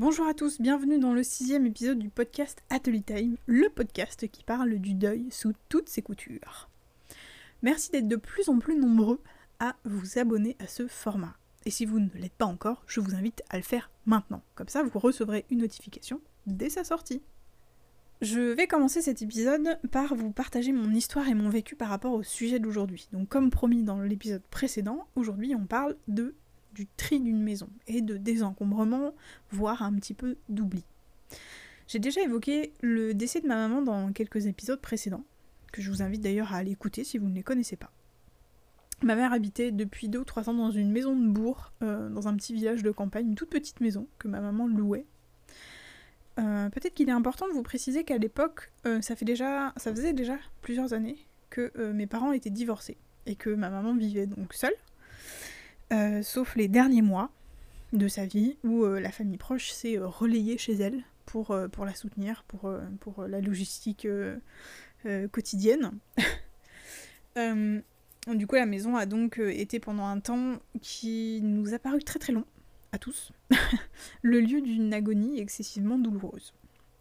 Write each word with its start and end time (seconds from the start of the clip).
Bonjour 0.00 0.26
à 0.26 0.32
tous, 0.32 0.62
bienvenue 0.62 0.98
dans 0.98 1.12
le 1.12 1.22
sixième 1.22 1.66
épisode 1.66 1.98
du 1.98 2.08
podcast 2.08 2.62
Atelier 2.70 3.02
Time, 3.02 3.36
le 3.44 3.68
podcast 3.68 4.26
qui 4.28 4.42
parle 4.44 4.76
du 4.76 4.94
deuil 4.94 5.26
sous 5.30 5.52
toutes 5.68 5.90
ses 5.90 6.00
coutures. 6.00 6.70
Merci 7.60 7.90
d'être 7.90 8.08
de 8.08 8.16
plus 8.16 8.48
en 8.48 8.58
plus 8.60 8.78
nombreux 8.78 9.20
à 9.58 9.76
vous 9.84 10.18
abonner 10.18 10.56
à 10.58 10.66
ce 10.68 10.86
format. 10.86 11.36
Et 11.66 11.70
si 11.70 11.84
vous 11.84 12.00
ne 12.00 12.08
l'êtes 12.14 12.32
pas 12.32 12.46
encore, 12.46 12.82
je 12.86 13.00
vous 13.00 13.14
invite 13.14 13.42
à 13.50 13.58
le 13.58 13.62
faire 13.62 13.90
maintenant. 14.06 14.42
Comme 14.54 14.70
ça, 14.70 14.82
vous 14.82 14.98
recevrez 14.98 15.44
une 15.50 15.58
notification 15.58 16.22
dès 16.46 16.70
sa 16.70 16.82
sortie. 16.82 17.20
Je 18.22 18.40
vais 18.40 18.66
commencer 18.66 19.02
cet 19.02 19.20
épisode 19.20 19.78
par 19.92 20.14
vous 20.14 20.32
partager 20.32 20.72
mon 20.72 20.94
histoire 20.94 21.28
et 21.28 21.34
mon 21.34 21.50
vécu 21.50 21.76
par 21.76 21.90
rapport 21.90 22.14
au 22.14 22.22
sujet 22.22 22.58
d'aujourd'hui. 22.58 23.06
Donc 23.12 23.28
comme 23.28 23.50
promis 23.50 23.82
dans 23.82 24.00
l'épisode 24.00 24.44
précédent, 24.50 25.08
aujourd'hui 25.14 25.54
on 25.54 25.66
parle 25.66 25.98
de 26.08 26.34
du 26.74 26.86
tri 26.86 27.20
d'une 27.20 27.42
maison 27.42 27.68
et 27.86 28.02
de 28.02 28.16
désencombrement, 28.16 29.14
voire 29.50 29.82
un 29.82 29.94
petit 29.94 30.14
peu 30.14 30.36
d'oubli. 30.48 30.84
J'ai 31.88 31.98
déjà 31.98 32.22
évoqué 32.22 32.72
le 32.82 33.14
décès 33.14 33.40
de 33.40 33.48
ma 33.48 33.56
maman 33.56 33.82
dans 33.82 34.12
quelques 34.12 34.46
épisodes 34.46 34.80
précédents, 34.80 35.24
que 35.72 35.82
je 35.82 35.90
vous 35.90 36.02
invite 36.02 36.20
d'ailleurs 36.20 36.52
à 36.52 36.58
aller 36.58 36.72
écouter 36.72 37.04
si 37.04 37.18
vous 37.18 37.28
ne 37.28 37.34
les 37.34 37.42
connaissez 37.42 37.76
pas. 37.76 37.90
Ma 39.02 39.16
mère 39.16 39.32
habitait 39.32 39.72
depuis 39.72 40.08
deux 40.08 40.18
ou 40.18 40.24
trois 40.24 40.48
ans 40.50 40.54
dans 40.54 40.70
une 40.70 40.92
maison 40.92 41.16
de 41.16 41.26
bourg, 41.26 41.72
euh, 41.82 42.10
dans 42.10 42.28
un 42.28 42.36
petit 42.36 42.52
village 42.52 42.82
de 42.82 42.90
campagne, 42.90 43.28
une 43.28 43.34
toute 43.34 43.48
petite 43.48 43.80
maison 43.80 44.06
que 44.18 44.28
ma 44.28 44.40
maman 44.40 44.68
louait. 44.68 45.06
Euh, 46.38 46.68
peut-être 46.68 46.94
qu'il 46.94 47.08
est 47.08 47.12
important 47.12 47.48
de 47.48 47.52
vous 47.52 47.62
préciser 47.62 48.04
qu'à 48.04 48.18
l'époque, 48.18 48.70
euh, 48.86 49.00
ça, 49.00 49.14
ça 49.16 49.94
faisait 49.94 50.12
déjà 50.12 50.38
plusieurs 50.60 50.92
années 50.92 51.16
que 51.48 51.72
mes 51.92 52.06
parents 52.06 52.30
étaient 52.30 52.50
divorcés 52.50 52.96
et 53.26 53.34
que 53.34 53.50
ma 53.50 53.70
maman 53.70 53.96
vivait 53.96 54.26
donc 54.26 54.54
seule 54.54 54.74
euh, 55.92 56.22
sauf 56.22 56.54
les 56.54 56.68
derniers 56.68 57.02
mois 57.02 57.30
de 57.92 58.06
sa 58.06 58.24
vie 58.24 58.56
où 58.62 58.84
euh, 58.84 59.00
la 59.00 59.10
famille 59.10 59.38
proche 59.38 59.72
s'est 59.72 59.98
euh, 59.98 60.06
relayée 60.06 60.56
chez 60.56 60.74
elle 60.74 61.02
pour, 61.26 61.56
pour 61.72 61.84
la 61.84 61.94
soutenir, 61.94 62.44
pour, 62.48 62.72
pour 62.98 63.24
la 63.24 63.40
logistique 63.40 64.08
quotidienne. 65.30 65.92
du 67.36 68.46
coup, 68.48 68.56
la 68.56 68.66
maison 68.66 68.96
a 68.96 69.06
donc 69.06 69.38
été 69.38 69.78
pendant 69.78 70.06
un 70.06 70.18
temps 70.18 70.58
qui 70.82 71.40
nous 71.40 71.72
a 71.72 71.78
paru 71.78 72.02
très 72.02 72.18
très 72.18 72.32
long, 72.32 72.44
à 72.90 72.98
tous, 72.98 73.30
le 74.22 74.40
lieu 74.40 74.60
d'une 74.60 74.92
agonie 74.92 75.38
excessivement 75.38 75.98
douloureuse. 75.98 76.52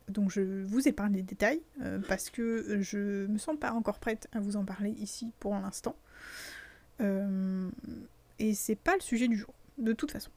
Donc 0.10 0.30
je 0.30 0.64
vous 0.64 0.88
épargne 0.88 1.16
les 1.16 1.24
détails 1.24 1.64
parce 2.08 2.30
que 2.30 2.82
je 2.82 3.26
me 3.26 3.40
sens 3.40 3.58
pas 3.60 3.72
encore 3.72 3.98
prête 3.98 4.28
à 4.32 4.40
vous 4.40 4.58
en 4.58 4.64
parler 4.64 4.92
ici 4.92 5.32
pour 5.40 5.56
l'instant. 5.56 5.96
Et 8.40 8.54
c'est 8.54 8.76
pas 8.76 8.96
le 8.96 9.02
sujet 9.02 9.28
du 9.28 9.38
jour, 9.38 9.54
de 9.78 9.94
toute 9.94 10.12
façon. 10.12 10.32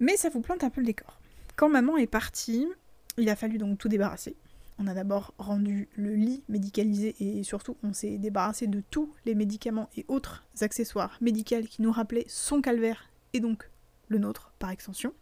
Mais 0.00 0.16
ça 0.16 0.28
vous 0.28 0.40
plante 0.40 0.64
un 0.64 0.70
peu 0.70 0.80
le 0.80 0.86
décor. 0.86 1.20
Quand 1.56 1.68
maman 1.68 1.96
est 1.96 2.06
partie, 2.06 2.66
il 3.16 3.28
a 3.30 3.36
fallu 3.36 3.58
donc 3.58 3.78
tout 3.78 3.88
débarrasser. 3.88 4.36
On 4.78 4.86
a 4.86 4.94
d'abord 4.94 5.32
rendu 5.38 5.88
le 5.96 6.14
lit 6.14 6.44
médicalisé 6.50 7.16
et 7.18 7.42
surtout 7.44 7.78
on 7.82 7.94
s'est 7.94 8.18
débarrassé 8.18 8.66
de 8.66 8.82
tous 8.90 9.14
les 9.24 9.34
médicaments 9.34 9.88
et 9.96 10.04
autres 10.08 10.44
accessoires 10.60 11.16
médicaux 11.22 11.62
qui 11.62 11.80
nous 11.80 11.92
rappelaient 11.92 12.26
son 12.28 12.60
calvaire 12.60 13.08
et 13.32 13.40
donc 13.40 13.70
le 14.08 14.18
nôtre 14.18 14.52
par 14.58 14.70
extension. 14.70 15.14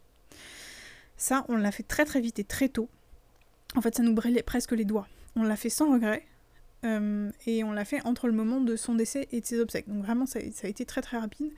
Ça, 1.16 1.44
on 1.48 1.56
l'a 1.56 1.70
fait 1.70 1.84
très 1.84 2.04
très 2.04 2.20
vite 2.20 2.40
et 2.40 2.44
très 2.44 2.68
tôt. 2.68 2.88
En 3.76 3.80
fait, 3.80 3.94
ça 3.94 4.02
nous 4.02 4.14
brûlait 4.14 4.42
presque 4.42 4.72
les 4.72 4.84
doigts. 4.84 5.06
On 5.36 5.44
l'a 5.44 5.56
fait 5.56 5.70
sans 5.70 5.92
regret 5.92 6.26
euh, 6.84 7.30
et 7.46 7.64
on 7.64 7.72
l'a 7.72 7.84
fait 7.84 8.04
entre 8.06 8.26
le 8.26 8.32
moment 8.32 8.60
de 8.60 8.76
son 8.76 8.94
décès 8.94 9.28
et 9.32 9.40
de 9.40 9.46
ses 9.46 9.60
obsèques. 9.60 9.88
Donc 9.88 10.02
vraiment, 10.04 10.26
ça, 10.26 10.38
a 10.38 10.68
été 10.68 10.84
très 10.84 11.02
très 11.02 11.18
rapide. 11.18 11.52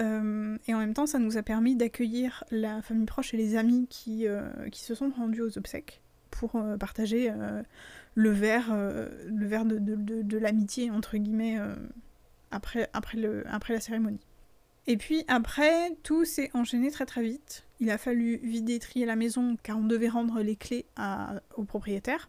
Euh, 0.00 0.58
et 0.66 0.74
en 0.74 0.78
même 0.78 0.94
temps, 0.94 1.06
ça 1.06 1.18
nous 1.18 1.36
a 1.36 1.42
permis 1.42 1.76
d'accueillir 1.76 2.44
la 2.50 2.82
famille 2.82 3.06
proche 3.06 3.34
et 3.34 3.36
les 3.36 3.56
amis 3.56 3.86
qui, 3.88 4.26
euh, 4.26 4.42
qui 4.70 4.80
se 4.80 4.94
sont 4.94 5.10
rendus 5.10 5.42
aux 5.42 5.58
obsèques 5.58 6.02
pour 6.30 6.60
partager 6.80 7.32
le 8.16 8.30
verre, 8.30 8.74
le 8.74 9.46
verre 9.46 9.64
de, 9.64 9.78
de, 9.78 10.36
l'amitié, 10.38 10.90
entre 10.90 11.16
guillemets, 11.16 11.60
après, 12.50 12.90
après, 12.92 13.18
le, 13.18 13.44
après 13.46 13.72
la 13.72 13.78
cérémonie. 13.78 14.18
Et 14.88 14.96
puis 14.96 15.24
après, 15.28 15.94
tout 16.02 16.24
s'est 16.24 16.50
enchaîné 16.52 16.90
très 16.90 17.06
très 17.06 17.22
vite. 17.22 17.64
Il 17.78 17.88
a 17.88 17.98
fallu 17.98 18.40
vider, 18.42 18.80
trier 18.80 19.06
la 19.06 19.14
maison 19.14 19.56
car 19.62 19.78
on 19.78 19.84
devait 19.84 20.08
rendre 20.08 20.40
les 20.42 20.56
clés 20.56 20.86
à, 20.96 21.40
au 21.56 21.62
propriétaire. 21.62 22.28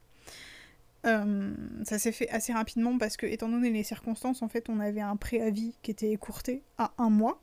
Euh, 1.05 1.53
ça 1.83 1.99
s'est 1.99 2.11
fait 2.11 2.29
assez 2.29 2.53
rapidement 2.53 2.97
parce 2.97 3.17
que, 3.17 3.25
étant 3.25 3.49
donné 3.49 3.69
les 3.69 3.83
circonstances, 3.83 4.41
en 4.41 4.47
fait, 4.47 4.69
on 4.69 4.79
avait 4.79 5.01
un 5.01 5.15
préavis 5.15 5.77
qui 5.81 5.91
était 5.91 6.11
écourté 6.11 6.63
à 6.77 6.91
un 6.97 7.09
mois. 7.09 7.41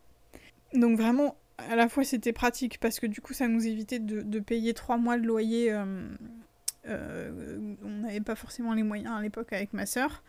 Donc 0.75 0.99
vraiment, 0.99 1.37
à 1.59 1.77
la 1.77 1.89
fois 1.89 2.03
c'était 2.03 2.33
pratique 2.33 2.81
parce 2.81 2.99
que 2.99 3.07
du 3.07 3.21
coup, 3.21 3.35
ça 3.35 3.47
nous 3.47 3.67
évitait 3.67 3.99
de, 3.99 4.41
payer 4.41 4.75
trois 4.75 4.97
mois 4.97 5.19
de 5.19 5.27
loyer. 5.27 5.73
Euh, 5.73 6.09
euh, 6.89 7.75
on 7.85 8.01
n'avait 8.01 8.21
pas 8.21 8.35
forcément 8.35 8.75
les 8.75 8.83
moyens 8.83 9.15
à 9.17 9.23
l'époque 9.23 9.53
avec 9.53 9.73
ma 9.73 9.87
sœur. 9.87 10.25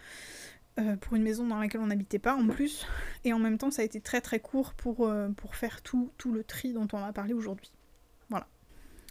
pour 1.02 1.16
une 1.16 1.24
maison 1.24 1.48
dans 1.48 1.60
laquelle 1.60 1.82
on 1.82 1.88
n'habitait 1.88 2.20
pas 2.20 2.36
en 2.36 2.48
plus. 2.48 2.86
Et 3.24 3.34
en 3.34 3.40
même 3.40 3.58
temps, 3.58 3.72
ça 3.72 3.82
a 3.82 3.86
été 3.86 4.02
très 4.02 4.22
très 4.22 4.40
court 4.40 4.74
pour, 4.74 5.12
pour 5.38 5.56
faire 5.56 5.82
tout, 5.82 6.12
tout 6.18 6.32
le 6.32 6.44
tri 6.44 6.74
dont 6.74 6.88
on 6.94 6.98
a 6.98 7.14
parlé 7.14 7.34
aujourd'hui. 7.34 7.72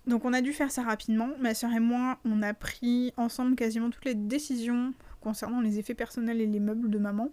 Donc 0.07 0.25
on 0.25 0.33
a 0.33 0.41
dû 0.41 0.53
faire 0.53 0.71
ça 0.71 0.83
rapidement. 0.83 1.31
Ma 1.39 1.55
soeur 1.55 1.73
et 1.73 1.81
moi, 1.81 2.19
on 2.25 2.43
a 2.43 2.55
pris 2.55 3.13
ensemble 3.17 3.55
quasiment 3.55 3.91
toutes 3.91 4.05
les 4.05 4.15
décisions 4.15 4.95
concernant 5.21 5.61
les 5.61 5.79
effets 5.79 5.95
personnels 5.95 6.41
et 6.41 6.47
les 6.47 6.61
meubles 6.61 6.91
de 6.91 6.99
maman. 6.99 7.29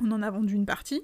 On 0.00 0.10
en 0.12 0.22
a 0.22 0.30
vendu 0.30 0.54
une 0.54 0.66
partie. 0.66 1.02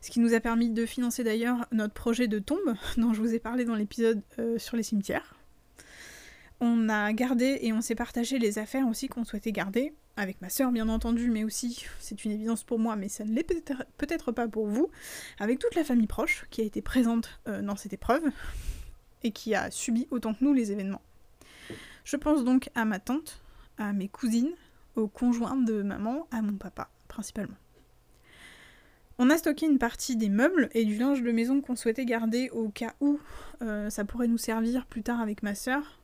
Ce 0.00 0.10
qui 0.10 0.20
nous 0.20 0.34
a 0.34 0.40
permis 0.40 0.70
de 0.70 0.86
financer 0.86 1.24
d'ailleurs 1.24 1.66
notre 1.72 1.94
projet 1.94 2.28
de 2.28 2.38
tombe 2.38 2.74
dont 2.96 3.12
je 3.12 3.20
vous 3.20 3.34
ai 3.34 3.38
parlé 3.38 3.64
dans 3.64 3.74
l'épisode 3.74 4.22
euh, 4.38 4.58
sur 4.58 4.76
les 4.76 4.82
cimetières. 4.82 5.34
On 6.60 6.88
a 6.88 7.12
gardé 7.12 7.58
et 7.62 7.72
on 7.72 7.80
s'est 7.80 7.96
partagé 7.96 8.38
les 8.38 8.58
affaires 8.58 8.86
aussi 8.86 9.08
qu'on 9.08 9.24
souhaitait 9.24 9.50
garder, 9.50 9.92
avec 10.16 10.40
ma 10.40 10.48
soeur 10.48 10.70
bien 10.70 10.88
entendu, 10.88 11.30
mais 11.30 11.42
aussi, 11.42 11.84
c'est 11.98 12.24
une 12.24 12.30
évidence 12.30 12.62
pour 12.62 12.78
moi, 12.78 12.94
mais 12.96 13.08
ça 13.08 13.24
ne 13.24 13.32
l'est 13.32 13.42
peut-être 13.98 14.30
pas 14.30 14.46
pour 14.46 14.68
vous, 14.68 14.88
avec 15.40 15.58
toute 15.58 15.74
la 15.74 15.84
famille 15.84 16.06
proche 16.06 16.46
qui 16.50 16.60
a 16.60 16.64
été 16.64 16.80
présente 16.80 17.40
euh, 17.48 17.60
dans 17.60 17.76
cette 17.76 17.92
épreuve, 17.92 18.22
et 19.24 19.32
qui 19.32 19.54
a 19.54 19.70
subi 19.70 20.06
autant 20.10 20.34
que 20.34 20.44
nous 20.44 20.52
les 20.52 20.70
événements. 20.70 21.02
Je 22.04 22.16
pense 22.16 22.44
donc 22.44 22.70
à 22.74 22.84
ma 22.84 22.98
tante, 23.00 23.40
à 23.78 23.92
mes 23.92 24.08
cousines, 24.08 24.52
aux 24.94 25.08
conjoints 25.08 25.56
de 25.56 25.82
maman, 25.82 26.28
à 26.30 26.42
mon 26.42 26.54
papa 26.54 26.88
principalement. 27.08 27.56
On 29.18 29.30
a 29.30 29.38
stocké 29.38 29.66
une 29.66 29.78
partie 29.78 30.16
des 30.16 30.28
meubles 30.28 30.68
et 30.72 30.84
du 30.84 30.96
linge 30.96 31.22
de 31.22 31.30
maison 31.30 31.60
qu'on 31.60 31.76
souhaitait 31.76 32.04
garder 32.04 32.50
au 32.50 32.68
cas 32.68 32.94
où 33.00 33.20
euh, 33.62 33.88
ça 33.88 34.04
pourrait 34.04 34.26
nous 34.26 34.38
servir 34.38 34.86
plus 34.86 35.02
tard 35.02 35.20
avec 35.20 35.44
ma 35.44 35.54
sœur, 35.54 36.00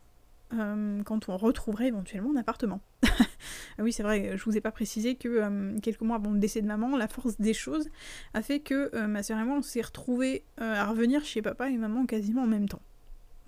euh, 0.54 1.02
quand 1.02 1.28
on 1.28 1.36
retrouverait 1.36 1.88
éventuellement 1.88 2.30
un 2.32 2.36
appartement. 2.36 2.80
ah 3.02 3.80
oui, 3.80 3.92
c'est 3.92 4.04
vrai, 4.04 4.36
je 4.36 4.44
vous 4.44 4.56
ai 4.56 4.60
pas 4.60 4.70
précisé 4.70 5.16
que 5.16 5.28
euh, 5.28 5.76
quelques 5.82 6.02
mois 6.02 6.16
avant 6.16 6.30
le 6.30 6.38
décès 6.38 6.62
de 6.62 6.68
maman, 6.68 6.96
la 6.96 7.08
force 7.08 7.40
des 7.40 7.54
choses 7.54 7.90
a 8.32 8.42
fait 8.42 8.60
que 8.60 8.96
ma 9.06 9.24
sœur 9.24 9.40
et 9.40 9.44
moi 9.44 9.56
on 9.58 9.62
s'est 9.62 9.82
retrouvés 9.82 10.44
à 10.58 10.86
revenir 10.86 11.24
chez 11.24 11.42
papa 11.42 11.68
et 11.68 11.76
maman 11.76 12.06
quasiment 12.06 12.42
en 12.42 12.46
même 12.46 12.68
temps. 12.68 12.82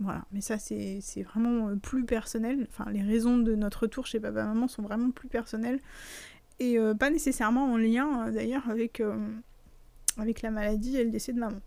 Voilà, 0.03 0.25
mais 0.33 0.41
ça 0.41 0.59
c'est 0.59 1.01
vraiment 1.23 1.69
euh, 1.69 1.77
plus 1.77 2.05
personnel. 2.05 2.67
Enfin, 2.69 2.91
les 2.91 3.03
raisons 3.03 3.39
de 3.39 3.55
notre 3.55 3.83
retour 3.83 4.05
chez 4.05 4.19
papa-maman 4.19 4.67
sont 4.67 4.83
vraiment 4.83 5.13
plus 5.13 5.29
personnelles 5.29 5.79
et 6.59 6.77
euh, 6.77 6.93
pas 6.93 7.11
nécessairement 7.11 7.73
en 7.73 7.77
lien 7.77 8.27
euh, 8.27 8.33
d'ailleurs 8.33 8.69
avec, 8.69 9.01
avec 10.19 10.43
la 10.43 10.51
maladie 10.51 10.97
et 10.97 11.05
le 11.05 11.11
décès 11.11 11.33
de 11.33 11.39
maman. 11.39 11.61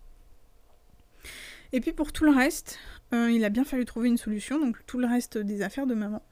Et 1.72 1.80
puis 1.80 1.92
pour 1.92 2.12
tout 2.12 2.24
le 2.24 2.30
reste, 2.30 2.78
il 3.12 3.42
a 3.44 3.48
bien 3.48 3.64
fallu 3.64 3.86
trouver 3.86 4.08
une 4.08 4.18
solution, 4.18 4.60
donc 4.60 4.84
tout 4.86 4.98
le 4.98 5.06
reste 5.06 5.38
des 5.38 5.62
affaires 5.62 5.86
de 5.86 5.94
maman. 5.94 6.22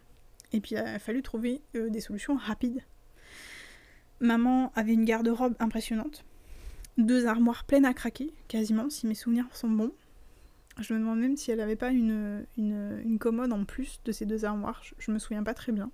Et 0.52 0.60
puis 0.60 0.72
il 0.74 0.78
a 0.78 0.98
fallu 0.98 1.22
trouver 1.22 1.62
des 1.74 2.00
solutions 2.00 2.36
rapides. 2.36 2.82
Maman 4.20 4.72
avait 4.76 4.92
une 4.92 5.04
garde-robe 5.04 5.56
impressionnante, 5.58 6.24
deux 6.98 7.26
armoires 7.26 7.64
pleines 7.64 7.84
à 7.84 7.94
craquer, 7.94 8.32
quasiment, 8.46 8.90
si 8.90 9.06
mes 9.06 9.14
souvenirs 9.14 9.46
sont 9.52 9.68
bons. 9.70 9.92
Je 10.80 10.92
me 10.92 10.98
demande 10.98 11.20
même 11.20 11.36
si 11.36 11.50
elle 11.50 11.60
avait 11.60 11.76
pas 11.76 11.90
une, 11.90 12.46
une, 12.56 13.18
commode 13.18 13.52
en 13.52 13.64
plus 13.64 14.00
de 14.04 14.12
ces 14.12 14.26
deux 14.26 14.44
armoires. 14.44 14.82
Je, 14.98 15.12
me 15.12 15.18
souviens 15.18 15.44
pas 15.44 15.54
très 15.54 15.72
bien. 15.72 15.90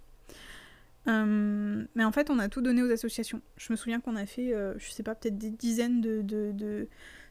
Euh, 1.06 1.84
mais 1.94 2.04
en 2.04 2.12
fait, 2.12 2.30
on 2.30 2.38
a 2.38 2.48
tout 2.48 2.62
donné 2.62 2.82
aux 2.82 2.90
associations. 2.90 3.42
Je 3.56 3.72
me 3.72 3.76
souviens 3.76 4.00
qu'on 4.00 4.16
a 4.16 4.26
fait, 4.26 4.54
euh, 4.54 4.74
je 4.78 4.90
sais 4.90 5.02
pas, 5.02 5.14
peut-être 5.14 5.36
des 5.36 5.50
dizaines 5.50 6.00
de, 6.00 6.22
de, 6.22 6.88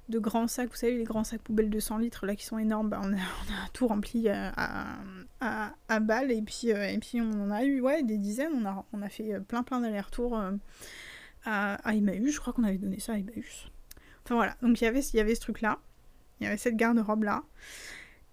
de, 0.09 0.19
grands 0.19 0.47
sacs. 0.47 0.69
Vous 0.69 0.75
savez, 0.75 0.97
les 0.97 1.03
grands 1.03 1.23
sacs 1.23 1.41
poubelles 1.41 1.71
de 1.71 1.79
100 1.79 1.97
litres 1.97 2.27
là 2.27 2.35
qui 2.35 2.45
sont 2.45 2.59
énormes. 2.59 2.89
Bah, 2.89 3.01
on, 3.03 3.13
a, 3.13 3.17
tout 3.73 3.87
rempli 3.87 4.29
à, 4.29 4.53
à, 5.39 5.73
à, 5.87 5.99
balles. 5.99 6.31
Et 6.31 6.43
puis, 6.43 6.71
euh, 6.71 6.87
et 6.87 6.99
puis, 6.99 7.19
on 7.19 7.31
en 7.31 7.49
a 7.49 7.63
eu 7.63 7.81
ouais, 7.81 8.03
des 8.03 8.17
dizaines. 8.17 8.53
On 8.53 8.65
a, 8.65 8.85
on 8.93 9.01
a 9.01 9.09
fait 9.09 9.39
plein, 9.39 9.63
plein 9.63 9.81
d'allers-retours 9.81 10.39
à, 11.45 11.73
à 11.75 11.95
Emmaüs. 11.95 12.31
Je 12.31 12.39
crois 12.39 12.53
qu'on 12.53 12.63
avait 12.63 12.77
donné 12.77 12.99
ça 12.99 13.13
à 13.13 13.17
Emmaüs. 13.17 13.71
Enfin 14.23 14.35
voilà, 14.35 14.55
donc 14.61 14.79
y 14.79 14.85
il 14.85 15.15
y 15.15 15.19
avait 15.19 15.33
ce 15.33 15.41
truc-là. 15.41 15.79
Il 16.39 16.45
y 16.45 16.47
avait 16.47 16.57
cette 16.57 16.75
garde-robe 16.75 17.23
là. 17.23 17.43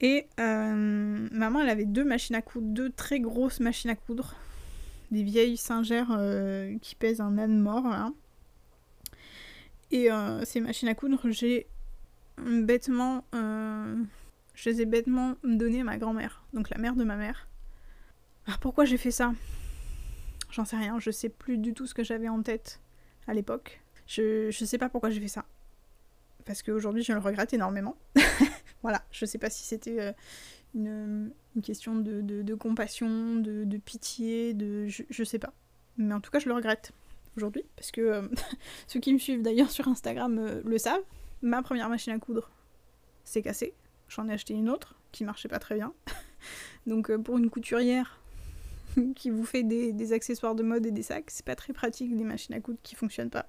Et 0.01 0.27
euh, 0.41 1.29
maman, 1.33 1.63
elle 1.63 1.71
avait 1.71 1.87
deux 1.87 2.05
machines 2.05 2.37
à 2.37 2.43
coudre, 2.43 2.67
deux 2.67 2.91
très 2.91 3.21
grosses 3.21 3.61
machines 3.61 3.91
à 3.91 3.97
coudre. 3.97 4.35
Des 5.11 5.23
vieilles 5.23 5.57
singères 5.57 6.11
euh, 6.11 6.77
qui 6.83 6.95
pèsent 6.95 7.21
un 7.21 7.39
âne 7.39 7.59
mort 7.59 7.89
là. 7.89 8.13
Et 9.91 10.11
euh, 10.11 10.45
ces 10.45 10.61
machines 10.61 10.89
à 10.89 10.95
coudre, 10.95 11.31
j'ai 11.31 11.67
bêtement 12.39 13.25
je 14.57 14.71
les 14.71 14.81
ai 14.81 14.87
bêtement 14.87 15.37
donnés 15.45 15.83
à 15.83 15.85
ma 15.85 15.99
grand-mère, 15.99 16.43
donc 16.55 16.71
la 16.71 16.79
mère 16.79 16.97
de 16.97 17.05
ma 17.05 17.17
mère. 17.17 17.47
Alors 18.47 18.59
pourquoi 18.59 18.87
j'ai 18.87 18.97
fait 18.97 19.11
ça? 19.11 19.35
J'en 20.51 20.65
sais 20.65 20.77
rien, 20.77 20.99
je 20.99 21.11
sais 21.11 21.29
plus 21.29 21.59
du 21.59 21.75
tout 21.75 21.87
ce 21.87 21.93
que 21.93 22.03
j'avais 22.03 22.29
en 22.29 22.43
tête 22.43 22.81
à 23.27 23.35
l'époque. 23.35 23.83
Je, 24.07 24.51
je 24.51 24.65
sais 24.65 24.79
pas 24.79 24.89
pourquoi 24.89 25.11
j'ai 25.11 25.21
fait 25.21 25.29
ça. 25.29 25.45
Parce 26.47 26.63
qu'aujourd'hui 26.63 27.03
je 27.03 27.13
le 27.13 27.19
regrette 27.19 27.53
énormément. 27.53 27.97
voilà, 28.83 29.03
je 29.11 29.27
sais 29.27 29.39
pas 29.39 29.51
si 29.51 29.65
c'était 29.65 30.01
euh, 30.01 30.13
une, 30.75 31.33
question 31.63 31.95
de, 31.97 32.55
compassion, 32.55 33.37
de, 33.37 33.77
pitié, 33.77 34.55
de. 34.55 34.87
Je, 34.87 35.03
je, 35.11 35.25
sais 35.25 35.39
pas. 35.39 35.53
Mais 35.99 36.15
en 36.15 36.21
tout 36.21 36.31
cas 36.31 36.39
je 36.39 36.49
le 36.49 36.55
regrette 36.55 36.93
aujourd'hui. 37.37 37.65
Parce 37.77 37.91
que 37.91 38.01
euh, 38.01 38.29
ceux 38.87 39.01
qui 39.01 39.13
me 39.13 39.19
suivent 39.19 39.43
d'ailleurs 39.43 39.71
sur 39.71 39.89
Instagram 39.89 40.39
euh, 40.39 40.63
le 40.65 40.79
savent. 40.79 41.03
Ma 41.43 41.63
première 41.63 41.91
machine 41.91 42.15
à 42.15 42.19
coudre 42.19 42.51
s'est 43.25 43.43
cassée. 43.43 43.75
J'en 44.09 44.29
ai 44.29 44.33
acheté 44.33 44.55
une 44.55 44.71
autre 44.71 44.95
qui 45.13 45.25
marchait 45.25 45.49
pas 45.49 45.59
très 45.59 45.75
bien. 45.75 45.93
Donc 46.87 47.15
pour 47.19 47.37
une 47.37 47.51
couturière, 47.51 48.21
qui 49.15 49.31
vous 49.31 49.45
fait 49.45 49.63
des, 49.63 50.13
accessoires 50.13 50.55
de 50.55 50.63
mode 50.63 50.87
et 50.87 50.91
des 50.91 51.03
sacs. 51.03 51.31
C'est 51.31 51.45
pas 51.45 51.57
très 51.57 51.73
pratique 51.73 52.17
des 52.17 52.25
machines 52.25 52.55
à 52.55 52.61
coudre 52.61 52.79
qui 52.83 52.95
fonctionnent 52.95 53.31
pas. 53.31 53.47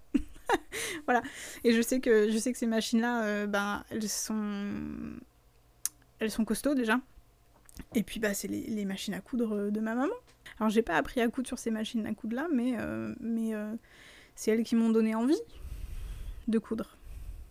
voilà. 1.06 1.22
Et 1.64 1.74
je 1.74 1.82
sais 1.82 2.00
que 2.00 2.30
je 2.30 2.38
sais 2.38 2.52
que 2.52 2.58
ces 2.58 2.68
machines-là, 2.68 3.24
euh, 3.24 3.48
ben 3.48 3.84
elles 3.90 4.08
sont 4.08 5.20
elles 6.20 6.32
sont 6.32 6.46
costauds 6.46 6.76
déjà. 6.76 7.00
Et 7.94 8.04
puis 8.04 8.20
bah 8.20 8.34
c'est 8.34 8.48
les, 8.48 8.86
machines 8.86 9.14
à 9.14 9.22
coudre 9.22 9.70
de 9.70 9.80
ma 9.80 9.94
maman. 9.94 10.14
Alors 10.60 10.70
j'ai 10.70 10.82
pas 10.82 10.96
appris 10.96 11.22
à 11.22 11.28
coudre 11.28 11.48
sur 11.48 11.60
ces 11.60 11.72
machines 11.72 12.06
à 12.08 12.14
coudre 12.14 12.36
là, 12.36 12.48
mais 12.52 12.76
euh, 12.80 13.14
mais 13.20 13.54
euh, 13.54 13.74
c'est 14.36 14.52
elles 14.52 14.64
qui 14.64 14.76
m'ont 14.76 14.90
donné 14.90 15.14
envie 15.14 15.40
de 16.48 16.60
coudre. 16.60 16.98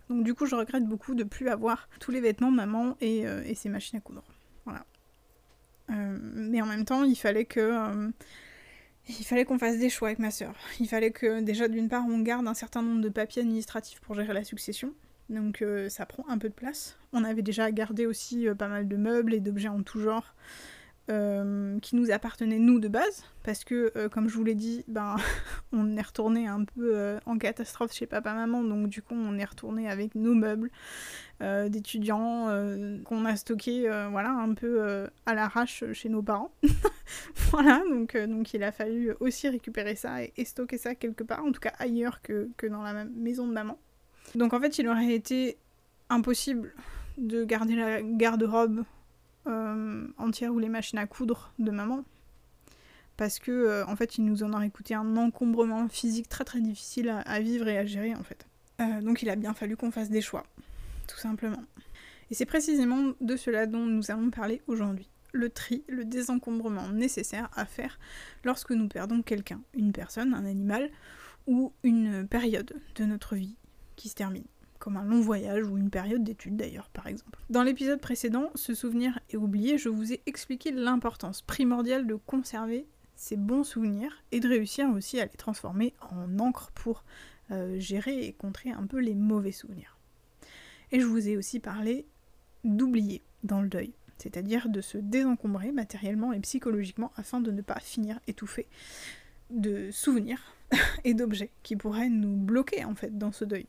Donc 0.09 0.25
du 0.25 0.35
coup 0.35 0.47
je 0.47 0.57
regrette 0.57 0.85
beaucoup 0.85 1.15
de 1.15 1.25
plus 1.25 1.49
avoir 1.49 1.89
tous 2.01 2.11
les 2.11 2.21
vêtements 2.21 2.51
de 2.51 2.57
maman 2.57 2.97
et, 3.01 3.21
et 3.21 3.55
ces 3.55 3.69
machines 3.69 3.99
à 3.99 4.01
coudre. 4.01 4.25
Voilà. 4.65 4.85
Euh, 5.91 6.19
mais 6.21 6.61
en 6.61 6.67
même 6.67 6.85
temps, 6.85 7.05
il 7.05 7.17
fallait 7.17 7.45
que 7.45 7.61
euh, 7.61 8.11
il 9.09 9.25
fallait 9.25 9.45
qu'on 9.45 9.59
fasse 9.59 9.79
des 9.79 9.89
choix 9.89 10.09
avec 10.09 10.19
ma 10.19 10.31
sœur. 10.31 10.55
Il 10.81 10.89
fallait 10.89 11.11
que 11.11 11.41
déjà 11.41 11.69
d'une 11.69 11.89
part 11.89 12.05
on 12.09 12.21
garde 12.21 12.47
un 12.47 12.55
certain 12.55 12.83
nombre 12.83 13.01
de 13.01 13.09
papiers 13.09 13.43
administratifs 13.43 14.01
pour 14.01 14.15
gérer 14.15 14.33
la 14.33 14.45
succession. 14.45 14.93
Donc 15.29 15.63
euh, 15.63 15.89
ça 15.89 16.07
prend 16.07 16.25
un 16.29 16.39
peu 16.39 16.49
de 16.49 16.55
place. 16.55 16.99
On 17.13 17.25
avait 17.25 17.43
déjà 17.43 17.71
gardé 17.73 18.07
aussi 18.07 18.47
pas 18.59 18.69
mal 18.69 18.89
de 18.89 18.97
meubles 18.97 19.35
et 19.35 19.41
d'objets 19.41 19.69
en 19.69 19.83
tout 19.83 20.01
genre 20.01 20.35
euh, 21.09 21.79
qui 21.81 21.95
nous 21.95 22.11
appartenait 22.11 22.59
nous 22.59 22.81
de 22.81 22.89
base, 22.89 23.23
parce 23.45 23.63
que 23.63 23.93
euh, 23.97 24.09
comme 24.09 24.29
je 24.29 24.35
vous 24.35 24.43
l'ai 24.43 24.57
dit, 24.57 24.85
ben 24.89 25.15
on 25.73 25.97
est 25.97 26.03
retourné 26.03 26.49
un 26.49 26.65
peu 26.65 26.97
euh, 26.97 27.21
en 27.27 27.39
catastrophe 27.39 27.93
chez 27.93 28.07
papa-maman, 28.07 28.65
donc 28.65 28.89
du 28.89 29.03
coup 29.03 29.15
on 29.15 29.39
est 29.39 29.45
retourné 29.45 29.89
avec 29.89 30.17
nos 30.17 30.35
meubles 30.35 30.71
d'étudiants 31.69 32.47
qu'on 33.05 33.27
a 33.27 33.37
stockés 33.37 33.83
voilà, 34.11 34.31
un 34.31 34.55
peu 34.55 35.07
à 35.27 35.35
l'arrache 35.35 35.85
chez 35.93 36.09
nos 36.09 36.23
parents. 36.23 36.51
voilà, 37.51 37.83
donc, 37.91 38.17
donc 38.17 38.55
il 38.55 38.63
a 38.63 38.73
fallu 38.73 39.13
aussi 39.21 39.47
récupérer 39.47 39.97
ça 39.97 40.23
et, 40.23 40.45
stocker 40.47 40.79
ça 40.79 40.95
quelque 40.95 41.23
part, 41.23 41.45
en 41.45 41.53
tout 41.53 41.61
cas 41.61 41.75
ailleurs 41.79 42.23
que, 42.23 42.49
que 42.57 42.67
dans 42.67 42.83
la 42.83 43.05
maison 43.05 43.47
de 43.47 43.53
maman. 43.53 43.79
Donc 44.35 44.55
en 44.55 44.61
fait 44.61 44.79
il 44.79 44.89
aurait 44.89 45.13
été 45.13 45.59
impossible 46.09 46.73
de 47.19 47.45
garder 47.45 47.77
la 47.77 48.03
garde-robe 48.03 48.85
euh, 49.47 50.07
entière 50.19 50.53
ou 50.53 50.59
les 50.59 50.69
machines 50.69 50.99
à 50.99 51.07
coudre 51.07 51.53
de 51.59 51.71
maman. 51.71 52.05
Parce 53.17 53.39
que, 53.39 53.51
euh, 53.51 53.87
en 53.87 53.97
fait, 53.97 54.19
il 54.19 54.25
nous 54.25 54.43
en 54.43 54.53
aurait 54.53 54.71
coûté 54.71 54.95
un 54.95 55.17
encombrement 55.17 55.89
physique 55.89 56.29
très 56.29 56.45
très 56.45 56.61
difficile 56.61 57.09
à, 57.09 57.41
vivre 57.41 57.69
et 57.69 57.79
à 57.79 57.87
gérer, 57.87 58.15
en 58.15 58.23
fait. 58.23 58.47
Euh, 58.81 59.01
donc 59.01 59.23
il 59.23 59.31
a 59.31 59.37
bien 59.37 59.55
fallu 59.55 59.77
qu'on 59.77 59.91
fasse 59.91 60.11
des 60.11 60.21
choix, 60.21 60.45
tout 61.09 61.17
simplement. 61.17 61.63
Et 62.31 62.35
c'est 62.35 62.45
précisément 62.45 63.13
de 63.21 63.37
cela 63.37 63.67
dont 63.67 63.87
nous 63.87 64.11
allons 64.11 64.31
parler 64.31 64.61
aujourd'hui. 64.67 65.09
Le 65.33 65.49
tri, 65.49 65.85
le 65.89 66.05
désencombrement 66.05 66.89
nécessaire 66.89 67.49
à 67.55 67.65
faire 67.65 67.99
lorsque 68.45 68.73
nous 68.73 68.89
perdons 68.89 69.23
quelqu'un, 69.23 69.61
une 69.75 69.93
personne, 69.93 70.35
un 70.35 70.45
animal 70.45 70.91
ou 71.47 71.73
une 71.85 72.27
période 72.27 72.75
de 72.97 73.05
notre 73.05 73.35
vie 73.35 73.57
qui 73.97 74.09
se 74.09 74.15
termine 74.15 74.45
comme 74.87 74.99
un 74.99 75.05
long 75.05 75.21
voyage 75.21 75.67
ou 75.67 75.79
une 75.79 75.91
période 75.91 76.23
d'études 76.23 76.57
d'ailleurs 76.57 76.91
par 76.91 77.09
exemple. 77.09 77.41
Dans 77.51 77.65
l'épisode 77.65 78.01
précédent, 78.01 78.53
Ce 78.55 78.73
souvenir 78.73 79.19
est 79.31 79.37
oublié, 79.37 79.79
je 79.79 79.89
vous 79.89 80.13
ai 80.13 80.23
expliqué 80.27 80.71
l'importance 80.71 81.43
primordiale 81.43 82.07
de 82.07 82.15
conserver 82.15 82.87
ces 83.17 83.37
bons 83.37 83.65
souvenirs 83.65 84.23
et 84.31 84.39
de 84.39 84.49
réussir 84.49 84.89
aussi 84.91 85.19
à 85.19 85.25
les 85.25 85.37
transformer 85.37 85.93
en 86.13 86.39
encre 86.39 86.71
pour 86.71 87.03
euh, 87.51 87.81
gérer 87.81 88.27
et 88.27 88.33
contrer 88.33 88.71
un 88.71 88.87
peu 88.87 89.01
les 89.01 89.17
mauvais 89.17 89.51
souvenirs. 89.51 89.99
Et 90.93 91.01
je 91.01 91.07
vous 91.07 91.29
ai 91.29 91.37
aussi 91.37 91.59
parlé 91.59 92.07
d'oublier 92.63 93.25
dans 93.43 93.63
le 93.63 93.69
deuil, 93.69 93.93
c'est-à-dire 94.19 94.69
de 94.69 94.81
se 94.81 94.99
désencombrer 94.99 95.73
matériellement 95.73 96.33
et 96.33 96.39
psychologiquement 96.39 97.11
afin 97.17 97.41
de 97.41 97.51
ne 97.51 97.61
pas 97.61 97.81
finir 97.81 98.21
étouffé 98.29 98.69
de 99.51 99.91
souvenirs 99.91 100.55
et 101.03 101.15
d'objets 101.15 101.51
qui 101.65 101.75
pourraient 101.75 102.09
nous 102.09 102.37
bloquer 102.37 102.85
en 102.85 102.95
fait 102.95 103.19
dans 103.19 103.33
ce 103.33 103.45
deuil 103.45 103.67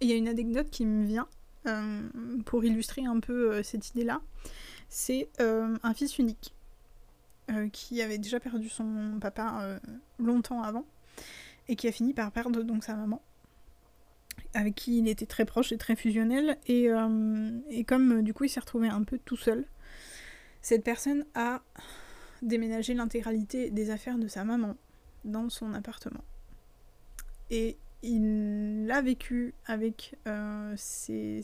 il 0.00 0.08
y 0.08 0.12
a 0.12 0.16
une 0.16 0.28
anecdote 0.28 0.70
qui 0.70 0.86
me 0.86 1.04
vient 1.04 1.28
euh, 1.66 2.08
pour 2.46 2.64
illustrer 2.64 3.04
un 3.04 3.20
peu 3.20 3.52
euh, 3.52 3.62
cette 3.62 3.90
idée-là. 3.90 4.22
C'est 4.88 5.28
euh, 5.40 5.76
un 5.82 5.94
fils 5.94 6.18
unique 6.18 6.54
qui 7.72 8.00
avait 8.00 8.18
déjà 8.18 8.38
perdu 8.38 8.68
son 8.68 9.18
papa 9.20 9.80
longtemps 10.20 10.62
avant 10.62 10.84
et 11.66 11.74
qui 11.74 11.88
a 11.88 11.92
fini 11.92 12.14
par 12.14 12.30
perdre 12.30 12.62
donc 12.62 12.84
sa 12.84 12.94
maman 12.94 13.20
avec 14.54 14.76
qui 14.76 14.98
il 14.98 15.08
était 15.08 15.26
très 15.26 15.44
proche 15.44 15.72
et 15.72 15.76
très 15.76 15.96
fusionnel 15.96 16.58
et, 16.68 16.90
et 17.70 17.82
comme 17.82 18.22
du 18.22 18.34
coup 18.34 18.44
il 18.44 18.50
s'est 18.50 18.60
retrouvé 18.60 18.86
un 18.86 19.02
peu 19.02 19.18
tout 19.18 19.36
seul 19.36 19.64
cette 20.62 20.84
personne 20.84 21.26
a 21.34 21.60
déménagé 22.40 22.94
l'intégralité 22.94 23.70
des 23.70 23.90
affaires 23.90 24.18
de 24.18 24.28
sa 24.28 24.44
maman 24.44 24.76
dans 25.24 25.50
son 25.50 25.74
appartement 25.74 26.22
et 27.50 27.78
il 28.02 28.86
l'a 28.86 29.02
vécu 29.02 29.54
avec 29.66 30.16
euh, 30.26 30.72
ses, 30.76 31.42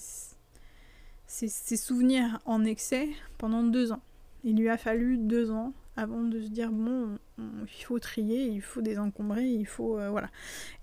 souvenirs 1.77 2.41
en 2.47 2.65
excès 2.65 3.09
pendant 3.39 3.63
deux 3.63 3.93
ans. 3.93 4.03
Il 4.45 4.57
lui 4.57 4.69
a 4.69 4.77
fallu 4.77 5.19
deux 5.19 5.51
ans 5.51 5.73
avant 5.97 6.23
de 6.23 6.41
se 6.41 6.49
dire 6.49 6.71
bon, 6.71 7.19
il 7.39 7.85
faut 7.85 7.99
trier, 7.99 8.47
il 8.47 8.61
faut 8.61 8.83
désencombrer, 8.83 9.45
il 9.45 9.67
faut 9.67 9.99
euh, 9.99 10.11
voilà. 10.11 10.31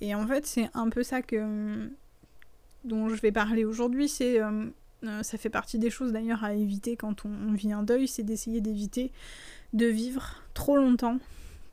Et 0.02 0.16
en 0.16 0.28
fait, 0.28 0.46
c'est 0.46 0.70
un 0.74 0.90
peu 0.90 1.04
ça 1.04 1.22
que 1.22 1.90
dont 2.84 3.10
je 3.10 3.22
vais 3.22 3.32
parler 3.32 3.64
aujourd'hui. 3.64 4.10
C'est 4.10 4.42
euh, 4.42 4.70
ça 5.22 5.38
fait 5.38 5.50
partie 5.50 5.80
des 5.80 5.90
choses 5.90 6.12
d'ailleurs 6.12 6.44
à 6.44 6.54
éviter 6.54 6.96
quand 6.96 7.26
on 7.26 7.54
vit 7.54 7.74
un 7.74 7.84
deuil, 7.84 8.08
c'est 8.08 8.24
d'essayer 8.24 8.62
d'éviter 8.62 9.12
de 9.74 9.86
vivre 9.86 10.42
trop 10.54 10.78
longtemps 10.78 11.20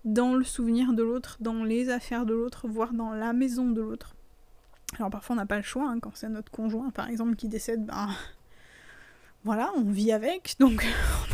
dans 0.04 0.34
le 0.34 0.44
souvenir 0.44 0.92
de 0.92 1.02
l'autre, 1.02 1.36
dans 1.40 1.64
les 1.64 1.90
affaires 1.90 2.26
de 2.26 2.34
l'autre, 2.34 2.68
voire 2.68 2.92
dans 2.92 3.12
la 3.12 3.32
maison 3.32 3.70
de 3.70 3.80
l'autre. 3.80 4.14
Alors 4.96 5.10
parfois 5.10 5.34
on 5.34 5.36
n'a 5.36 5.46
pas 5.46 5.56
le 5.56 5.62
choix, 5.62 5.88
hein, 5.88 6.00
quand 6.00 6.12
c'est 6.14 6.28
notre 6.28 6.50
conjoint 6.50 6.90
par 6.90 7.08
exemple 7.08 7.36
qui 7.36 7.48
décède, 7.48 7.84
ben 7.84 8.08
voilà, 9.44 9.70
on 9.76 9.84
vit 9.84 10.12
avec, 10.12 10.56
donc 10.60 10.84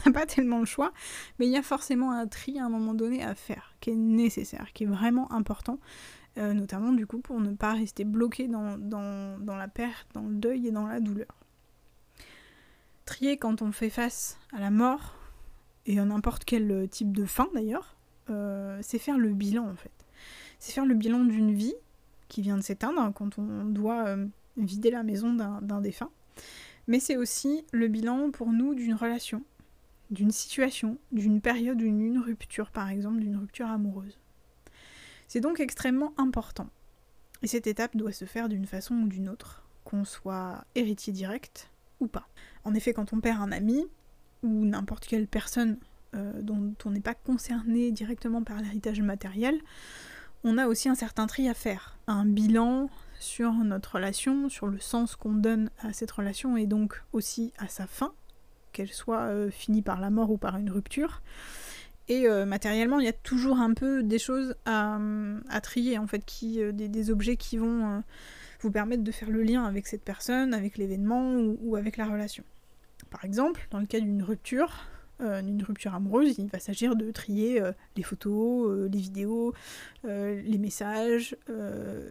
on 0.04 0.08
n'a 0.08 0.12
pas 0.12 0.26
tellement 0.26 0.58
le 0.58 0.66
choix, 0.66 0.92
mais 1.38 1.46
il 1.46 1.52
y 1.52 1.56
a 1.56 1.62
forcément 1.62 2.12
un 2.12 2.26
tri 2.26 2.58
à 2.58 2.64
un 2.64 2.68
moment 2.68 2.94
donné 2.94 3.22
à 3.24 3.34
faire, 3.34 3.74
qui 3.80 3.90
est 3.90 3.96
nécessaire, 3.96 4.72
qui 4.74 4.84
est 4.84 4.88
vraiment 4.88 5.32
important, 5.32 5.78
euh, 6.38 6.52
notamment 6.52 6.92
du 6.92 7.06
coup 7.06 7.18
pour 7.18 7.40
ne 7.40 7.52
pas 7.52 7.72
rester 7.72 8.04
bloqué 8.04 8.48
dans, 8.48 8.76
dans, 8.78 9.56
la 9.56 9.68
perte, 9.68 10.08
dans 10.12 10.22
le 10.22 10.34
deuil 10.34 10.68
et 10.68 10.72
dans 10.72 10.86
la 10.86 11.00
douleur. 11.00 11.34
Trier 13.06 13.36
quand 13.36 13.62
on 13.62 13.70
fait 13.70 13.90
face 13.90 14.38
à 14.52 14.58
la 14.58 14.70
mort, 14.70 15.14
et 15.86 16.00
à 16.00 16.04
n'importe 16.04 16.44
quel 16.44 16.88
type 16.90 17.16
de 17.16 17.24
fin 17.24 17.48
d'ailleurs, 17.54 17.95
euh, 18.30 18.78
c'est 18.82 18.98
faire 18.98 19.18
le 19.18 19.30
bilan 19.30 19.68
en 19.68 19.76
fait. 19.76 19.90
C'est 20.58 20.72
faire 20.72 20.86
le 20.86 20.94
bilan 20.94 21.24
d'une 21.24 21.54
vie 21.54 21.74
qui 22.28 22.42
vient 22.42 22.56
de 22.56 22.62
s'éteindre 22.62 23.12
quand 23.14 23.38
on 23.38 23.64
doit 23.64 24.06
euh, 24.08 24.26
vider 24.56 24.90
la 24.90 25.02
maison 25.02 25.32
d'un 25.34 25.80
défunt. 25.80 26.10
Mais 26.88 27.00
c'est 27.00 27.16
aussi 27.16 27.64
le 27.72 27.88
bilan 27.88 28.30
pour 28.30 28.52
nous 28.52 28.74
d'une 28.74 28.94
relation, 28.94 29.42
d'une 30.10 30.30
situation, 30.30 30.98
d'une 31.12 31.40
période, 31.40 31.78
d'une 31.78 32.18
rupture 32.18 32.70
par 32.70 32.88
exemple, 32.88 33.20
d'une 33.20 33.36
rupture 33.36 33.66
amoureuse. 33.66 34.18
C'est 35.28 35.40
donc 35.40 35.60
extrêmement 35.60 36.14
important. 36.16 36.68
Et 37.42 37.48
cette 37.48 37.66
étape 37.66 37.96
doit 37.96 38.12
se 38.12 38.24
faire 38.24 38.48
d'une 38.48 38.66
façon 38.66 38.94
ou 38.94 39.08
d'une 39.08 39.28
autre, 39.28 39.66
qu'on 39.84 40.04
soit 40.04 40.64
héritier 40.74 41.12
direct 41.12 41.70
ou 42.00 42.06
pas. 42.06 42.28
En 42.64 42.74
effet, 42.74 42.92
quand 42.92 43.12
on 43.12 43.20
perd 43.20 43.40
un 43.40 43.52
ami, 43.52 43.86
ou 44.42 44.64
n'importe 44.64 45.06
quelle 45.06 45.26
personne 45.26 45.78
dont 46.42 46.74
on 46.84 46.90
n'est 46.90 47.00
pas 47.00 47.14
concerné 47.14 47.90
directement 47.92 48.42
par 48.42 48.60
l'héritage 48.60 49.00
matériel, 49.00 49.60
on 50.44 50.58
a 50.58 50.66
aussi 50.66 50.88
un 50.88 50.94
certain 50.94 51.26
tri 51.26 51.48
à 51.48 51.54
faire. 51.54 51.98
Un 52.06 52.24
bilan 52.24 52.88
sur 53.18 53.52
notre 53.52 53.96
relation, 53.96 54.48
sur 54.48 54.66
le 54.66 54.78
sens 54.78 55.16
qu'on 55.16 55.32
donne 55.32 55.70
à 55.80 55.92
cette 55.92 56.10
relation 56.10 56.56
et 56.56 56.66
donc 56.66 57.02
aussi 57.12 57.52
à 57.58 57.68
sa 57.68 57.86
fin, 57.86 58.12
qu'elle 58.72 58.92
soit 58.92 59.22
euh, 59.22 59.50
finie 59.50 59.82
par 59.82 60.00
la 60.00 60.10
mort 60.10 60.30
ou 60.30 60.38
par 60.38 60.56
une 60.56 60.70
rupture. 60.70 61.22
Et 62.08 62.28
euh, 62.28 62.46
matériellement, 62.46 63.00
il 63.00 63.06
y 63.06 63.08
a 63.08 63.12
toujours 63.12 63.58
un 63.58 63.74
peu 63.74 64.04
des 64.04 64.20
choses 64.20 64.54
à, 64.64 65.00
trier, 65.62 65.98
en 65.98 66.06
fait, 66.06 66.24
qui, 66.24 66.60
des, 66.72 67.10
objets 67.10 67.36
qui 67.36 67.56
vont 67.56 68.04
vous 68.60 68.70
permettre 68.70 69.02
de 69.02 69.10
faire 69.10 69.30
le 69.30 69.42
lien 69.42 69.64
avec 69.64 69.88
cette 69.88 70.04
personne, 70.04 70.54
avec 70.54 70.78
l'événement 70.78 71.34
ou 71.60 71.74
avec 71.74 71.96
la 71.96 72.06
relation. 72.06 72.44
Par 73.10 73.24
exemple, 73.24 73.66
dans 73.72 73.80
le 73.80 73.86
cas 73.86 73.98
d'une 73.98 74.22
rupture, 74.22 74.86
euh, 75.22 75.40
d'une 75.40 75.62
rupture 75.62 75.94
amoureuse, 75.94 76.34
il 76.36 76.48
va 76.48 76.58
s'agir 76.58 76.94
de 76.94 77.10
trier 77.10 77.58
euh, 77.58 77.72
les 77.96 78.02
photos, 78.02 78.68
euh, 78.68 78.86
les 78.92 78.98
vidéos, 78.98 79.54
les 80.04 80.58
messages, 80.58 81.34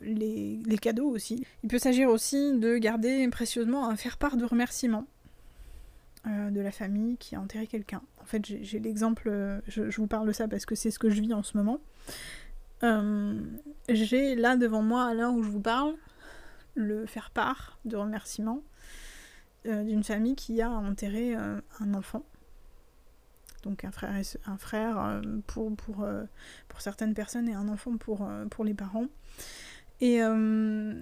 les, 0.02 0.78
cadeaux 0.82 1.10
aussi. 1.10 1.46
Il 1.64 1.70
peut 1.70 1.78
s'agir 1.78 2.10
aussi 2.10 2.58
de 2.58 2.78
garder 2.78 3.28
précieusement 3.30 3.88
un 3.88 3.96
faire-part 3.96 4.38
de 4.38 4.46
remerciements 4.46 5.06
de 6.26 6.60
la 6.60 6.72
famille 6.72 7.18
qui 7.18 7.36
a 7.36 7.40
enterré 7.40 7.68
quelqu'un. 7.68 8.02
En 8.22 8.26
fait, 8.26 8.44
j'ai 8.44 8.80
l'exemple, 8.80 9.30
je, 9.68 9.92
je, 9.92 9.98
vous 9.98 10.08
parle 10.08 10.28
de 10.28 10.32
ça 10.32 10.48
parce 10.48 10.66
que 10.66 10.74
c'est 10.74 10.90
ce 10.90 10.98
que 10.98 11.10
je 11.10 11.22
vis 11.22 11.34
en 11.34 11.44
ce 11.44 11.56
moment. 11.56 11.80
j'ai 13.88 14.36
là 14.36 14.58
devant 14.58 14.82
moi, 14.82 15.06
à 15.06 15.14
l'heure 15.14 15.34
où 15.34 15.44
je 15.44 15.50
vous 15.50 15.62
parle, 15.62 15.96
le 16.74 17.06
faire-part 17.06 17.80
de 17.86 17.96
remerciements 17.96 18.64
d'une 19.66 20.04
famille 20.04 20.36
qui 20.36 20.62
a 20.62 20.72
enterré 20.72 21.36
un 21.36 21.94
enfant 21.94 22.26
donc 23.66 23.84
un 23.84 23.92
frère, 23.92 24.14
un 24.46 24.58
frère 24.58 25.00
euh, 25.00 25.22
pour, 25.48 25.76
pour, 25.76 26.04
euh, 26.04 26.24
pour 26.70 26.82
certaines 26.82 27.14
personnes 27.14 27.50
et 27.50 27.54
un 27.54 27.68
enfant 27.68 27.98
pour, 27.98 28.24
euh, 28.24 28.46
pour 28.46 28.64
les 28.64 28.74
parents. 28.74 29.08
Et 30.02 30.20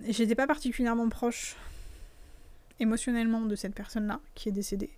j'étais 0.07 0.35
pas 0.35 0.47
particulièrement 0.47 1.09
proche 1.09 1.55
émotionnellement 2.79 3.41
de 3.41 3.55
cette 3.55 3.73
personne-là 3.73 4.19
qui 4.35 4.49
est 4.49 4.51
décédée, 4.51 4.91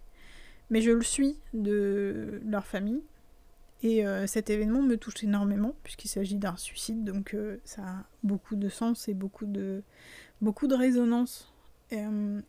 mais 0.70 0.82
je 0.82 0.92
le 0.92 1.02
suis 1.02 1.38
de 1.54 2.42
leur 2.46 2.66
famille. 2.66 3.02
Et 3.84 4.04
cet 4.28 4.50
événement 4.50 4.82
me 4.82 4.98
touche 4.98 5.24
énormément 5.24 5.76
puisqu'il 5.84 6.10
s'agit 6.10 6.36
d'un 6.36 6.58
suicide, 6.58 7.06
donc 7.06 7.38
ça 7.64 7.84
a 7.84 8.04
beaucoup 8.22 8.58
de 8.58 8.68
sens 8.68 9.08
et 9.08 9.14
beaucoup 9.14 9.46
de, 9.46 9.82
beaucoup 10.42 10.68
de 10.68 10.76
résonance 10.76 11.54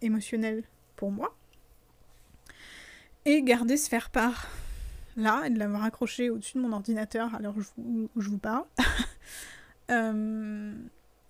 émotionnelle 0.03 0.65
pour 0.97 1.13
moi. 1.13 1.37
Et 3.25 3.45
garder 3.45 3.77
se 3.77 3.89
faire 3.89 4.11
part 4.11 4.49
là 5.17 5.45
et 5.47 5.51
de 5.51 5.59
l'avoir 5.59 5.85
accroché 5.85 6.31
au-dessus 6.31 6.59
de 6.59 6.63
mon 6.63 6.73
ordinateur 6.73 7.35
à 7.35 7.41
l'heure 7.41 7.55
où, 7.79 8.09
je 8.17 8.29
vous 8.29 8.39
parle, 8.39 8.65
euh, 9.91 10.73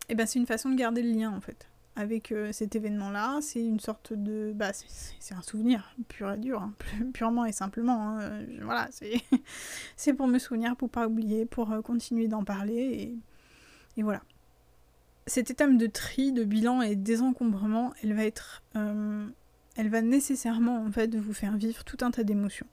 et 0.09 0.15
ben 0.15 0.27
c'est 0.27 0.39
une 0.39 0.47
façon 0.47 0.71
de 0.71 0.77
garder 0.77 1.03
le 1.03 1.11
lien 1.11 1.31
en 1.31 1.41
fait 1.41 1.69
avec 1.97 2.31
euh, 2.31 2.53
cet 2.53 2.77
événement-là. 2.77 3.39
C'est 3.41 3.65
une 3.65 3.81
sorte 3.81 4.13
de. 4.13 4.53
Bah, 4.55 4.73
c'est 4.73 5.35
un 5.35 5.43
souvenir 5.43 5.95
pur 6.09 6.31
et 6.31 6.37
dur, 6.37 6.63
hein, 6.63 6.75
purement 7.15 7.47
et 7.47 7.53
simplement. 7.53 8.19
Hein. 8.19 8.45
voilà, 8.63 8.89
c'est 9.97 10.13
pour 10.13 10.29
me 10.29 10.39
souvenir, 10.39 10.77
pour 10.77 10.91
pas 10.91 11.09
oublier, 11.09 11.47
pour 11.47 11.73
euh, 11.73 11.81
continuer 11.81 12.29
d'en 12.29 12.45
parler. 12.45 12.75
Et, 12.75 13.17
et, 13.97 14.03
voilà. 14.03 14.23
Cette 15.27 15.51
étape 15.51 15.77
de 15.77 15.87
tri, 15.87 16.33
de 16.33 16.45
bilan 16.45 16.83
et 16.83 16.95
de 16.95 17.03
désencombrement, 17.03 17.93
elle 18.03 18.15
va 18.15 18.25
être. 18.25 18.63
elle 18.75 19.89
va 19.89 20.01
nécessairement 20.01 20.85
en 20.85 20.93
fait 20.93 21.17
vous 21.17 21.33
faire 21.33 21.57
vivre 21.57 21.83
tout 21.83 21.97
un 22.03 22.13
tas 22.13 22.23
d'émotions. 22.23 22.69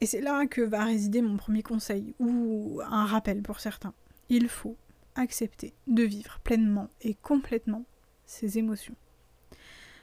Et 0.00 0.06
c'est 0.06 0.20
là 0.20 0.46
que 0.46 0.62
va 0.62 0.84
résider 0.84 1.20
mon 1.20 1.36
premier 1.36 1.62
conseil, 1.62 2.14
ou 2.18 2.80
un 2.84 3.04
rappel 3.04 3.42
pour 3.42 3.60
certains. 3.60 3.92
Il 4.30 4.48
faut 4.48 4.76
accepter 5.14 5.74
de 5.86 6.02
vivre 6.02 6.38
pleinement 6.40 6.88
et 7.02 7.14
complètement 7.14 7.84
ses 8.24 8.58
émotions. 8.58 8.94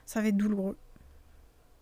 Ça 0.05 0.21
va 0.21 0.27
être 0.27 0.37
douloureux. 0.37 0.77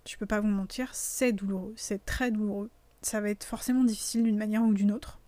Je 0.07 0.15
peux 0.17 0.25
pas 0.25 0.39
vous 0.39 0.47
mentir, 0.47 0.93
c'est 0.93 1.33
douloureux, 1.33 1.73
c'est 1.75 2.05
très 2.05 2.31
douloureux. 2.31 2.69
Ça 3.01 3.19
va 3.19 3.29
être 3.29 3.43
forcément 3.43 3.83
difficile 3.83 4.23
d'une 4.23 4.37
manière 4.37 4.63
ou 4.63 4.73
d'une 4.73 4.91
autre. 4.91 5.19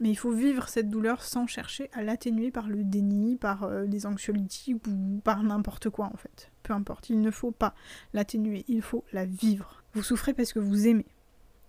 Mais 0.00 0.10
il 0.10 0.16
faut 0.16 0.32
vivre 0.32 0.68
cette 0.68 0.88
douleur 0.88 1.22
sans 1.22 1.46
chercher 1.46 1.88
à 1.92 2.02
l'atténuer 2.02 2.50
par 2.50 2.68
le 2.68 2.82
déni, 2.82 3.36
par 3.36 3.64
euh, 3.64 3.86
des 3.86 4.06
anxiolytiques 4.06 4.84
ou 4.86 5.20
par 5.22 5.42
n'importe 5.42 5.90
quoi 5.90 6.06
en 6.06 6.16
fait. 6.16 6.50
Peu 6.62 6.72
importe, 6.72 7.10
il 7.10 7.20
ne 7.20 7.30
faut 7.30 7.52
pas 7.52 7.74
l'atténuer, 8.12 8.64
il 8.66 8.82
faut 8.82 9.04
la 9.12 9.24
vivre. 9.24 9.84
Vous 9.92 10.02
souffrez 10.02 10.34
parce 10.34 10.52
que 10.52 10.58
vous 10.58 10.88
aimez, 10.88 11.06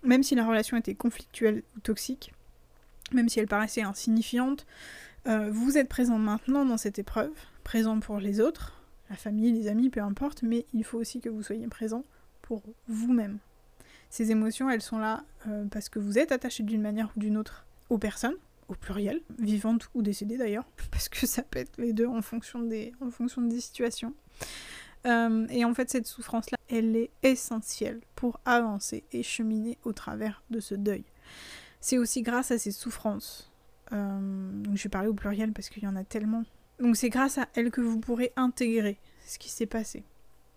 même 0.06 0.24
si 0.24 0.36
la 0.36 0.46
relation 0.46 0.78
était 0.78 0.96
conflictuelle 0.96 1.64
ou 1.76 1.80
toxique, 1.80 2.34
même 3.12 3.30
si 3.30 3.40
elle 3.40 3.48
paraissait 3.48 3.82
insignifiante, 3.82 4.66
euh, 5.28 5.50
vous 5.52 5.78
êtes 5.78 5.90
présent 5.90 6.20
maintenant 6.20 6.66
dans 6.66 6.78
cette 6.78 7.00
épreuve, 7.00 7.32
présent 7.64 8.00
pour 8.00 8.20
les 8.20 8.40
autres, 8.40 8.82
la 9.10 9.16
famille, 9.16 9.52
les 9.52 9.68
amis, 9.68 9.90
peu 9.90 10.02
importe, 10.02 10.44
mais 10.44 10.66
il 10.74 10.84
faut 10.84 10.98
aussi 10.98 11.20
que 11.20 11.30
vous 11.30 11.44
soyez 11.44 11.68
présent 11.68 12.04
pour 12.42 12.64
vous-même. 12.88 13.40
Ces 14.10 14.32
émotions, 14.32 14.70
elles 14.70 14.82
sont 14.82 14.98
là 14.98 15.24
euh, 15.48 15.66
parce 15.70 15.90
que 15.90 16.00
vous 16.00 16.18
êtes 16.18 16.32
attaché 16.32 16.64
d'une 16.64 16.82
manière 16.82 17.12
ou 17.16 17.20
d'une 17.20 17.38
autre 17.38 17.66
aux 17.90 17.98
personnes, 17.98 18.36
au 18.68 18.74
pluriel, 18.74 19.22
vivantes 19.40 19.90
ou 19.94 20.02
décédées 20.02 20.38
d'ailleurs, 20.38 20.66
parce 20.92 21.10
que 21.10 21.26
ça 21.26 21.44
peut 21.44 21.60
être 21.60 21.80
les 21.80 21.94
deux 21.94 22.08
en 22.08 22.22
fonction 22.22 22.62
des, 22.62 22.94
situations. 23.60 24.14
Euh, 25.06 25.48
et 25.50 25.66
en 25.66 25.74
fait, 25.74 25.90
cette 25.90 26.08
souffrance-là, 26.08 26.55
elle 26.70 26.96
est 26.96 27.12
essentielle 27.24 28.02
pour 28.16 28.40
avancer 28.46 29.04
et 29.12 29.24
cheminer 29.24 29.78
au 29.84 29.94
travers 29.94 30.44
de 30.50 30.60
ce 30.60 30.76
deuil. 30.76 31.04
C'est 31.80 31.98
aussi 31.98 32.22
grâce 32.22 32.52
à 32.52 32.58
ces 32.58 32.72
souffrances, 32.72 33.52
euh, 33.94 34.52
donc 34.64 34.76
je 34.76 34.84
vais 34.84 34.90
parler 34.90 35.08
au 35.08 35.14
pluriel 35.14 35.54
parce 35.54 35.70
qu'il 35.70 35.84
y 35.84 35.88
en 35.88 35.96
a 35.96 36.04
tellement. 36.04 36.44
Donc 36.80 36.98
c'est 36.98 37.10
grâce 37.10 37.38
à 37.38 37.48
elles 37.56 37.72
que 37.72 37.82
vous 37.82 38.00
pourrez 38.00 38.34
intégrer 38.36 38.98
ce 39.26 39.38
qui 39.38 39.50
s'est 39.50 39.66
passé 39.66 40.04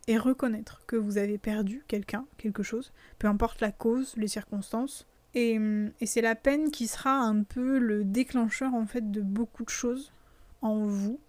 et 0.07 0.17
reconnaître 0.17 0.83
que 0.87 0.97
vous 0.97 1.19
avez 1.19 1.37
perdu 1.37 1.85
quelqu'un, 1.87 2.25
quelque 2.39 2.63
chose, 2.63 2.93
peu 3.19 3.29
importe 3.29 3.61
la 3.61 3.71
cause, 3.71 4.15
les 4.17 4.29
circonstances. 4.29 5.07
Et, 5.35 5.59
et 6.01 6.07
c'est 6.07 6.23
la 6.23 6.35
peine 6.35 6.71
qui 6.71 6.87
sera 6.87 7.13
un 7.13 7.43
peu 7.43 7.79
le 7.79 8.03
déclencheur 8.05 8.75
en 8.75 8.87
fait 8.87 9.11
de 9.11 9.21
beaucoup 9.21 9.65
de 9.65 9.69
choses 9.69 10.11
en 10.63 10.87
vous 10.87 11.21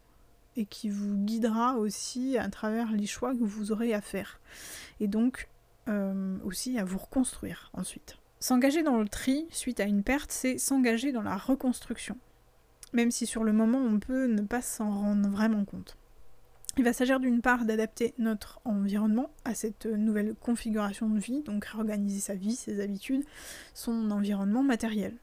et 0.55 0.65
qui 0.65 0.89
vous 0.89 1.15
guidera 1.17 1.77
aussi 1.77 2.37
à 2.37 2.49
travers 2.49 2.91
les 2.91 3.05
choix 3.05 3.33
que 3.33 3.43
vous 3.43 3.71
aurez 3.71 3.93
à 3.93 4.01
faire. 4.01 4.39
Et 4.99 5.07
donc 5.07 5.47
euh, 5.87 6.37
aussi 6.43 6.77
à 6.77 6.83
vous 6.83 6.97
reconstruire 6.97 7.69
ensuite. 7.73 8.17
S'engager 8.39 8.83
dans 8.83 8.97
le 8.97 9.07
tri 9.07 9.47
suite 9.49 9.79
à 9.79 9.83
une 9.83 10.03
perte, 10.03 10.31
c'est 10.31 10.57
s'engager 10.57 11.11
dans 11.11 11.21
la 11.21 11.35
reconstruction. 11.35 12.17
Même 12.93 13.11
si 13.11 13.25
sur 13.25 13.43
le 13.43 13.53
moment 13.53 13.79
on 13.79 13.99
peut 13.99 14.27
ne 14.27 14.41
pas 14.41 14.61
s'en 14.61 14.91
rendre 14.91 15.29
vraiment 15.29 15.65
compte. 15.65 15.97
Il 16.77 16.83
va 16.83 16.93
s'agir 16.93 17.19
d'une 17.19 17.41
part 17.41 17.65
d'adapter 17.65 18.13
notre 18.17 18.61
environnement 18.63 19.31
à 19.43 19.53
cette 19.53 19.85
nouvelle 19.85 20.35
configuration 20.35 21.09
de 21.09 21.19
vie, 21.19 21.41
donc 21.41 21.65
réorganiser 21.65 22.21
sa 22.21 22.35
vie, 22.35 22.55
ses 22.55 22.79
habitudes, 22.79 23.25
son 23.73 24.11
environnement 24.11 24.63
matériel. 24.63 25.17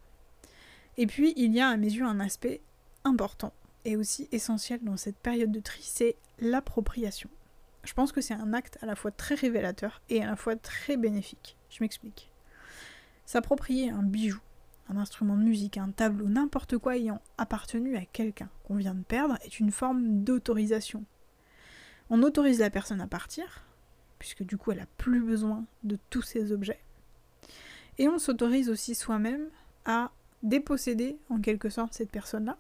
Et 0.99 1.07
puis 1.07 1.33
il 1.37 1.55
y 1.55 1.61
a 1.61 1.69
à 1.69 1.77
mes 1.77 1.91
yeux 1.91 2.05
un 2.05 2.21
aspect 2.21 2.61
important 3.05 3.53
est 3.87 3.97
aussi 3.97 4.29
essentiel 4.33 4.81
dans 4.83 4.97
cette 4.97 5.17
période 5.17 5.53
de 5.53 5.61
tri, 5.61 5.81
c'est 5.83 6.17
l'appropriation. 6.39 7.31
Je 7.85 7.95
pense 7.95 8.13
que 8.13 8.21
c'est 8.21 8.35
un 8.35 8.53
acte 8.53 8.79
à 8.83 8.87
la 8.87 8.97
fois 8.97 9.13
très 9.13 9.37
révélateur 9.37 10.03
et 10.09 10.23
à 10.23 10.27
la 10.27 10.37
fois 10.37 10.57
très 10.57 10.97
bénéfique. 10.97 11.57
Je 11.71 11.83
m'explique. 11.83 12.31
S'approprier 13.25 13.91
un 13.91 14.03
bijou, 14.03 14.41
un 14.89 14.97
instrument 14.97 15.37
de 15.37 15.43
musique, 15.43 15.79
un 15.79 15.91
tableau, 15.91 16.27
n'importe 16.27 16.79
quoi 16.79 16.97
ayant 16.97 17.21
appartenu 17.39 17.97
à 17.97 18.05
quelqu'un 18.05 18.51
qu'on 18.65 18.77
vient 18.77 18.95
de 18.95 19.03
perdre 19.03 19.39
est 19.45 19.61
une 19.61 19.71
forme 19.71 20.25
d'autorisation. 20.25 21.05
On 22.11 22.23
autorise 22.23 22.61
la 22.61 22.71
personne 22.71 23.01
à 23.01 23.07
partir, 23.07 23.65
puisque 24.19 24.45
du 24.45 24.57
coup 24.57 24.73
elle 24.73 24.79
n'a 24.79 24.87
plus 24.99 25.21
besoin 25.21 25.65
de 25.85 25.99
tous 26.11 26.23
ces 26.23 26.53
objets. 26.53 26.81
Et 27.99 28.09
on 28.09 28.19
s'autorise 28.19 28.69
aussi 28.69 28.95
soi-même 28.95 29.49
à 29.85 30.13
déposséder 30.43 31.19
en 31.31 31.41
quelque 31.41 31.69
sorte 31.69 31.95
cette 31.95 32.11
personne-là, 32.11 32.59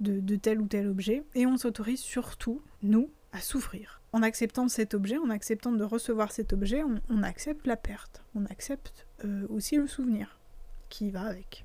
de, 0.00 0.36
tel 0.36 0.60
ou 0.60 0.66
tel 0.66 0.88
objet, 0.88 1.22
et 1.34 1.46
on 1.46 1.56
s'autorise 1.56 2.00
surtout, 2.00 2.62
nous, 2.82 3.10
à 3.32 3.40
souffrir. 3.40 4.00
En 4.12 4.22
acceptant 4.22 4.68
cet 4.68 4.94
objet, 4.94 5.18
en 5.18 5.30
acceptant 5.30 5.72
de 5.72 5.84
recevoir 5.84 6.32
cet 6.32 6.52
objet, 6.52 6.82
on, 7.08 7.22
accepte 7.22 7.66
la 7.66 7.76
perte, 7.76 8.22
on 8.34 8.44
accepte 8.46 9.06
euh, 9.24 9.46
aussi 9.48 9.76
le 9.76 9.86
souvenir 9.86 10.40
qui 10.88 11.10
va 11.10 11.22
avec. 11.22 11.64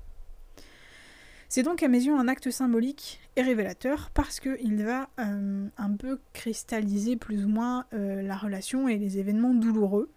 C'est 1.48 1.62
donc 1.62 1.82
à 1.82 1.88
mes 1.88 2.02
yeux 2.02 2.14
un 2.14 2.28
acte 2.28 2.50
symbolique 2.50 3.20
et 3.36 3.42
révélateur 3.42 4.10
parce 4.10 4.40
qu'il 4.40 4.84
va 4.84 5.08
euh, 5.18 5.68
un 5.76 5.96
peu 5.96 6.18
cristalliser 6.32 7.16
plus 7.16 7.44
ou 7.44 7.48
moins 7.48 7.86
euh, 7.92 8.22
la 8.22 8.36
relation 8.36 8.88
et 8.88 8.96
les 8.96 9.18
événements 9.18 9.54
douloureux, 9.54 10.10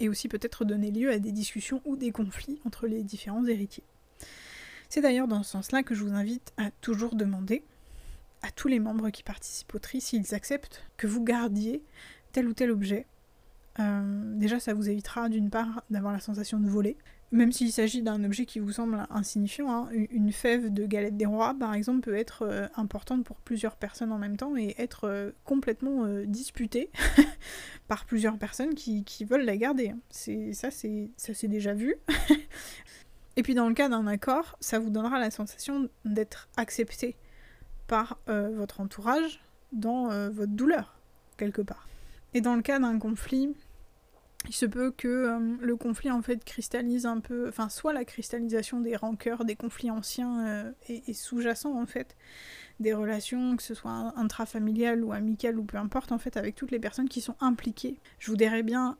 et 0.00 0.08
aussi 0.08 0.28
peut-être 0.28 0.64
donner 0.64 0.90
lieu 0.90 1.10
à 1.10 1.18
des 1.18 1.32
discussions 1.32 1.80
ou 1.84 1.96
des 1.96 2.10
conflits 2.10 2.60
entre 2.64 2.86
les 2.86 3.02
différents 3.02 3.46
héritiers. 3.46 3.84
C'est 4.96 5.02
d'ailleurs 5.02 5.28
dans 5.28 5.42
ce 5.42 5.50
sens-là 5.50 5.82
que 5.82 5.94
je 5.94 6.02
vous 6.02 6.14
invite 6.14 6.54
à 6.56 6.70
toujours 6.70 7.16
demander 7.16 7.62
à 8.40 8.50
tous 8.50 8.66
les 8.66 8.78
membres 8.78 9.10
qui 9.10 9.22
participent 9.22 9.74
au 9.74 9.78
tri 9.78 10.00
s'ils 10.00 10.34
acceptent 10.34 10.86
que 10.96 11.06
vous 11.06 11.22
gardiez 11.22 11.82
tel 12.32 12.48
ou 12.48 12.54
tel 12.54 12.70
objet. 12.70 13.04
Euh, 13.78 14.22
déjà, 14.38 14.58
ça 14.58 14.72
vous 14.72 14.88
évitera 14.88 15.28
d'une 15.28 15.50
part 15.50 15.82
d'avoir 15.90 16.14
la 16.14 16.18
sensation 16.18 16.58
de 16.58 16.66
voler, 16.66 16.96
même 17.30 17.52
s'il 17.52 17.72
s'agit 17.72 18.00
d'un 18.00 18.24
objet 18.24 18.46
qui 18.46 18.58
vous 18.58 18.72
semble 18.72 19.06
insignifiant. 19.10 19.68
Hein. 19.68 19.90
une 19.92 20.32
fève 20.32 20.72
de 20.72 20.86
galette 20.86 21.18
des 21.18 21.26
rois, 21.26 21.54
par 21.60 21.74
exemple, 21.74 22.00
peut 22.00 22.16
être 22.16 22.46
euh, 22.46 22.66
importante 22.74 23.22
pour 23.22 23.36
plusieurs 23.36 23.76
personnes 23.76 24.12
en 24.12 24.18
même 24.18 24.38
temps 24.38 24.56
et 24.56 24.76
être 24.78 25.04
euh, 25.04 25.30
complètement 25.44 26.06
disputée 26.24 26.88
par 27.86 28.06
plusieurs 28.06 28.38
personnes 28.38 28.74
qui, 28.74 29.04
veulent 29.28 29.44
la 29.44 29.58
garder. 29.58 29.92
C'est 30.08 30.54
ça, 30.54 30.70
c'est 30.70 31.48
déjà 31.48 31.74
vu. 31.74 31.96
Et 33.36 33.42
puis 33.42 33.54
dans 33.54 33.68
le 33.68 33.74
cas 33.74 33.88
d'un 33.88 34.06
accord, 34.06 34.56
ça 34.60 34.78
vous 34.78 34.90
donnera 34.90 35.18
la 35.18 35.30
sensation 35.30 35.88
d'être 36.04 36.48
accepté 36.56 37.16
par 37.86 38.18
euh, 38.28 38.50
votre 38.56 38.80
entourage 38.80 39.40
dans 39.72 40.10
euh, 40.10 40.30
votre 40.30 40.52
douleur, 40.52 40.98
quelque 41.36 41.62
part. 41.62 41.86
Et 42.32 42.40
dans 42.40 42.56
le 42.56 42.62
cas 42.62 42.78
d'un 42.78 42.98
conflit, 42.98 43.54
il 44.48 44.54
se 44.54 44.64
peut 44.64 44.90
que 44.90 45.08
euh, 45.08 45.56
le 45.60 45.76
conflit 45.76 46.10
en 46.10 46.22
fait 46.22 46.44
cristallise 46.44 47.04
un 47.04 47.20
peu, 47.20 47.46
enfin 47.48 47.68
soit 47.68 47.92
la 47.92 48.06
cristallisation 48.06 48.80
des 48.80 48.96
rancœurs, 48.96 49.44
des 49.44 49.54
conflits 49.54 49.90
anciens 49.90 50.72
et, 50.88 51.12
sous-jacents 51.12 51.78
en 51.78 51.86
fait, 51.86 52.16
des 52.80 52.94
relations, 52.94 53.56
que 53.56 53.62
ce 53.62 53.74
soit 53.74 54.14
intrafamiliales 54.16 55.04
ou 55.04 55.12
amicales 55.12 55.58
ou 55.58 55.64
peu 55.64 55.76
importe 55.76 56.10
en 56.10 56.18
fait, 56.18 56.38
avec 56.38 56.54
toutes 56.54 56.70
les 56.70 56.80
personnes 56.80 57.08
qui 57.08 57.20
sont 57.20 57.36
impliquées. 57.40 58.00
Je 58.18 58.30
vous 58.30 58.36
dirais 58.36 58.62
bien 58.62 58.96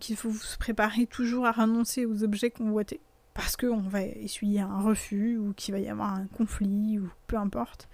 qu'il 0.00 0.16
faut 0.16 0.32
se 0.32 0.58
préparer 0.58 1.06
toujours 1.06 1.46
à 1.46 1.52
renoncer 1.52 2.06
aux 2.06 2.24
objets 2.24 2.50
convoités 2.50 3.00
parce 3.34 3.56
qu'on 3.56 3.80
va 3.80 4.02
essuyer 4.02 4.60
un 4.60 4.80
refus 4.80 5.38
ou 5.38 5.52
qu'il 5.54 5.72
va 5.72 5.80
y 5.80 5.88
avoir 5.88 6.14
un 6.14 6.26
conflit 6.26 6.98
ou 6.98 7.10
peu 7.26 7.36
importe. 7.36 7.88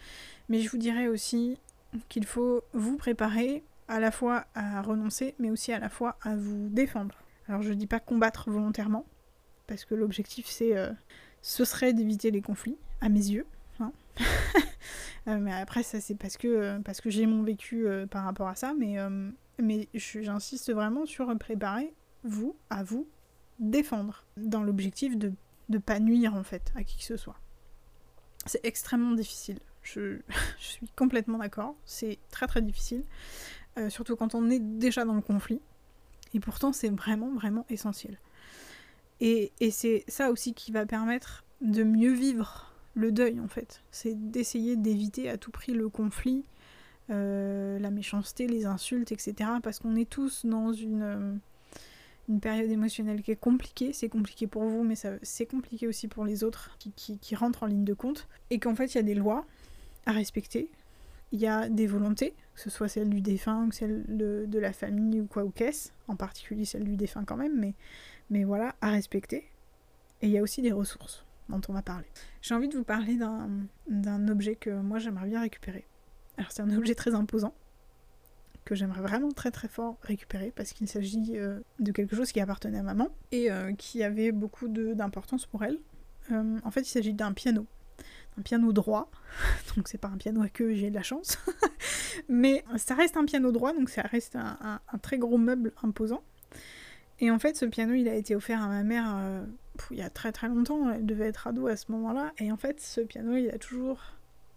Mais 0.48 0.60
je 0.60 0.70
vous 0.70 0.78
dirais 0.78 1.08
aussi 1.08 1.58
qu'il 2.08 2.26
faut 2.26 2.62
vous 2.72 2.96
préparer 2.96 3.62
à 3.88 4.00
la 4.00 4.10
fois 4.10 4.46
à 4.54 4.82
renoncer, 4.82 5.34
mais 5.38 5.50
aussi 5.50 5.72
à 5.72 5.78
la 5.78 5.88
fois 5.88 6.16
à 6.22 6.36
vous 6.36 6.68
défendre. 6.68 7.16
Alors 7.48 7.62
je 7.62 7.72
dis 7.72 7.86
pas 7.86 8.00
combattre 8.00 8.50
volontairement, 8.50 9.06
parce 9.66 9.84
que 9.84 9.94
l'objectif 9.94 10.46
c'est, 10.46 10.76
euh, 10.76 10.90
ce 11.40 11.64
serait 11.64 11.94
d'éviter 11.94 12.30
les 12.30 12.42
conflits, 12.42 12.76
à 13.00 13.08
mes 13.08 13.26
yeux. 13.26 13.46
Hein. 13.80 13.92
Euh, 15.26 15.36
mais 15.38 15.52
après 15.52 15.82
ça 15.82 16.00
c'est 16.00 16.14
parce 16.14 16.38
que, 16.38 16.48
euh, 16.48 16.78
parce 16.82 17.02
que 17.02 17.10
j'ai 17.10 17.26
mon 17.26 17.42
vécu 17.42 17.86
par 18.10 18.24
rapport 18.24 18.48
à 18.48 18.54
ça, 18.54 18.72
mais, 18.72 18.96
mais 19.58 19.86
j'insiste 19.92 20.72
vraiment 20.72 21.04
sur 21.04 21.36
préparer 21.36 21.92
vous 22.24 22.56
à 22.70 22.82
vous 22.82 23.06
défendre, 23.58 24.24
dans 24.36 24.62
l'objectif 24.62 25.16
de 25.16 25.32
ne 25.68 25.78
pas 25.78 26.00
nuire 26.00 26.34
en 26.34 26.44
fait 26.44 26.72
à 26.74 26.84
qui 26.84 26.98
que 26.98 27.04
ce 27.04 27.16
soit. 27.16 27.38
C'est 28.46 28.64
extrêmement 28.64 29.12
difficile. 29.12 29.58
Je, 29.82 30.20
suis 30.58 30.88
complètement 30.96 31.38
d'accord. 31.38 31.74
C'est 31.84 32.18
très 32.30 32.46
très 32.46 32.60
difficile. 32.62 33.04
Euh, 33.78 33.90
surtout 33.90 34.16
quand 34.16 34.34
on 34.34 34.50
est 34.50 34.58
déjà 34.58 35.04
dans 35.04 35.14
le 35.14 35.22
conflit. 35.22 35.60
Et 36.34 36.40
pourtant, 36.40 36.72
c'est 36.72 36.90
vraiment, 36.90 37.32
vraiment 37.32 37.64
essentiel. 37.70 38.18
Et, 39.20 39.52
c'est 39.70 40.04
ça 40.08 40.30
aussi 40.30 40.52
qui 40.54 40.72
va 40.72 40.86
permettre 40.86 41.44
de 41.60 41.82
mieux 41.82 42.12
vivre 42.12 42.72
le 42.94 43.12
deuil, 43.12 43.40
en 43.40 43.48
fait. 43.48 43.82
C'est 43.90 44.30
d'essayer 44.30 44.76
d'éviter 44.76 45.30
à 45.30 45.38
tout 45.38 45.50
prix 45.50 45.72
le 45.72 45.88
conflit, 45.88 46.44
euh, 47.10 47.78
la 47.78 47.90
méchanceté, 47.90 48.46
les 48.46 48.66
insultes, 48.66 49.10
etc. 49.10 49.50
Parce 49.62 49.78
qu'on 49.78 49.96
est 49.96 50.08
tous 50.08 50.44
dans 50.44 50.72
une, 50.72 51.40
une 52.28 52.40
période 52.40 52.70
émotionnelle 52.70 53.22
qui 53.22 53.30
est 53.30 53.36
compliquée. 53.36 53.92
C'est 53.92 54.08
compliqué 54.08 54.46
pour 54.46 54.64
vous, 54.64 54.84
mais 54.84 54.94
c'est 55.22 55.46
compliqué 55.46 55.86
aussi 55.86 56.08
pour 56.08 56.24
les 56.24 56.44
autres 56.44 56.76
qui, 56.78 57.18
qui 57.18 57.34
rentrent 57.34 57.62
en 57.62 57.66
ligne 57.66 57.84
de 57.84 57.94
compte. 57.94 58.28
Et 58.50 58.58
qu'en 58.58 58.74
fait, 58.74 58.94
il 58.94 58.96
y 58.96 59.00
a 59.00 59.02
des 59.02 59.14
lois 59.14 59.46
à 60.06 60.12
respecter, 60.12 60.70
il 61.32 61.40
y 61.40 61.46
a 61.46 61.68
des 61.68 61.86
volontés, 61.86 62.34
que 62.54 62.60
ce 62.60 62.70
soit 62.70 62.88
celle 62.88 63.10
du 63.10 63.20
défunt 63.20 63.66
ou 63.66 63.72
celle 63.72 64.04
de, 64.08 64.58
la 64.58 64.72
famille 64.72 65.20
ou 65.20 65.26
quoi 65.26 65.44
ou 65.44 65.50
qu'est-ce, 65.50 65.90
en 66.08 66.16
particulier 66.16 66.64
celle 66.64 66.84
du 66.84 66.96
défunt 66.96 67.24
quand 67.24 67.36
même, 67.36 67.58
mais, 67.58 67.74
mais 68.30 68.44
voilà, 68.44 68.74
à 68.80 68.90
respecter. 68.90 69.44
Et 70.22 70.26
il 70.26 70.30
y 70.30 70.38
a 70.38 70.42
aussi 70.42 70.62
des 70.62 70.72
ressources 70.72 71.24
dont 71.48 71.60
on 71.68 71.72
va 71.72 71.82
parler. 71.82 72.06
J'ai 72.42 72.54
envie 72.54 72.68
de 72.68 72.76
vous 72.76 72.84
parler 72.84 73.18
d'un 73.86 74.28
objet 74.28 74.56
que 74.56 74.70
moi 74.70 74.98
j'aimerais 74.98 75.26
bien 75.26 75.40
récupérer. 75.40 75.86
Alors 76.36 76.50
c'est 76.50 76.62
un 76.62 76.76
objet 76.76 76.94
très 76.94 77.14
imposant, 77.14 77.54
que 78.68 78.74
j'aimerais 78.74 79.00
vraiment 79.00 79.32
très 79.32 79.50
très 79.50 79.66
fort 79.66 79.96
récupérer 80.02 80.52
parce 80.54 80.74
qu'il 80.74 80.88
s'agit 80.88 81.38
euh, 81.38 81.58
de 81.78 81.90
quelque 81.90 82.14
chose 82.14 82.32
qui 82.32 82.40
appartenait 82.40 82.80
à 82.80 82.82
maman 82.82 83.08
et 83.32 83.50
euh, 83.50 83.72
qui 83.72 84.02
avait 84.02 84.30
beaucoup 84.30 84.68
d'importance 84.68 85.46
pour 85.46 85.64
elle. 85.64 85.78
Euh, 86.32 86.58
en 86.62 86.70
fait, 86.70 86.82
il 86.82 86.90
s'agit 86.90 87.14
d'un 87.14 87.32
piano 87.32 87.66
un 88.36 88.42
piano 88.42 88.72
droit, 88.72 89.10
donc 89.76 89.88
c'est 89.88 89.98
pas 89.98 90.08
un 90.08 90.18
piano 90.18 90.42
à 90.42 90.48
queue, 90.48 90.74
j'ai 90.74 90.90
de 90.90 90.94
la 90.94 91.02
chance, 91.02 91.38
mais 92.28 92.62
ça 92.76 92.94
reste 92.94 93.16
un 93.16 93.24
piano 93.24 93.50
droit, 93.50 93.72
donc 93.72 93.88
ça 93.88 94.02
reste 94.02 94.36
un, 94.36 94.80
très 95.02 95.18
gros 95.18 95.38
meuble 95.38 95.72
imposant. 95.82 96.22
Et 97.18 97.32
en 97.32 97.40
fait, 97.40 97.56
ce 97.56 97.64
piano, 97.64 97.94
il 97.94 98.06
a 98.06 98.14
été 98.14 98.36
offert 98.36 98.62
à 98.62 98.68
ma 98.68 98.84
mère 98.84 99.44
il 99.90 99.96
y 99.96 100.02
a 100.02 100.10
très 100.10 100.30
très 100.30 100.46
longtemps, 100.46 100.88
elle 100.92 101.04
devait 101.04 101.26
être 101.26 101.48
ado 101.48 101.66
à 101.66 101.74
ce 101.74 101.90
moment-là, 101.90 102.32
et 102.38 102.52
en 102.52 102.56
fait, 102.56 102.80
ce 102.80 103.00
piano, 103.00 103.34
il 103.34 103.50
a 103.50 103.58
toujours 103.58 104.00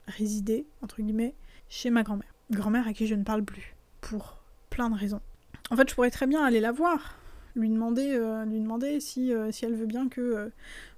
résidé, 0.06 0.68
entre 0.84 1.02
guillemets, 1.02 1.34
chez 1.68 1.90
ma 1.90 2.04
grand-mère. 2.04 2.36
Grand-mère 2.52 2.88
à 2.88 2.94
qui 2.94 3.08
je 3.08 3.16
ne 3.16 3.24
parle 3.24 3.44
plus, 3.44 3.76
pour 4.02 4.38
plein 4.70 4.90
de 4.90 4.98
raisons. 4.98 5.22
En 5.70 5.76
fait, 5.76 5.90
je 5.90 5.96
pourrais 5.96 6.12
très 6.12 6.28
bien 6.28 6.44
aller 6.44 6.60
la 6.60 6.72
voir, 6.72 7.18
lui 7.56 7.70
demander, 7.70 8.14
euh, 8.14 8.44
lui 8.46 8.60
demander 8.60 9.00
si, 9.00 9.34
euh, 9.34 9.52
si 9.52 9.66
elle 9.66 9.76
veut 9.76 9.86
bien 9.86 10.10
que 10.10 10.52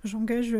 j'engage 0.04 0.56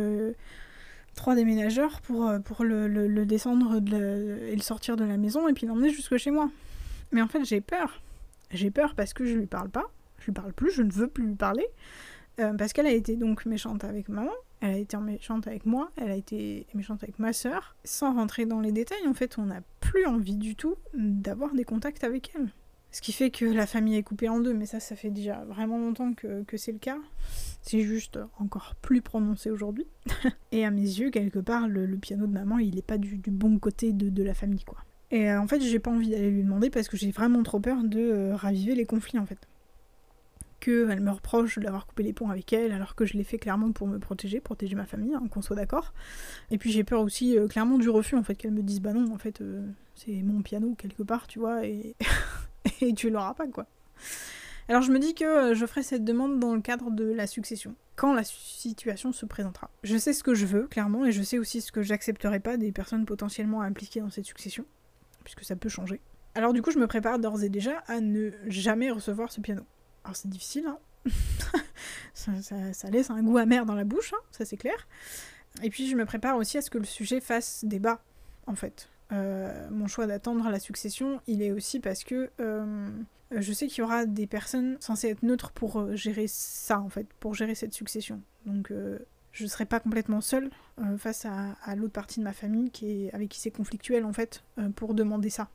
trois 1.16 1.36
déménageurs 1.36 2.02
pour, 2.02 2.28
euh, 2.28 2.40
le, 2.60 3.26
descendre 3.26 3.78
et 3.78 4.56
le 4.56 4.62
sortir 4.62 4.96
de 4.96 5.04
la 5.04 5.18
maison 5.18 5.48
et 5.48 5.54
puis 5.54 5.68
l'emmener 5.68 5.90
jusque 5.90 6.18
chez 6.18 6.32
moi. 6.32 6.50
Mais 7.12 7.22
en 7.22 7.28
fait, 7.28 7.44
j'ai 7.46 7.62
peur. 7.62 8.02
J'ai 8.52 8.72
peur 8.72 8.96
parce 8.96 9.14
que 9.14 9.26
je 9.26 9.36
lui 9.36 9.48
parle 9.48 9.70
pas, 9.70 9.92
je 10.20 10.26
lui 10.26 10.32
parle 10.34 10.54
plus, 10.54 10.72
je 10.72 10.84
ne 10.84 10.92
veux 10.92 11.08
plus 11.08 11.26
lui 11.26 11.36
parler. 11.36 11.66
Euh, 12.40 12.54
parce 12.54 12.74
qu'elle 12.74 12.88
a 12.88 12.92
été 12.92 13.16
donc 13.16 13.46
méchante 13.46 13.84
avec 13.84 14.10
maman, 14.10 14.32
elle 14.62 14.76
a 14.76 14.78
été 14.78 14.98
méchante 14.98 15.46
avec 15.48 15.66
moi, 15.66 15.92
elle 15.98 16.10
a 16.10 16.16
été 16.16 16.66
méchante 16.74 17.04
avec 17.04 17.20
ma 17.20 17.34
sœur. 17.34 17.76
Sans 17.84 18.14
rentrer 18.14 18.46
dans 18.46 18.60
les 18.60 18.72
détails, 18.72 19.08
en 19.08 19.14
fait, 19.14 19.38
on 19.38 19.46
n'a 19.46 19.62
plus 19.82 20.06
envie 20.06 20.38
du 20.38 20.56
tout 20.56 20.76
d'avoir 20.94 21.54
des 21.54 21.66
contacts 21.66 22.04
avec 22.04 22.32
elle. 22.36 22.48
Ce 22.94 23.02
qui 23.02 23.12
fait 23.12 23.32
que 23.32 23.46
la 23.46 23.66
famille 23.66 23.96
est 23.96 24.04
coupée 24.04 24.30
en 24.30 24.40
deux, 24.40 24.54
mais 24.54 24.68
ça, 24.68 24.80
ça 24.80 24.96
fait 24.96 25.10
déjà 25.10 25.44
vraiment 25.46 25.80
longtemps 25.80 26.14
que, 26.14 26.46
c'est 26.58 26.72
le 26.72 26.78
cas. 26.78 27.00
C'est 27.64 27.82
juste 27.82 28.20
encore 28.38 28.76
plus 28.82 29.02
prononcé 29.02 29.50
aujourd'hui. 29.50 29.88
et 30.52 30.64
à 30.64 30.70
mes 30.70 30.82
yeux, 30.82 31.10
quelque 31.10 31.40
part, 31.40 31.68
le, 31.68 31.88
piano 31.98 32.28
de 32.28 32.32
maman, 32.32 32.60
il 32.60 32.78
est 32.78 32.86
pas 32.86 33.00
du, 33.00 33.20
bon 33.28 33.58
côté 33.58 33.94
de, 33.94 34.24
la 34.24 34.36
famille, 34.36 34.64
quoi. 34.64 34.78
Et 35.10 35.30
euh, 35.30 35.42
en 35.42 35.48
fait, 35.48 35.60
j'ai 35.60 35.80
pas 35.80 35.92
envie 35.92 36.12
d'aller 36.12 36.30
lui 36.30 36.44
demander 36.44 36.70
parce 36.70 36.88
que 36.88 36.96
j'ai 36.96 37.12
vraiment 37.12 37.42
trop 37.44 37.60
peur 37.60 37.84
de 37.84 38.00
euh, 38.00 38.36
raviver 38.36 38.76
les 38.76 38.86
conflits, 38.86 39.20
en 39.20 39.26
fait. 39.26 39.40
Qu'elle 40.64 41.02
me 41.02 41.12
reproche 41.12 41.60
d'avoir 41.60 41.86
coupé 41.86 42.04
les 42.04 42.14
ponts 42.14 42.30
avec 42.30 42.54
elle, 42.54 42.72
alors 42.72 42.96
que 42.96 43.06
je 43.06 43.14
l'ai 43.18 43.24
fait 43.24 43.38
clairement 43.38 43.72
pour 43.72 43.88
me 43.88 44.00
protéger, 44.00 44.40
protéger 44.40 44.76
ma 44.76 44.86
famille, 44.86 45.14
hein, 45.14 45.24
qu'on 45.30 45.42
soit 45.42 45.56
d'accord. 45.56 45.94
Et 46.52 46.58
puis 46.58 46.72
j'ai 46.72 46.84
peur 46.84 47.02
aussi 47.02 47.38
euh, 47.38 47.48
clairement 47.48 47.78
du 47.78 47.90
refus, 47.90 48.16
en 48.16 48.24
fait, 48.24 48.36
qu'elle 48.36 48.52
me 48.52 48.64
dise 48.64 48.80
bah 48.80 48.94
non, 48.94 49.14
en 49.14 49.18
fait, 49.18 49.44
c'est 49.96 50.22
mon 50.22 50.42
piano 50.42 50.76
quelque 50.78 51.04
part, 51.04 51.28
tu 51.28 51.40
vois, 51.40 51.66
et 51.66 51.96
et 52.82 52.94
tu 52.94 53.10
l'auras 53.10 53.34
pas 53.34 53.48
quoi. 53.48 53.68
Alors 54.70 54.82
je 54.82 54.92
me 54.92 55.00
dis 55.00 55.14
que 55.14 55.26
euh, 55.26 55.56
je 55.56 55.66
ferai 55.66 55.84
cette 55.84 56.06
demande 56.06 56.40
dans 56.40 56.56
le 56.56 56.62
cadre 56.62 56.90
de 56.90 57.12
la 57.12 57.28
succession, 57.28 57.76
quand 57.96 58.14
la 58.14 58.24
situation 58.24 59.12
se 59.12 59.26
présentera. 59.26 59.70
Je 59.84 59.98
sais 59.98 60.14
ce 60.14 60.24
que 60.24 60.34
je 60.34 60.46
veux, 60.46 60.68
clairement, 60.68 61.06
et 61.06 61.12
je 61.12 61.22
sais 61.22 61.38
aussi 61.38 61.60
ce 61.60 61.72
que 61.72 61.82
j'accepterai 61.82 62.40
pas 62.40 62.56
des 62.56 62.72
personnes 62.72 63.06
potentiellement 63.06 63.62
impliquées 63.62 64.00
dans 64.00 64.10
cette 64.10 64.26
succession, 64.26 64.66
puisque 65.26 65.44
ça 65.44 65.58
peut 65.58 65.70
changer. 65.70 66.00
Alors 66.36 66.54
du 66.54 66.62
coup, 66.62 66.72
je 66.72 66.80
me 66.80 66.88
prépare 66.88 67.20
d'ores 67.20 67.44
et 67.44 67.50
déjà 67.50 67.80
à 67.88 68.00
ne 68.00 68.32
jamais 68.48 68.90
recevoir 68.90 69.32
ce 69.32 69.42
piano. 69.42 69.64
Alors 70.04 70.16
c'est 70.16 70.30
difficile, 70.30 70.66
hein 70.68 70.78
ça, 72.14 72.90
laisse 72.90 73.10
un 73.10 73.22
goût 73.22 73.38
amer 73.38 73.66
dans 73.66 73.76
la 73.76 73.84
bouche, 73.84 74.14
hein, 74.14 74.22
ça 74.32 74.46
c'est 74.46 74.58
clair. 74.58 74.88
Et 75.62 75.70
puis 75.70 75.88
je 75.88 75.96
me 75.96 76.06
prépare 76.06 76.38
aussi 76.38 76.58
à 76.58 76.62
ce 76.62 76.70
que 76.70 76.78
le 76.78 76.86
sujet 76.86 77.20
fasse 77.20 77.66
débat, 77.66 78.02
en 78.48 78.56
fait. 78.56 78.90
Euh, 79.12 79.68
mon 79.70 79.88
choix 79.88 80.08
d'attendre 80.08 80.50
la 80.50 80.60
succession, 80.60 81.22
il 81.28 81.42
est 81.42 81.52
aussi 81.52 81.80
parce 81.80 82.04
que 82.04 82.32
euh, 82.40 82.90
je 83.32 83.54
sais 83.54 83.68
qu'il 83.68 83.80
y 83.80 83.82
aura 83.84 84.06
des 84.06 84.28
personnes 84.28 84.78
censées 84.80 85.10
être 85.10 85.24
neutres 85.24 85.52
pour 85.52 85.80
euh, 85.80 85.96
gérer 85.96 86.26
ça, 86.28 86.80
en 86.80 86.90
fait, 86.90 87.08
pour 87.20 87.36
gérer 87.36 87.56
cette 87.56 87.74
succession. 87.74 88.22
Donc 88.46 88.74
je 89.32 89.44
ne 89.44 89.50
serai 89.50 89.66
pas 89.66 89.80
complètement 89.80 90.22
seule 90.22 90.50
face 90.98 91.26
à, 91.26 91.76
l'autre 91.76 91.94
partie 91.94 92.20
de 92.20 92.26
ma 92.26 92.34
famille 92.34 92.72
qui 92.72 93.06
est, 93.06 93.14
avec 93.14 93.30
qui 93.30 93.40
c'est 93.40 93.52
conflictuel, 93.52 94.06
en 94.06 94.14
fait, 94.14 94.44
pour 94.76 94.94
demander 94.94 95.30
ça. 95.30 95.50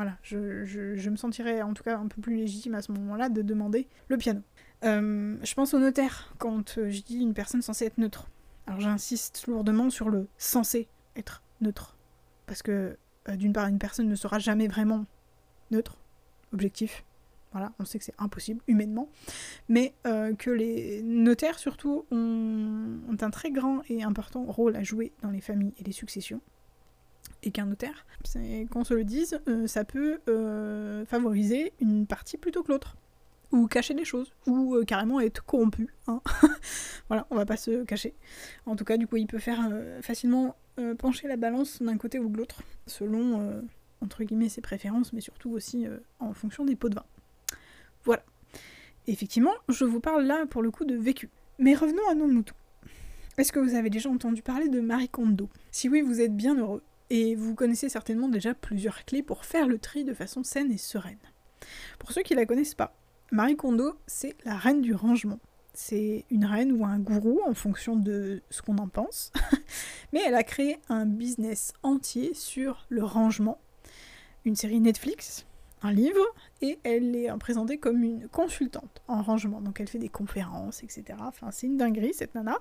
Voilà, 0.00 0.16
je, 0.22 1.10
me 1.10 1.16
sentirais 1.16 1.60
en 1.60 1.74
tout 1.74 1.82
cas 1.82 1.98
un 1.98 2.08
peu 2.08 2.22
plus 2.22 2.36
légitime 2.36 2.74
à 2.74 2.80
ce 2.80 2.90
moment-là 2.92 3.28
de 3.28 3.42
demander 3.42 3.86
le 4.08 4.16
piano. 4.16 4.40
je 4.82 5.54
pense 5.54 5.74
au 5.74 5.78
notaire 5.78 6.32
quand 6.38 6.76
je 6.88 7.02
dis 7.02 7.18
une 7.18 7.34
personne 7.34 7.60
censée 7.60 7.84
être 7.84 7.98
neutre. 7.98 8.28
Alors 8.66 8.80
j'insiste 8.80 9.46
lourdement 9.46 9.90
sur 9.90 10.08
le 10.08 10.26
censé 10.38 10.88
être 11.16 11.42
neutre 11.60 11.98
parce 12.46 12.62
que 12.62 12.96
euh, 13.28 13.36
d'une 13.36 13.52
part, 13.52 13.68
une 13.68 13.78
personne 13.78 14.08
ne 14.08 14.16
sera 14.16 14.38
jamais 14.38 14.66
vraiment 14.66 15.06
neutre, 15.70 15.98
objectif. 16.52 17.04
Voilà, 17.52 17.72
on 17.78 17.84
sait 17.84 17.98
que 17.98 18.04
c'est 18.04 18.14
impossible 18.18 18.60
humainement, 18.68 19.08
mais 19.68 19.94
euh, 20.06 20.34
que 20.34 20.50
les 20.50 21.02
notaires 21.02 21.58
surtout 21.58 22.06
ont, 22.10 22.98
un 23.20 23.30
très 23.30 23.50
grand 23.50 23.82
et 23.88 24.02
important 24.02 24.44
rôle 24.44 24.76
à 24.76 24.82
jouer 24.82 25.12
dans 25.22 25.30
les 25.30 25.40
familles 25.40 25.74
et 25.78 25.84
les 25.84 25.92
successions. 25.92 26.40
Et 27.42 27.50
qu'un 27.50 27.66
notaire, 27.66 28.04
qu'on 28.70 28.84
se 28.84 28.92
le 28.92 29.04
dise, 29.04 29.40
euh, 29.48 29.66
ça 29.66 29.84
peut 29.84 30.20
favoriser 31.06 31.72
une 31.80 32.06
partie 32.06 32.36
plutôt 32.36 32.62
que 32.62 32.72
l'autre 32.72 32.96
ou 33.52 33.66
cacher 33.66 33.94
des 33.94 34.04
choses, 34.04 34.32
ou 34.46 34.76
carrément 34.86 35.18
être 35.18 35.44
corrompu. 35.44 35.88
Hein. 36.06 36.20
voilà, 37.08 37.26
on 37.30 37.34
va 37.34 37.44
pas 37.44 37.56
se 37.56 37.82
cacher. 37.82 38.14
En 38.64 38.76
tout 38.76 38.84
cas, 38.84 38.96
du 38.96 39.08
coup, 39.08 39.16
il 39.16 39.26
peut 39.26 39.40
faire 39.40 39.68
facilement 40.02 40.54
euh, 40.80 40.94
pencher 40.94 41.28
la 41.28 41.36
balance 41.36 41.82
d'un 41.82 41.98
côté 41.98 42.18
ou 42.18 42.28
de 42.28 42.38
l'autre, 42.38 42.62
selon, 42.86 43.40
euh, 43.40 43.60
entre 44.00 44.24
guillemets, 44.24 44.48
ses 44.48 44.62
préférences, 44.62 45.12
mais 45.12 45.20
surtout 45.20 45.50
aussi 45.50 45.86
euh, 45.86 45.98
en 46.20 46.32
fonction 46.32 46.64
des 46.64 46.74
pots 46.74 46.88
de 46.88 46.94
vin. 46.94 47.04
Voilà. 48.04 48.22
effectivement, 49.06 49.52
je 49.68 49.84
vous 49.84 50.00
parle 50.00 50.24
là 50.24 50.46
pour 50.46 50.62
le 50.62 50.70
coup 50.70 50.86
de 50.86 50.94
vécu. 50.94 51.28
Mais 51.58 51.74
revenons 51.74 52.08
à 52.10 52.14
nos 52.14 52.26
moutons. 52.26 52.54
Est-ce 53.36 53.52
que 53.52 53.58
vous 53.58 53.74
avez 53.74 53.90
déjà 53.90 54.08
entendu 54.08 54.42
parler 54.42 54.68
de 54.68 54.80
Marie 54.80 55.08
Kondo? 55.08 55.50
Si 55.70 55.88
oui, 55.88 56.00
vous 56.00 56.22
êtes 56.22 56.34
bien 56.34 56.56
heureux, 56.56 56.82
et 57.10 57.34
vous 57.34 57.54
connaissez 57.54 57.88
certainement 57.88 58.28
déjà 58.28 58.54
plusieurs 58.54 59.04
clés 59.04 59.22
pour 59.22 59.44
faire 59.44 59.66
le 59.66 59.78
tri 59.78 60.04
de 60.04 60.14
façon 60.14 60.42
saine 60.42 60.72
et 60.72 60.78
sereine. 60.78 61.18
Pour 61.98 62.12
ceux 62.12 62.22
qui 62.22 62.34
la 62.34 62.46
connaissent 62.46 62.74
pas, 62.74 62.94
Marie 63.32 63.56
Kondo, 63.56 63.98
c'est 64.06 64.36
la 64.44 64.56
reine 64.56 64.80
du 64.80 64.94
rangement. 64.94 65.38
C'est 65.72 66.24
une 66.30 66.44
reine 66.44 66.72
ou 66.72 66.84
un 66.84 66.98
gourou 66.98 67.40
en 67.46 67.54
fonction 67.54 67.96
de 67.96 68.42
ce 68.50 68.62
qu'on 68.62 68.78
en 68.78 68.88
pense. 68.88 69.32
Mais 70.12 70.20
elle 70.26 70.34
a 70.34 70.42
créé 70.42 70.78
un 70.88 71.06
business 71.06 71.72
entier 71.82 72.34
sur 72.34 72.86
le 72.88 73.04
rangement. 73.04 73.60
Une 74.44 74.56
série 74.56 74.80
Netflix, 74.80 75.46
un 75.82 75.92
livre, 75.92 76.24
et 76.62 76.78
elle 76.82 77.16
est 77.16 77.30
présentée 77.38 77.78
comme 77.78 78.02
une 78.02 78.28
consultante 78.28 79.02
en 79.08 79.22
rangement. 79.22 79.60
Donc 79.60 79.80
elle 79.80 79.88
fait 79.88 79.98
des 79.98 80.08
conférences, 80.08 80.82
etc. 80.82 81.04
Enfin, 81.20 81.50
c'est 81.50 81.66
une 81.66 81.76
dinguerie 81.76 82.12
cette 82.12 82.34
nana. 82.34 82.58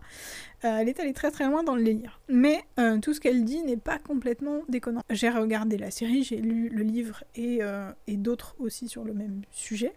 Euh, 0.64 0.78
elle 0.80 0.90
est 0.90 1.00
allée 1.00 1.14
très 1.14 1.32
très 1.32 1.46
loin 1.48 1.64
dans 1.64 1.76
le 1.76 1.84
délire. 1.84 2.22
Mais 2.30 2.64
euh, 2.80 3.00
tout 3.00 3.14
ce 3.14 3.20
qu'elle 3.20 3.44
dit 3.44 3.62
n'est 3.64 3.78
pas 3.78 4.00
complètement 4.00 4.62
déconnant. 4.70 5.02
J'ai 5.10 5.30
regardé 5.30 5.78
la 5.78 5.92
série, 5.92 6.24
j'ai 6.24 6.38
lu 6.38 6.70
le 6.70 6.84
livre 6.84 7.24
et, 7.36 7.60
euh, 7.62 7.92
et 8.08 8.18
d'autres 8.18 8.56
aussi 8.60 8.88
sur 8.88 9.04
le 9.04 9.14
même 9.14 9.42
sujet. 9.52 9.94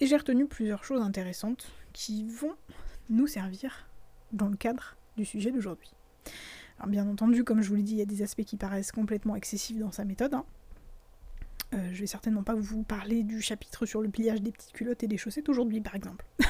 Et 0.00 0.06
j'ai 0.06 0.16
retenu 0.16 0.46
plusieurs 0.46 0.84
choses 0.84 1.00
intéressantes 1.00 1.70
qui 1.92 2.24
vont 2.24 2.54
nous 3.08 3.26
servir 3.26 3.88
dans 4.32 4.48
le 4.48 4.56
cadre 4.56 4.96
du 5.16 5.24
sujet 5.24 5.50
d'aujourd'hui. 5.50 5.90
Alors 6.78 6.88
bien 6.88 7.06
entendu, 7.06 7.44
comme 7.44 7.62
je 7.62 7.68
vous 7.68 7.76
l'ai 7.76 7.82
dit, 7.82 7.92
il 7.92 7.98
y 7.98 8.02
a 8.02 8.06
des 8.06 8.22
aspects 8.22 8.44
qui 8.44 8.56
paraissent 8.56 8.92
complètement 8.92 9.36
excessifs 9.36 9.78
dans 9.78 9.92
sa 9.92 10.04
méthode. 10.04 10.34
Hein. 10.34 10.44
Euh, 11.74 11.88
je 11.92 12.00
vais 12.00 12.06
certainement 12.06 12.42
pas 12.42 12.54
vous 12.54 12.82
parler 12.82 13.22
du 13.22 13.40
chapitre 13.40 13.86
sur 13.86 14.02
le 14.02 14.08
pliage 14.08 14.42
des 14.42 14.52
petites 14.52 14.72
culottes 14.72 15.02
et 15.02 15.06
des 15.06 15.16
chaussettes 15.16 15.48
aujourd'hui, 15.48 15.80
par 15.80 15.94
exemple. 15.94 16.24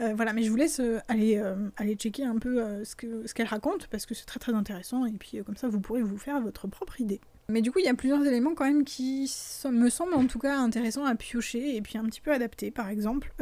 Euh, 0.00 0.12
voilà, 0.12 0.32
mais 0.32 0.42
je 0.42 0.50
vous 0.50 0.56
laisse 0.56 0.80
euh, 0.80 0.98
aller, 1.06 1.40
aller 1.76 1.94
checker 1.94 2.24
un 2.24 2.36
peu 2.38 2.84
ce 2.84 2.96
qu'elle 2.96 3.22
ce 3.24 3.48
raconte, 3.48 3.86
parce 3.86 4.06
que 4.06 4.14
c'est 4.14 4.24
très 4.24 4.40
très 4.40 4.52
intéressant, 4.52 5.06
et 5.06 5.12
puis 5.12 5.38
comme 5.46 5.56
ça 5.56 5.68
vous 5.68 5.78
pourrez 5.78 6.02
vous 6.02 6.18
faire 6.18 6.40
votre 6.40 6.66
propre 6.66 7.00
idée. 7.00 7.20
Mais 7.48 7.62
du 7.62 7.70
coup, 7.70 7.78
il 7.78 7.84
y 7.84 7.88
a 7.88 7.94
plusieurs 7.94 8.26
éléments 8.26 8.56
quand 8.56 8.64
même 8.64 8.82
qui 8.82 9.32
me 9.70 9.88
semblent 9.88 10.14
en 10.14 10.26
tout 10.26 10.40
cas 10.40 10.58
intéressants 10.58 11.04
à 11.04 11.14
piocher 11.14 11.76
et 11.76 11.80
puis 11.80 11.96
un 11.96 12.04
petit 12.06 12.20
peu 12.20 12.32
adaptés. 12.32 12.72
Par 12.72 12.88
exemple, 12.88 13.32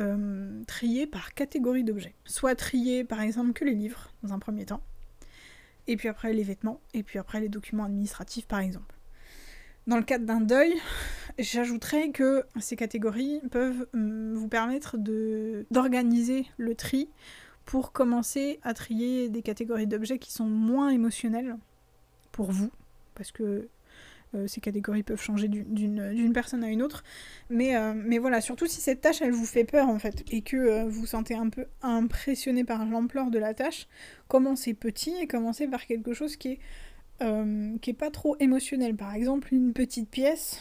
trier 0.67 1.07
par 1.07 1.33
catégorie 1.33 1.85
d'objets. 1.85 2.15
Soit 2.27 2.55
trier 2.55 3.03
par 3.03 3.23
exemple 3.23 3.55
que 3.55 3.65
les 3.65 3.75
livres 3.75 4.13
dans 4.23 4.35
un 4.35 4.39
premier 4.39 4.67
temps, 4.67 4.83
et 5.87 5.97
puis 5.97 6.09
après 6.09 6.35
les 6.35 6.43
vêtements, 6.43 6.83
et 6.93 7.03
puis 7.03 7.19
après 7.19 7.41
les 7.41 7.49
documents 7.49 7.85
administratifs 7.85 8.47
par 8.47 8.61
exemple. 8.61 8.95
Dans 9.89 9.97
le 9.97 10.05
cadre 10.05 10.25
d'un 10.25 10.41
deuil, 10.41 10.75
j'ajouterais 11.39 12.11
que 12.11 12.45
ces 12.61 12.77
catégories 12.77 13.41
peuvent 13.51 13.87
hum, 13.95 14.35
vous 14.35 14.49
permettre 14.49 14.97
d'organiser 15.71 16.47
le 16.57 16.75
tri 16.75 17.09
pour 17.65 17.93
commencer 17.93 18.61
à 18.63 18.75
trier 18.75 19.29
des 19.29 19.43
catégories 19.43 19.87
d'objets 19.87 20.19
qui 20.19 20.33
sont 20.33 20.47
moins 20.47 20.91
émotionnelles 20.91 21.57
pour 22.31 22.51
vous, 22.53 22.71
parce 23.15 23.33
que 23.33 23.69
euh, 24.35 24.47
ces 24.47 24.61
catégories 24.61 25.03
peuvent 25.03 25.21
changer 25.21 25.49
d'une 25.49 26.33
personne 26.33 26.65
à 26.65 26.69
une 26.69 26.83
autre. 26.83 27.05
Mais, 27.51 27.77
euh, 27.77 27.93
mais 27.95 28.19
voilà, 28.19 28.41
surtout 28.41 28.67
si 28.67 28.81
cette 28.81 29.01
tâche, 29.01 29.21
elle 29.21 29.33
vous 29.33 29.45
fait 29.45 29.65
peur 29.65 29.89
en 29.89 29.99
fait, 29.99 30.25
et 30.31 30.43
que 30.43 30.57
euh, 30.57 30.85
vous 30.89 31.07
sentez 31.07 31.35
un 31.35 31.49
peu 31.49 31.67
impressionné 31.83 32.65
par 32.65 32.85
l'ampleur 32.87 33.31
de 33.31 33.39
la 33.39 33.53
tâche, 33.53 33.89
commencez 34.29 34.75
petit 34.75 35.15
et 35.21 35.27
commencez 35.27 35.67
par 35.67 35.87
quelque 35.87 36.15
chose 36.15 36.37
qui 36.37 36.53
est 36.53 36.59
euh, 37.23 37.77
qui 37.79 37.91
est 37.91 37.95
pas 37.95 38.11
trop 38.11 38.37
émotionnel. 38.41 38.97
Par 38.97 39.15
exemple, 39.15 39.53
une 39.55 39.73
petite 39.73 40.11
pièce, 40.11 40.61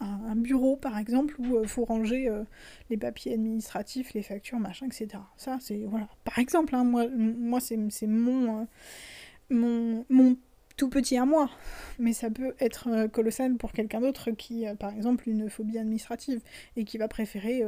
un, 0.00 0.34
bureau 0.34 0.76
par 0.76 0.98
exemple, 0.98 1.34
où 1.38 1.44
il 1.44 1.54
euh, 1.54 1.64
faut 1.64 1.84
ranger 1.84 2.28
euh, 2.28 2.42
les 2.90 2.96
papiers 2.96 3.34
administratifs, 3.34 4.12
les 4.14 4.22
factures, 4.22 4.58
machin, 4.58 4.86
etc. 4.86 5.22
Ça, 5.36 5.58
c'est. 5.60 5.84
Voilà. 5.86 6.08
Par 6.24 6.38
exemple, 6.38 6.74
hein, 6.74 6.84
moi, 6.84 7.06
moi 7.08 7.60
c'est 7.60 7.76
mon, 8.06 8.66
mon, 9.50 10.04
mon 10.08 10.36
tout 10.76 10.88
petit 10.88 11.16
à 11.16 11.24
moi, 11.24 11.50
mais 11.98 12.12
ça 12.12 12.30
peut 12.30 12.54
être 12.58 13.06
colossal 13.08 13.56
pour 13.56 13.72
quelqu'un 13.72 14.00
d'autre 14.00 14.30
qui 14.32 14.66
a 14.66 14.74
par 14.74 14.92
exemple 14.92 15.28
une 15.28 15.48
phobie 15.50 15.78
administrative 15.78 16.40
et 16.76 16.84
qui 16.84 16.98
va 16.98 17.06
préférer 17.08 17.62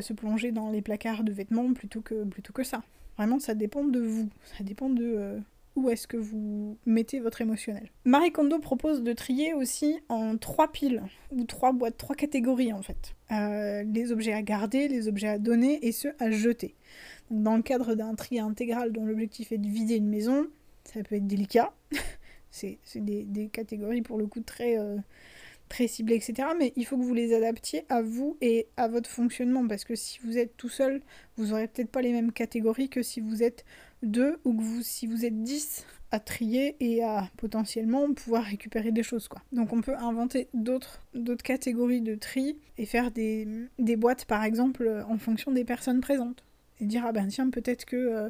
se 0.00 0.12
plonger 0.14 0.50
dans 0.50 0.70
les 0.70 0.82
placards 0.82 1.22
de 1.22 1.30
vêtements 1.30 1.72
plutôt 1.74 2.00
que, 2.00 2.24
plutôt 2.24 2.52
que 2.52 2.64
ça. 2.64 2.82
Vraiment, 3.18 3.38
ça 3.38 3.54
dépend 3.54 3.84
de 3.84 4.00
vous, 4.00 4.28
ça 4.44 4.64
dépend 4.64 4.88
de, 4.88 5.40
où 5.76 5.90
est-ce 5.90 6.08
que 6.08 6.16
vous 6.16 6.78
mettez 6.86 7.20
votre 7.20 7.40
émotionnel. 7.42 7.90
Marie 8.04 8.32
Kondo 8.32 8.58
propose 8.58 9.02
de 9.02 9.12
trier 9.12 9.54
aussi 9.54 10.00
en 10.08 10.36
trois 10.38 10.72
piles, 10.72 11.02
ou 11.30 11.44
trois 11.44 11.72
boîtes, 11.72 11.98
trois 11.98 12.16
catégories 12.16 12.72
en 12.72 12.82
fait. 12.82 13.14
Euh, 13.30 13.84
les 13.84 14.10
objets 14.10 14.32
à 14.32 14.42
garder, 14.42 14.88
les 14.88 15.06
objets 15.06 15.28
à 15.28 15.38
donner 15.38 15.86
et 15.86 15.92
ceux 15.92 16.14
à 16.18 16.30
jeter. 16.30 16.74
dans 17.30 17.56
le 17.56 17.62
cadre 17.62 17.94
d'un 17.94 18.14
tri 18.14 18.40
intégral 18.40 18.92
dont 18.92 19.04
l'objectif 19.04 19.52
est 19.52 19.58
de 19.58 19.68
vider 19.68 19.96
une 19.96 20.08
maison, 20.08 20.46
ça 20.84 21.02
peut 21.02 21.16
être 21.16 21.26
délicat. 21.26 21.72
c'est 22.50 22.78
des, 22.96 23.48
catégories 23.52 24.02
pour 24.02 24.18
le 24.18 24.26
coup 24.26 24.40
très, 24.40 24.78
euh, 24.78 24.96
très 25.68 25.88
ciblées, 25.88 26.16
etc. 26.16 26.48
Mais 26.58 26.72
il 26.76 26.86
faut 26.86 26.96
que 26.96 27.02
vous 27.02 27.14
les 27.14 27.34
adaptiez 27.34 27.84
à 27.88 28.02
vous 28.02 28.36
et 28.40 28.66
à 28.76 28.88
votre 28.88 29.10
fonctionnement, 29.10 29.66
parce 29.66 29.84
que 29.84 29.94
si 29.94 30.18
vous 30.24 30.38
êtes 30.38 30.56
tout 30.56 30.68
seul, 30.68 31.02
vous 31.36 31.48
n'aurez 31.48 31.68
peut-être 31.68 31.90
pas 31.90 32.02
les 32.02 32.12
mêmes 32.12 32.32
catégories 32.32 32.88
que 32.88 33.02
si 33.02 33.20
vous 33.20 33.42
êtes 33.42 33.64
deux, 34.02 34.38
ou 34.44 34.54
que 34.54 34.62
vous, 34.62 34.82
si 34.82 35.06
vous 35.06 35.24
êtes 35.24 35.42
10 35.42 35.86
à 36.10 36.20
trier 36.20 36.76
et 36.80 37.02
à 37.02 37.28
potentiellement 37.36 38.12
pouvoir 38.14 38.44
récupérer 38.44 38.92
des 38.92 39.02
choses 39.02 39.28
quoi. 39.28 39.42
Donc 39.52 39.72
on 39.72 39.80
peut 39.80 39.96
inventer 39.96 40.48
d'autres 40.54 41.00
catégories 41.42 42.00
de 42.00 42.14
tri 42.14 42.56
et 42.78 42.86
faire 42.86 43.10
des, 43.10 43.68
boîtes 43.96 44.24
par 44.24 44.44
exemple 44.44 45.04
en 45.08 45.18
fonction 45.18 45.50
des 45.50 45.64
personnes 45.64 46.00
présentes. 46.00 46.44
Et 46.80 46.84
dire 46.84 47.04
ah 47.06 47.12
ben 47.12 47.26
tiens 47.26 47.50
peut-être 47.50 47.84
que 47.84 47.96
euh, 47.96 48.28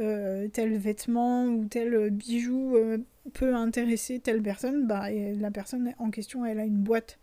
euh, 0.00 0.48
tel 0.48 0.76
vêtement 0.76 1.46
ou 1.46 1.64
tel 1.64 2.10
bijou 2.10 2.76
euh, 2.76 2.98
peut 3.32 3.54
intéresser 3.54 4.20
telle 4.20 4.42
personne, 4.42 4.86
bah 4.86 5.10
et 5.10 5.34
la 5.34 5.50
personne 5.50 5.92
en 5.98 6.10
question 6.10 6.44
elle 6.44 6.60
a 6.60 6.64
une 6.64 6.82
boîte 6.82 7.18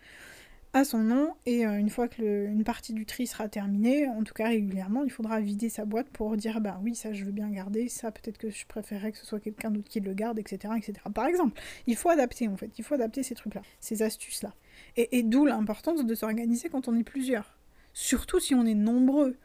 à 0.76 0.84
son 0.84 1.00
nom 1.00 1.34
et 1.46 1.66
euh, 1.66 1.80
une 1.80 1.90
fois 1.90 2.10
que 2.10 2.48
une 2.48 2.66
partie 2.66 2.92
du 2.92 3.06
tri 3.06 3.28
sera 3.28 3.48
terminée, 3.48 4.10
en 4.10 4.24
tout 4.24 4.34
cas 4.34 4.50
régulièrement, 4.50 5.06
il 5.06 5.10
faudra 5.10 5.40
vider 5.40 5.70
sa 5.70 5.86
boîte 5.86 6.10
pour 6.10 6.36
dire 6.36 6.60
bah 6.60 6.82
oui 6.84 6.96
ça 6.96 7.14
je 7.14 7.24
veux 7.24 7.32
bien 7.32 7.50
garder, 7.50 7.88
ça 7.88 8.12
peut-être 8.12 8.38
que 8.38 8.50
je 8.50 8.66
préférerais 8.68 9.14
que 9.14 9.18
ce 9.18 9.26
soit 9.26 9.40
quelqu'un 9.40 9.72
d'autre 9.72 9.88
qui 9.88 10.02
le 10.02 10.14
garde, 10.14 10.38
etc., 10.38 10.74
etc. 10.76 10.94
Par 11.14 11.28
exemple, 11.28 11.58
il 11.88 11.96
faut 11.96 12.10
adapter 12.10 12.50
en 12.50 12.58
fait, 12.58 12.72
il 12.78 12.84
faut 12.84 12.94
adapter 12.94 13.24
ces 13.24 13.36
trucs-là, 13.36 13.62
ces 13.80 14.04
astuces-là. 14.04 14.54
Et, 14.98 15.24
d'où 15.24 15.46
l'importance 15.46 16.06
de 16.06 16.14
s'organiser 16.14 16.68
quand 16.68 16.90
on 16.90 17.00
est 17.00 17.06
plusieurs, 17.06 17.58
surtout 17.94 18.42
si 18.42 18.54
on 18.54 18.66
est 18.66 18.76
nombreux. 18.76 19.38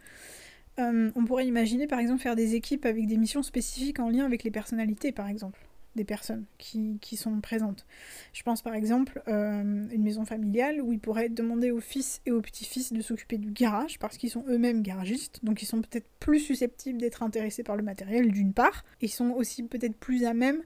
Euh, 0.80 1.12
on 1.14 1.24
pourrait 1.24 1.46
imaginer 1.46 1.86
par 1.86 2.00
exemple 2.00 2.22
faire 2.22 2.34
des 2.34 2.56
équipes 2.56 2.86
avec 2.86 3.06
des 3.06 3.16
missions 3.16 3.44
spécifiques 3.44 4.00
en 4.00 4.08
lien 4.08 4.24
avec 4.24 4.42
les 4.42 4.50
personnalités 4.50 5.12
par 5.12 5.28
exemple 5.28 5.69
des 5.96 6.04
personnes 6.04 6.44
qui, 6.58 6.98
sont 7.16 7.40
présentes. 7.40 7.86
Je 8.32 8.42
pense 8.42 8.62
par 8.62 8.74
exemple 8.74 9.22
euh, 9.28 9.88
une 9.90 10.02
maison 10.02 10.24
familiale 10.24 10.80
où 10.80 10.92
ils 10.92 11.00
pourraient 11.00 11.28
demander 11.28 11.70
aux 11.70 11.80
fils 11.80 12.20
et 12.26 12.30
aux 12.30 12.40
petits-fils 12.40 12.92
de 12.92 13.00
s'occuper 13.02 13.38
du 13.38 13.50
garage 13.50 13.98
parce 13.98 14.16
qu'ils 14.16 14.30
sont 14.30 14.44
eux-mêmes 14.48 14.82
garagistes, 14.82 15.40
donc 15.44 15.62
ils 15.62 15.66
sont 15.66 15.82
peut-être 15.82 16.08
plus 16.20 16.40
susceptibles 16.40 16.98
d'être 16.98 17.22
intéressés 17.22 17.62
par 17.62 17.76
le 17.76 17.82
matériel 17.82 18.30
d'une 18.30 18.52
part, 18.52 18.84
ils 19.00 19.10
sont 19.10 19.30
aussi 19.30 19.62
peut-être 19.64 19.96
plus 19.96 20.24
à 20.24 20.34
même 20.34 20.62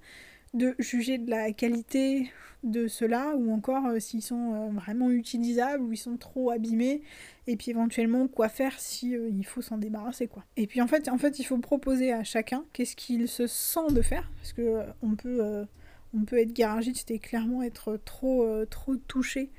de 0.55 0.75
juger 0.79 1.19
de 1.19 1.31
la 1.31 1.53
qualité 1.53 2.31
de 2.65 2.89
cela 2.89 3.35
ou 3.37 3.53
encore 3.53 3.87
euh, 3.87 4.01
s'ils 4.01 4.23
sont 4.23 4.55
euh, 4.55 4.71
vraiment 4.71 5.11
utilisables 5.11 5.85
ou 5.85 5.93
ils 5.93 5.99
sont 5.99 6.17
trop 6.17 6.51
abîmés 6.51 7.03
et 7.47 7.57
puis 7.57 7.71
éventuellement 7.71 8.27
quoi 8.27 8.49
faire 8.49 8.81
si 8.81 9.15
euh, 9.15 9.29
il 9.29 9.45
faut 9.45 9.61
s'en 9.61 9.77
débarrasser 9.77 10.27
quoi. 10.27 10.45
Et 10.57 10.67
puis 10.67 10.81
en 10.81 10.87
fait, 10.87 11.09
il 11.39 11.45
faut 11.45 11.59
proposer 11.59 12.13
à 12.13 12.25
chacun 12.25 12.65
qu'est-ce 12.73 12.97
qu'il 12.97 13.29
se 13.29 13.47
sent 13.47 13.93
de 13.93 14.01
faire 14.01 14.31
parce 14.37 14.53
que 14.55 14.81
on 15.03 15.15
peut 15.15 15.67
on 16.15 16.25
peut 16.25 16.39
être 16.39 16.53
garagiste 16.53 17.11
et 17.11 17.19
clairement 17.19 17.63
être 17.63 17.99
trop 18.05 18.47
trop 18.67 18.97
touché 18.97 19.51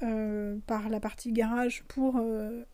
par 0.00 0.88
la 0.88 1.00
partie 1.00 1.32
garage 1.32 1.84
pour 1.88 2.20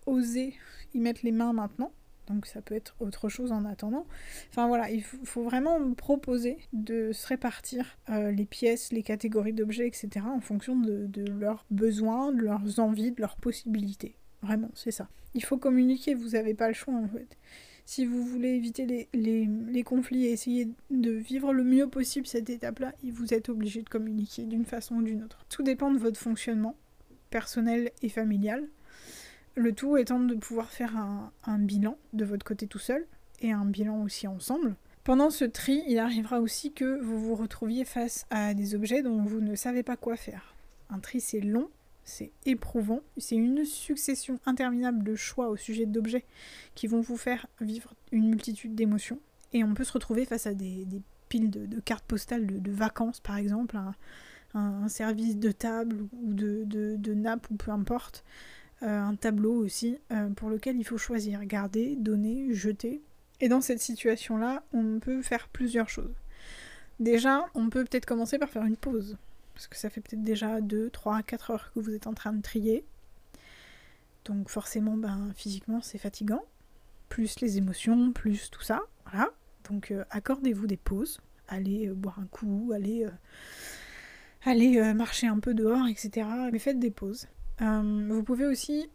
oser 0.07 0.55
y 0.95 1.01
mettre 1.01 1.21
les 1.25 1.33
mains 1.33 1.53
maintenant 1.53 1.93
donc 2.27 2.47
ça 2.47 2.61
peut 2.61 2.75
être 2.75 2.95
autre 3.01 3.29
chose 3.29 3.53
en 3.53 3.65
attendant. 3.65 4.07
Enfin 4.51 4.67
voilà, 4.67 4.91
il 4.91 5.03
faut 5.03 5.43
vraiment 5.43 5.95
proposer 5.95 6.59
de 6.73 7.13
se 7.13 7.27
répartir 7.27 7.99
euh, 8.11 8.31
les 8.31 8.45
pièces, 8.45 8.93
les 8.93 9.03
catégories 9.03 9.53
d'objets, 9.53 9.87
etc. 9.87 10.27
en 10.27 10.41
fonction 10.41 10.77
de, 10.77 11.09
leurs 11.39 11.65
besoins, 11.71 12.33
de 12.33 12.43
leurs 12.43 12.81
envies, 12.81 13.13
de 13.13 13.21
leurs 13.21 13.37
possibilités. 13.37 14.17
Vraiment, 14.43 14.71
c'est 14.75 14.91
ça. 14.91 15.09
Il 15.35 15.45
faut 15.45 15.59
communiquer, 15.59 16.15
vous 16.15 16.31
n'avez 16.31 16.55
pas 16.55 16.69
le 16.69 16.75
choix 16.75 16.95
en 16.95 17.09
fait. 17.09 17.37
Si 17.85 18.05
vous 18.05 18.25
voulez 18.25 18.49
éviter 18.49 19.09
les, 19.13 19.83
conflits 19.85 20.27
et 20.27 20.33
essayer 20.33 20.69
de 20.91 21.13
vivre 21.13 21.53
le 21.53 21.63
mieux 21.63 21.89
possible 21.89 22.27
cette 22.27 22.51
étape-là, 22.51 22.93
vous 23.05 23.33
êtes 23.33 23.49
obligé 23.49 23.83
de 23.83 23.89
communiquer 23.89 24.43
d'une 24.43 24.65
façon 24.65 24.97
ou 24.97 25.03
d'une 25.03 25.23
autre. 25.23 25.45
Tout 25.49 25.63
dépend 25.63 25.93
de 25.93 25.99
votre 25.99 26.19
fonctionnement 26.19 26.77
personnel 27.31 27.93
et 28.03 28.09
familial. 28.09 28.69
Le 29.57 29.73
tout 29.73 29.97
étant 29.97 30.21
de 30.21 30.35
pouvoir 30.35 30.71
faire 30.71 30.97
un, 30.97 31.59
bilan 31.59 31.97
de 32.13 32.25
votre 32.25 32.45
côté 32.45 32.67
tout 32.67 32.79
seul 32.79 33.07
et 33.41 33.53
un 33.53 33.65
bilan 33.65 34.03
aussi 34.03 34.29
ensemble. 34.29 34.77
Pendant 35.03 35.31
ce 35.31 35.45
tri, 35.45 35.83
il 35.89 35.99
arrivera 35.99 36.41
aussi 36.41 36.73
que 36.73 37.01
vous 37.01 37.19
vous 37.19 37.35
retrouviez 37.35 37.85
face 37.85 38.27
à 38.31 38.55
des 38.55 38.75
objets 38.75 39.03
dont 39.03 39.23
vous 39.23 39.41
ne 39.41 39.55
savez 39.55 39.83
pas 39.83 39.97
quoi 39.97 40.17
faire. 40.17 40.55
Un 40.91 40.99
tri 40.99 41.21
c'est 41.21 41.41
long, 41.41 41.71
c'est 42.05 42.33
éprouvant, 42.45 43.01
c'est 43.17 43.35
une 43.35 43.65
succession 43.65 44.39
interminable 44.47 45.03
de 45.03 45.15
choix 45.17 45.49
au 45.49 45.57
sujet 45.57 45.87
d'objets 45.87 46.25
qui 46.75 46.87
vont 46.87 47.01
vous 47.01 47.17
faire 47.17 47.47
vivre 47.61 47.95
une 48.13 48.29
multitude 48.29 48.75
d'émotions. 48.75 49.19
Et 49.53 49.65
on 49.65 49.75
peut 49.75 49.85
se 49.85 49.93
retrouver 49.93 50.25
face 50.25 50.47
à 50.47 50.55
des, 50.55 50.87
piles 51.29 51.51
de, 51.51 51.81
cartes 51.81 52.05
postales 52.05 52.47
de, 52.47 52.71
vacances 52.71 53.21
par 53.21 53.37
exemple, 53.37 53.79
un, 54.55 54.89
service 54.89 55.37
de 55.37 55.51
table 55.51 56.03
ou 56.13 56.33
de, 56.33 57.15
nappe 57.15 57.51
ou 57.51 57.57
peu 57.57 57.71
importe, 57.71 58.25
un 58.83 59.15
tableau 59.15 59.55
aussi 59.55 59.99
pour 60.37 60.51
lequel 60.51 60.77
il 60.77 60.85
faut 60.85 60.99
choisir, 60.99 61.45
garder, 61.45 61.97
donner, 61.97 62.53
jeter. 62.53 63.03
Et 63.41 63.49
dans 63.49 63.61
cette 63.61 63.81
situation-là, 63.81 64.63
on 64.73 64.99
peut 64.99 65.23
faire 65.23 65.49
plusieurs 65.49 65.89
choses. 65.89 66.15
Déjà, 67.01 67.47
on 67.55 67.69
peut 67.69 67.85
peut-être 67.85 68.07
commencer 68.07 68.39
par 68.39 68.49
faire 68.49 68.65
une 68.65 68.77
pause. 68.77 69.19
Parce 69.55 69.69
que 69.69 69.77
ça 69.77 69.91
fait 69.91 70.01
peut-être 70.01 70.23
déjà 70.23 70.61
2, 70.61 70.91
3, 70.91 71.23
4 71.23 71.51
heures 71.51 71.73
que 71.73 71.81
vous 71.81 71.95
êtes 71.95 72.07
en 72.07 72.15
train 72.15 72.33
de 72.33 72.43
trier. 72.43 72.85
Donc 74.25 74.49
forcément, 74.49 74.97
ben, 74.97 75.33
physiquement, 75.35 75.81
c'est 75.83 75.99
fatigant. 75.99 76.45
Plus 77.09 77.41
les 77.41 77.59
émotions, 77.59 78.13
plus 78.13 78.51
tout 78.51 78.63
ça. 78.63 78.83
Voilà. 79.11 79.31
Donc 79.69 79.91
euh, 79.91 80.05
accordez-vous 80.11 80.67
des 80.67 80.77
pauses. 80.77 81.21
Allez 81.49 81.89
euh, 81.89 81.95
boire 81.95 82.19
un 82.19 82.27
coup, 82.27 82.73
allez, 82.75 83.05
euh, 83.05 83.11
allez 84.45 84.95
marcher 84.95 85.27
un 85.27 85.39
peu 85.39 85.55
dehors, 85.55 85.87
etc. 85.87 86.29
Mais 86.53 86.59
faites 86.59 86.79
des 86.79 86.91
pauses. 86.91 87.29
Vous 87.61 88.23
pouvez 88.23 88.47
aussi 88.47 88.89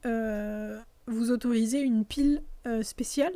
vous 1.08 1.32
autoriser 1.32 1.82
une 1.82 2.06
pile 2.06 2.42
spéciale, 2.82 3.34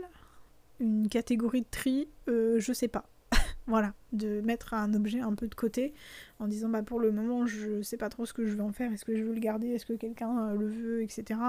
une 0.79 1.09
catégorie 1.09 1.61
de 1.61 1.67
tri, 1.69 2.07
je 2.27 2.71
sais 2.73 2.87
pas. 2.87 3.05
voilà, 3.67 3.93
de 4.13 4.41
mettre 4.41 4.73
un 4.73 4.93
objet 4.93 5.19
un 5.19 5.33
peu 5.33 5.47
de 5.47 5.55
côté 5.55 5.93
en 6.39 6.47
disant 6.47 6.69
bah 6.69 6.83
pour 6.83 6.99
le 6.99 7.11
moment 7.11 7.47
je 7.47 7.81
sais 7.81 7.97
pas 7.97 8.09
trop 8.09 8.25
ce 8.25 8.33
que 8.33 8.45
je 8.45 8.55
veux 8.55 8.61
en 8.61 8.71
faire, 8.71 8.91
est-ce 8.93 9.05
que 9.05 9.15
je 9.15 9.23
veux 9.23 9.33
le 9.33 9.39
garder, 9.39 9.69
est-ce 9.69 9.85
que 9.85 9.93
quelqu'un 9.93 10.53
le 10.53 10.67
veut, 10.67 11.01
etc. 11.01 11.39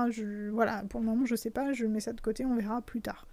Voilà, 0.52 0.84
pour 0.88 1.00
le 1.00 1.06
moment 1.06 1.26
je 1.26 1.36
sais 1.36 1.50
pas, 1.50 1.72
je 1.72 1.84
mets 1.86 2.00
ça 2.00 2.12
de 2.12 2.20
côté, 2.20 2.44
on 2.44 2.56
verra 2.56 2.80
plus 2.80 3.02
tard. 3.02 3.26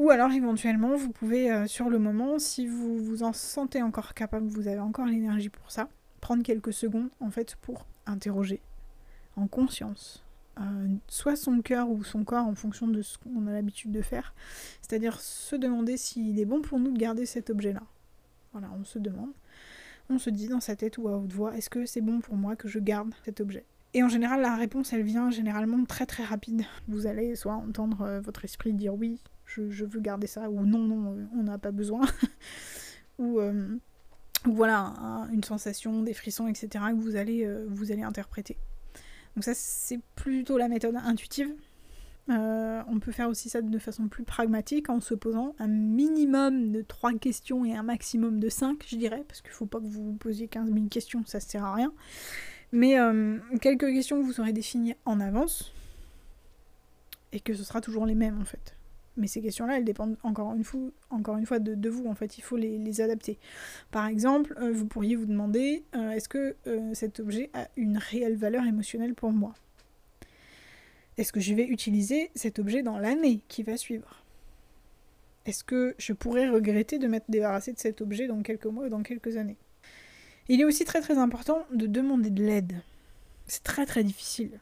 Ou 0.00 0.08
alors 0.08 0.32
éventuellement, 0.32 0.96
vous 0.96 1.10
pouvez 1.10 1.52
euh, 1.52 1.66
sur 1.66 1.90
le 1.90 1.98
moment, 1.98 2.38
si 2.38 2.66
vous 2.66 2.96
vous 2.96 3.22
en 3.22 3.34
sentez 3.34 3.82
encore 3.82 4.14
capable, 4.14 4.46
vous 4.46 4.66
avez 4.66 4.78
encore 4.78 5.04
l'énergie 5.04 5.50
pour 5.50 5.70
ça, 5.70 5.90
prendre 6.22 6.42
quelques 6.42 6.72
secondes 6.72 7.10
en 7.20 7.30
fait 7.30 7.56
pour 7.60 7.86
interroger 8.06 8.62
en 9.36 9.46
conscience. 9.46 10.24
Euh, 10.58 10.88
soit 11.08 11.36
son 11.36 11.62
cœur 11.62 11.88
ou 11.88 12.04
son 12.04 12.24
corps 12.24 12.46
en 12.46 12.54
fonction 12.54 12.88
de 12.88 13.02
ce 13.02 13.18
qu'on 13.18 13.46
a 13.46 13.52
l'habitude 13.52 13.92
de 13.92 14.02
faire. 14.02 14.34
C'est-à-dire 14.82 15.20
se 15.20 15.56
demander 15.56 15.96
s'il 15.96 16.38
est 16.38 16.44
bon 16.44 16.60
pour 16.60 16.78
nous 16.78 16.92
de 16.92 16.98
garder 16.98 17.24
cet 17.24 17.50
objet-là. 17.50 17.82
Voilà, 18.52 18.68
on 18.78 18.84
se 18.84 18.98
demande. 18.98 19.30
On 20.10 20.18
se 20.18 20.28
dit 20.28 20.48
dans 20.48 20.60
sa 20.60 20.76
tête 20.76 20.98
ou 20.98 21.08
à 21.08 21.16
haute 21.16 21.32
voix, 21.32 21.56
est-ce 21.56 21.70
que 21.70 21.86
c'est 21.86 22.00
bon 22.00 22.20
pour 22.20 22.34
moi 22.34 22.56
que 22.56 22.68
je 22.68 22.78
garde 22.78 23.14
cet 23.24 23.40
objet? 23.40 23.64
Et 23.94 24.02
en 24.02 24.08
général, 24.08 24.40
la 24.40 24.56
réponse, 24.56 24.92
elle 24.92 25.02
vient 25.02 25.30
généralement 25.30 25.84
très 25.84 26.06
très 26.06 26.24
rapide. 26.24 26.62
Vous 26.88 27.06
allez 27.06 27.34
soit 27.34 27.54
entendre 27.54 28.02
euh, 28.02 28.20
votre 28.20 28.44
esprit 28.44 28.72
dire 28.72 28.94
oui, 28.94 29.20
je, 29.46 29.84
veux 29.84 30.00
garder 30.00 30.26
ça, 30.26 30.48
ou 30.48 30.64
non, 30.64 30.78
non, 30.78 31.28
on 31.36 31.42
n'a 31.42 31.58
pas 31.58 31.72
besoin. 31.72 32.02
Euh, 33.22 33.76
ou, 34.46 34.54
voilà, 34.54 34.94
une 35.30 35.44
sensation, 35.44 36.02
des 36.02 36.14
frissons, 36.14 36.48
etc. 36.48 36.84
que 36.88 36.94
vous 36.94 37.16
allez, 37.16 37.44
euh, 37.44 37.66
vous 37.68 37.92
allez 37.92 38.02
interpréter. 38.02 38.56
Donc 39.36 39.44
ça, 39.44 39.54
c'est 39.54 40.00
plutôt 40.16 40.58
la 40.58 40.68
méthode 40.68 40.96
intuitive. 40.96 41.54
Euh, 42.28 42.82
on 42.86 43.00
peut 43.00 43.12
faire 43.12 43.28
aussi 43.28 43.48
ça 43.48 43.60
de 43.60 43.78
façon 43.78 44.08
plus 44.08 44.24
pragmatique 44.24 44.88
en 44.88 45.00
se 45.00 45.14
posant 45.14 45.54
un 45.58 45.66
minimum 45.66 46.70
de 46.70 46.82
3 46.82 47.14
questions 47.14 47.64
et 47.64 47.74
un 47.74 47.82
maximum 47.82 48.38
de 48.38 48.48
5, 48.48 48.84
je 48.86 48.96
dirais, 48.96 49.24
parce 49.26 49.40
qu'il 49.40 49.50
ne 49.50 49.56
faut 49.56 49.66
pas 49.66 49.78
que 49.78 49.86
vous 49.86 50.04
vous 50.04 50.16
posiez 50.16 50.46
15 50.46 50.72
000 50.72 50.86
questions, 50.86 51.24
ça 51.26 51.38
ne 51.38 51.42
sert 51.42 51.64
à 51.64 51.74
rien. 51.74 51.92
Mais 52.72 52.96
quelques 53.60 53.86
questions 53.86 54.20
que 54.20 54.26
vous 54.26 54.38
aurez 54.40 54.52
définies 54.52 54.94
en 55.06 55.18
avance, 55.18 55.72
et 57.32 57.40
que 57.40 57.54
ce 57.54 57.64
sera 57.64 57.80
toujours 57.80 58.06
les 58.06 58.14
mêmes 58.14 58.40
en 58.40 58.44
fait. 58.44 58.76
Mais 59.16 59.26
ces 59.26 59.42
questions-là, 59.42 59.76
elles 59.76 59.84
dépendent 59.84 60.16
encore 60.22 60.52
une 60.52 60.64
fois, 60.64 61.58
de, 61.58 61.88
vous, 61.88 62.06
en 62.06 62.14
fait, 62.14 62.38
il 62.38 62.42
faut 62.42 62.56
les, 62.56 63.00
adapter. 63.00 63.38
Par 63.90 64.06
exemple, 64.06 64.56
euh, 64.60 64.72
vous 64.72 64.86
pourriez 64.86 65.16
vous 65.16 65.26
demander, 65.26 65.84
euh, 65.94 66.10
est-ce 66.10 66.28
que 66.28 66.56
euh, 66.66 66.94
cet 66.94 67.20
objet 67.20 67.50
a 67.54 67.68
une 67.76 67.98
réelle 67.98 68.36
valeur 68.36 68.64
émotionnelle 68.64 69.14
pour 69.14 69.32
moi? 69.32 69.54
Est-ce 71.18 71.32
que 71.32 71.40
je 71.40 71.54
vais 71.54 71.64
utiliser 71.66 72.30
cet 72.34 72.58
objet 72.58 72.82
dans 72.82 72.98
l'année 72.98 73.40
qui 73.48 73.62
va 73.62 73.76
suivre? 73.76 74.22
Est-ce 75.44 75.64
que 75.64 75.94
je 75.98 76.12
pourrais 76.12 76.48
regretter 76.48 76.98
de 76.98 77.06
m'être 77.06 77.30
débarrassé 77.30 77.72
de 77.72 77.78
cet 77.78 78.00
objet 78.00 78.26
dans 78.26 78.42
quelques 78.42 78.66
mois 78.66 78.86
ou 78.86 78.88
dans 78.88 79.02
quelques 79.02 79.36
années? 79.36 79.56
Il 80.48 80.60
est 80.60 80.64
aussi 80.64 80.84
très 80.84 81.00
très 81.00 81.18
important 81.18 81.66
de 81.72 81.86
demander 81.86 82.30
de 82.30 82.44
l'aide. 82.44 82.80
C'est 83.46 83.62
très 83.62 83.86
très 83.86 84.04
difficile, 84.04 84.60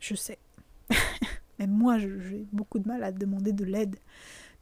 je 0.00 0.14
sais. 0.14 0.38
Même 1.58 1.70
moi, 1.70 1.98
j'ai 1.98 2.46
beaucoup 2.52 2.78
de 2.78 2.88
mal 2.88 3.02
à 3.02 3.12
demander 3.12 3.52
de 3.52 3.64
l'aide. 3.64 3.96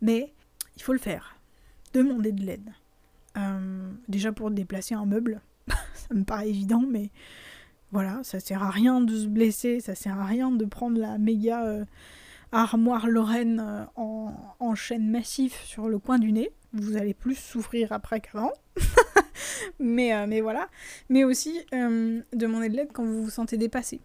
Mais 0.01 0.33
il 0.77 0.83
faut 0.83 0.93
le 0.93 0.99
faire. 0.99 1.37
Demander 1.93 2.33
de 2.33 2.43
l'aide. 2.43 2.71
Euh, 3.37 3.91
déjà 4.09 4.33
pour 4.33 4.51
déplacer 4.51 4.95
un 4.95 5.07
meuble, 5.07 5.41
ça 5.69 6.15
me 6.15 6.25
paraît 6.25 6.49
évident, 6.49 6.85
mais 6.89 7.11
voilà, 7.91 8.21
ça 8.23 8.41
sert 8.41 8.63
à 8.63 8.71
rien 8.71 9.01
de 9.01 9.17
se 9.17 9.27
blesser, 9.27 9.81
ça 9.81 9.95
sert 9.95 10.19
à 10.19 10.25
rien 10.25 10.51
de 10.51 10.65
prendre 10.65 11.01
la 11.01 11.19
méga 11.19 11.65
euh, 11.65 11.85
armoire 12.53 13.09
Lorraine 13.09 13.61
euh, 13.61 13.85
en, 13.97 14.75
chaîne 14.75 15.09
massif 15.11 15.63
sur 15.65 15.89
le 15.89 15.99
coin 15.99 16.19
du 16.19 16.33
nez. 16.33 16.51
Vous 16.73 16.97
allez 16.97 17.15
plus 17.15 17.37
souffrir 17.37 17.93
après 17.93 18.21
qu'avant. 18.21 18.53
mais, 19.79 20.27
mais 20.27 20.41
voilà. 20.41 20.69
Mais 21.09 21.23
aussi, 21.23 21.61
demander 21.71 22.69
de 22.69 22.77
l'aide 22.77 22.91
quand 22.93 23.05
vous 23.05 23.23
vous 23.23 23.31
sentez 23.31 23.57
dépassé. 23.57 24.01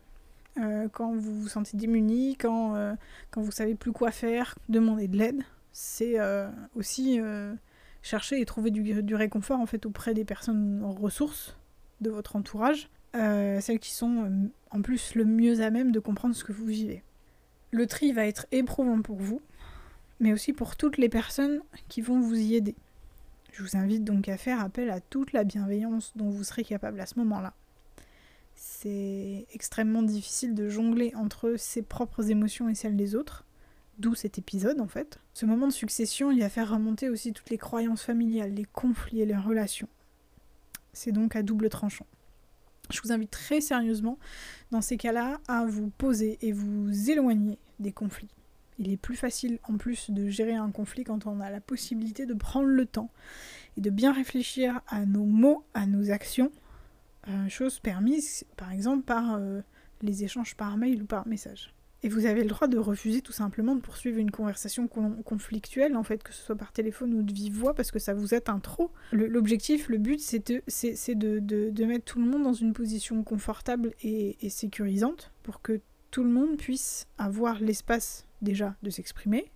Euh, 0.59 0.87
quand 0.91 1.15
vous 1.15 1.41
vous 1.41 1.47
sentez 1.47 1.77
démuni, 1.77 2.35
quand, 2.35 2.75
euh, 2.75 2.93
quand 3.31 3.41
vous 3.41 3.51
savez 3.51 3.75
plus 3.75 3.91
quoi 3.91 4.11
faire, 4.11 4.55
demander 4.67 5.07
de 5.07 5.17
l'aide. 5.17 5.41
C'est 5.71 6.19
euh, 6.19 6.49
aussi 6.75 7.19
chercher 8.01 8.41
et 8.41 8.45
trouver 8.45 8.71
du, 8.71 9.03
du, 9.03 9.15
réconfort 9.15 9.59
en 9.59 9.65
fait 9.65 9.85
auprès 9.85 10.13
des 10.13 10.25
personnes 10.25 10.83
en 10.83 10.91
ressources 10.91 11.57
de 12.01 12.09
votre 12.09 12.35
entourage, 12.35 12.89
celles 13.13 13.79
qui 13.79 13.91
sont 13.91 14.49
en 14.71 14.81
plus 14.81 15.15
le 15.15 15.25
mieux 15.25 15.61
à 15.61 15.69
même 15.69 15.91
de 15.91 15.99
comprendre 15.99 16.35
ce 16.35 16.43
que 16.43 16.51
vous 16.51 16.65
vivez. 16.65 17.03
Le 17.71 17.85
tri 17.85 18.13
va 18.13 18.25
être 18.25 18.47
éprouvant 18.51 19.01
pour 19.01 19.17
vous, 19.17 19.41
mais 20.19 20.33
aussi 20.33 20.53
pour 20.53 20.75
toutes 20.75 20.97
les 20.97 21.07
personnes 21.07 21.61
qui 21.87 22.01
vont 22.01 22.19
vous 22.19 22.35
y 22.35 22.55
aider. 22.55 22.75
Je 23.53 23.61
vous 23.61 23.77
invite 23.77 24.03
donc 24.03 24.27
à 24.27 24.37
faire 24.37 24.59
appel 24.59 24.89
à 24.89 24.99
toute 24.99 25.33
la 25.33 25.43
bienveillance 25.43 26.13
dont 26.15 26.29
vous 26.29 26.43
serez 26.43 26.63
capable 26.63 26.99
à 26.99 27.05
ce 27.05 27.19
moment-là 27.19 27.53
c'est 28.61 29.45
extrêmement 29.53 30.03
difficile 30.03 30.53
de 30.53 30.67
jongler 30.67 31.13
entre 31.15 31.55
ses 31.57 31.81
propres 31.81 32.29
émotions 32.29 32.67
et 32.67 32.75
celles 32.75 32.97
des 32.97 33.15
autres, 33.15 33.45
d'où 33.99 34.15
cet 34.15 34.37
épisode 34.37 34.81
en 34.81 34.87
fait. 34.89 35.17
Ce 35.33 35.45
moment 35.45 35.65
de 35.65 35.71
succession, 35.71 36.29
il 36.29 36.41
va 36.41 36.49
faire 36.49 36.69
remonter 36.69 37.07
aussi 37.07 37.31
toutes 37.31 37.49
les 37.49 37.57
croyances 37.57 38.03
familiales, 38.03 38.53
les 38.53 38.65
conflits 38.65 39.21
et 39.21 39.25
les 39.25 39.37
relations. 39.37 39.87
C'est 40.91 41.13
donc 41.13 41.37
à 41.37 41.41
double 41.41 41.69
tranchant. 41.69 42.05
Je 42.89 42.99
vous 43.01 43.13
invite 43.13 43.31
très 43.31 43.61
sérieusement, 43.61 44.19
dans 44.71 44.81
ces 44.81 44.97
cas-là, 44.97 45.39
à 45.47 45.65
vous 45.65 45.89
poser 45.97 46.37
et 46.41 46.51
vous 46.51 47.09
éloigner 47.09 47.59
des 47.79 47.93
conflits. 47.93 48.27
Il 48.77 48.91
est 48.91 48.97
plus 48.97 49.15
facile 49.15 49.59
en 49.69 49.77
plus 49.77 50.11
de 50.11 50.27
gérer 50.27 50.55
un 50.55 50.71
conflit 50.71 51.05
quand 51.05 51.27
on 51.27 51.39
a 51.39 51.49
la 51.49 51.61
possibilité 51.61 52.25
de 52.25 52.33
prendre 52.33 52.67
le 52.67 52.85
temps 52.85 53.09
et 53.77 53.81
de 53.81 53.89
bien 53.89 54.11
réfléchir 54.11 54.81
à 54.89 55.05
nos 55.05 55.23
mots, 55.23 55.63
à 55.73 55.85
nos 55.85 56.11
actions, 56.11 56.51
chose 57.49 57.79
permise 57.79 58.45
par 58.57 58.71
exemple 58.71 59.03
par 59.03 59.35
euh, 59.35 59.61
les 60.01 60.23
échanges 60.23 60.55
par 60.55 60.77
mail 60.77 61.03
ou 61.03 61.05
par 61.05 61.27
message. 61.27 61.73
Et 62.01 62.07
vous 62.07 62.25
avez 62.25 62.43
le 62.43 62.47
droit 62.47 62.67
de 62.67 62.77
refuser 62.77 63.21
tout 63.21 63.33
simplement 63.33 63.75
de 63.75 63.81
poursuivre 63.81 64.19
une 64.19 64.31
conversation 64.31 64.87
conflictuelle, 64.87 65.97
en 65.97 66.03
fait, 66.03 66.23
que 66.23 66.33
ce 66.33 66.41
soit 66.41 66.55
par 66.55 66.71
téléphone 66.71 67.13
ou 67.13 67.23
de 67.23 67.33
vive 67.33 67.57
voix, 67.57 67.75
parce 67.75 67.91
que 67.91 67.99
ça 67.99 68.13
vous 68.13 68.33
atteint 68.33 68.59
trop. 68.59 68.89
L'objectif, 69.11 69.89
le, 69.89 69.97
but, 69.97 70.21
c'est 70.21 70.39
de, 70.47 71.39
de, 71.39 71.85
mettre 71.85 72.05
tout 72.05 72.19
le 72.21 72.25
monde 72.25 72.43
dans 72.43 72.53
une 72.53 72.71
position 72.71 73.21
confortable 73.21 73.91
et, 74.01 74.37
sécurisante 74.49 75.33
pour 75.43 75.61
que 75.61 75.81
tout 76.09 76.23
le 76.23 76.29
monde 76.29 76.55
puisse 76.55 77.05
avoir 77.17 77.59
l'espace 77.59 78.25
déjà 78.41 78.75
de 78.81 78.89
s'exprimer, 78.89 79.51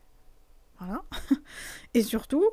voilà, 0.79 1.01
et 1.93 2.03
surtout 2.03 2.43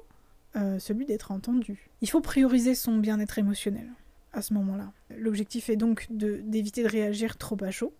euh, 0.55 0.79
celui 0.79 1.05
d'être 1.05 1.33
entendu. 1.33 1.90
Il 2.01 2.09
faut 2.09 2.20
prioriser 2.20 2.77
son 2.77 2.99
bien-être 2.99 3.38
émotionnel 3.38 3.90
à 4.33 4.43
ce 4.43 4.55
moment-là. 4.55 4.93
L'objectif 5.16 5.71
est 5.71 5.77
donc 5.77 6.07
d'éviter 6.11 6.83
de, 6.83 6.88
réagir 6.88 7.37
trop 7.37 7.57
à 7.62 7.71
chaud, 7.71 7.95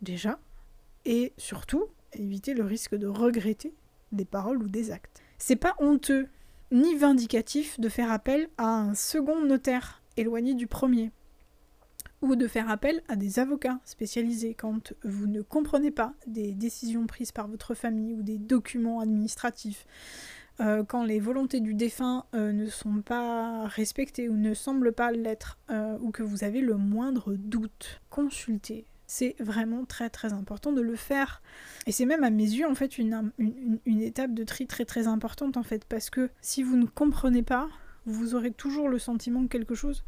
déjà, 0.00 0.38
et 1.04 1.32
surtout 1.36 1.86
éviter 2.12 2.54
le 2.54 2.64
risque 2.64 2.94
de 2.94 3.06
regretter 3.06 3.74
des 4.12 4.24
paroles 4.24 4.62
ou 4.62 4.68
des 4.68 4.90
actes. 4.90 5.22
C'est 5.38 5.56
pas 5.56 5.74
honteux 5.78 6.28
ni 6.70 6.94
vindicatif 6.96 7.78
de 7.80 7.88
faire 7.88 8.10
appel 8.10 8.48
à 8.58 8.66
un 8.66 8.94
second 8.94 9.44
notaire 9.44 10.02
éloigné 10.16 10.54
du 10.54 10.66
premier, 10.66 11.10
ou 12.22 12.36
de 12.36 12.46
faire 12.46 12.70
appel 12.70 13.02
à 13.08 13.16
des 13.16 13.40
avocats 13.40 13.80
spécialisés 13.84 14.54
quand 14.54 14.94
vous 15.02 15.26
ne 15.26 15.42
comprenez 15.42 15.90
pas 15.90 16.14
des 16.26 16.52
décisions 16.52 17.06
prises 17.06 17.32
par 17.32 17.48
votre 17.48 17.74
famille 17.74 18.14
ou 18.14 18.22
des 18.22 18.38
documents 18.38 19.00
administratifs 19.00 19.86
euh, 20.62 20.84
quand 20.84 21.04
les 21.04 21.18
volontés 21.18 21.60
du 21.60 21.74
défunt 21.74 22.24
euh, 22.34 22.52
ne 22.52 22.66
sont 22.66 23.02
pas 23.02 23.66
respectées 23.66 24.28
ou 24.28 24.36
ne 24.36 24.54
semblent 24.54 24.92
pas 24.92 25.10
l'être, 25.10 25.58
euh, 25.70 25.98
ou 26.00 26.12
que 26.12 26.22
vous 26.22 26.44
avez 26.44 26.60
le 26.60 26.76
moindre 26.76 27.34
doute, 27.34 28.00
consultez. 28.10 28.86
C'est 29.06 29.34
vraiment 29.40 29.84
très 29.84 30.08
très 30.08 30.32
important 30.32 30.72
de 30.72 30.80
le 30.80 30.94
faire. 30.94 31.42
Et 31.86 31.92
c'est 31.92 32.06
même 32.06 32.22
à 32.22 32.30
mes 32.30 32.44
yeux 32.44 32.66
en 32.66 32.76
fait 32.76 32.96
une, 32.96 33.32
une, 33.38 34.00
étape 34.00 34.34
de 34.34 34.44
tri 34.44 34.66
très 34.66 34.84
très 34.84 35.08
importante 35.08 35.56
en 35.56 35.64
fait, 35.64 35.84
parce 35.84 36.10
que 36.10 36.30
si 36.40 36.62
vous 36.62 36.76
ne 36.76 36.86
comprenez 36.86 37.42
pas, 37.42 37.68
vous 38.06 38.34
aurez 38.36 38.52
toujours 38.52 38.88
le 38.88 38.98
sentiment 38.98 39.42
que 39.42 39.48
quelque 39.48 39.74
chose 39.74 40.04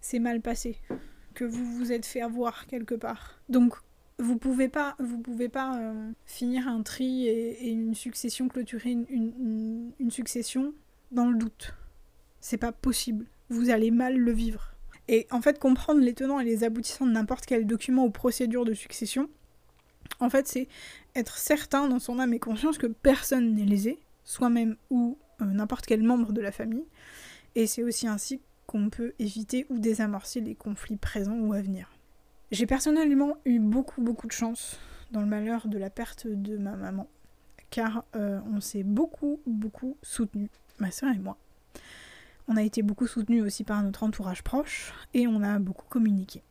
s'est 0.00 0.18
mal 0.18 0.42
passé, 0.42 0.78
que 1.34 1.44
vous 1.44 1.64
vous 1.64 1.90
êtes 1.90 2.06
fait 2.06 2.20
avoir 2.20 2.66
quelque 2.66 2.94
part. 2.94 3.40
Donc 3.48 3.74
vous 4.18 4.38
pouvez 4.38 4.68
pas, 4.68 4.96
vous 4.98 5.18
pouvez 5.18 5.48
pas 5.48 5.78
euh, 5.78 6.12
finir 6.24 6.68
un 6.68 6.82
tri 6.82 7.26
et, 7.26 7.68
une 7.68 7.94
succession, 7.94 8.48
clôturer 8.48 8.90
une, 8.90 9.92
succession 10.10 10.72
dans 11.10 11.28
le 11.28 11.36
doute. 11.36 11.74
C'est 12.40 12.56
pas 12.56 12.72
possible. 12.72 13.26
Vous 13.50 13.70
allez 13.70 13.90
mal 13.90 14.16
le 14.16 14.32
vivre. 14.32 14.72
Et 15.08 15.26
en 15.30 15.40
fait, 15.40 15.58
comprendre 15.58 16.00
les 16.00 16.14
tenants 16.14 16.40
et 16.40 16.44
les 16.44 16.64
aboutissants 16.64 17.06
de 17.06 17.12
n'importe 17.12 17.46
quel 17.46 17.66
document 17.66 18.04
ou 18.04 18.10
procédure 18.10 18.64
de 18.64 18.74
succession, 18.74 19.28
en 20.20 20.30
fait, 20.30 20.48
c'est 20.48 20.68
être 21.14 21.36
certain 21.36 21.88
dans 21.88 21.98
son 21.98 22.18
âme 22.18 22.32
et 22.32 22.38
conscience 22.38 22.78
que 22.78 22.86
personne 22.86 23.54
n'est 23.54 23.64
lésé, 23.64 23.98
soi-même 24.24 24.76
ou 24.90 25.18
euh, 25.42 25.44
n'importe 25.44 25.86
quel 25.86 26.02
membre 26.02 26.32
de 26.32 26.40
la 26.40 26.52
famille. 26.52 26.84
Et 27.54 27.66
c'est 27.66 27.82
aussi 27.82 28.08
ainsi 28.08 28.40
qu'on 28.66 28.90
peut 28.90 29.12
éviter 29.18 29.66
ou 29.68 29.78
désamorcer 29.78 30.40
les 30.40 30.54
conflits 30.54 30.96
présents 30.96 31.38
ou 31.38 31.52
à 31.52 31.60
venir. 31.60 31.95
J'ai 32.52 32.66
personnellement 32.66 33.38
eu 33.44 33.58
beaucoup 33.58 34.00
beaucoup 34.00 34.28
de 34.28 34.32
chance 34.32 34.78
dans 35.10 35.20
le 35.20 35.26
malheur 35.26 35.66
de 35.66 35.78
la 35.78 35.90
perte 35.90 36.28
de 36.28 36.56
ma 36.56 36.76
maman, 36.76 37.08
car 37.70 38.04
euh, 38.14 38.38
on 38.54 38.60
s'est 38.60 38.84
beaucoup 38.84 39.40
beaucoup 39.46 39.96
soutenu, 40.02 40.48
ma 40.78 40.92
soeur 40.92 41.12
et 41.12 41.18
moi. 41.18 41.38
On 42.46 42.56
a 42.56 42.62
été 42.62 42.82
beaucoup 42.82 43.08
soutenus 43.08 43.42
aussi 43.42 43.64
par 43.64 43.82
notre 43.82 44.04
entourage 44.04 44.44
proche 44.44 44.92
et 45.12 45.26
on 45.26 45.42
a 45.42 45.58
beaucoup 45.58 45.86
communiqué. 45.88 46.44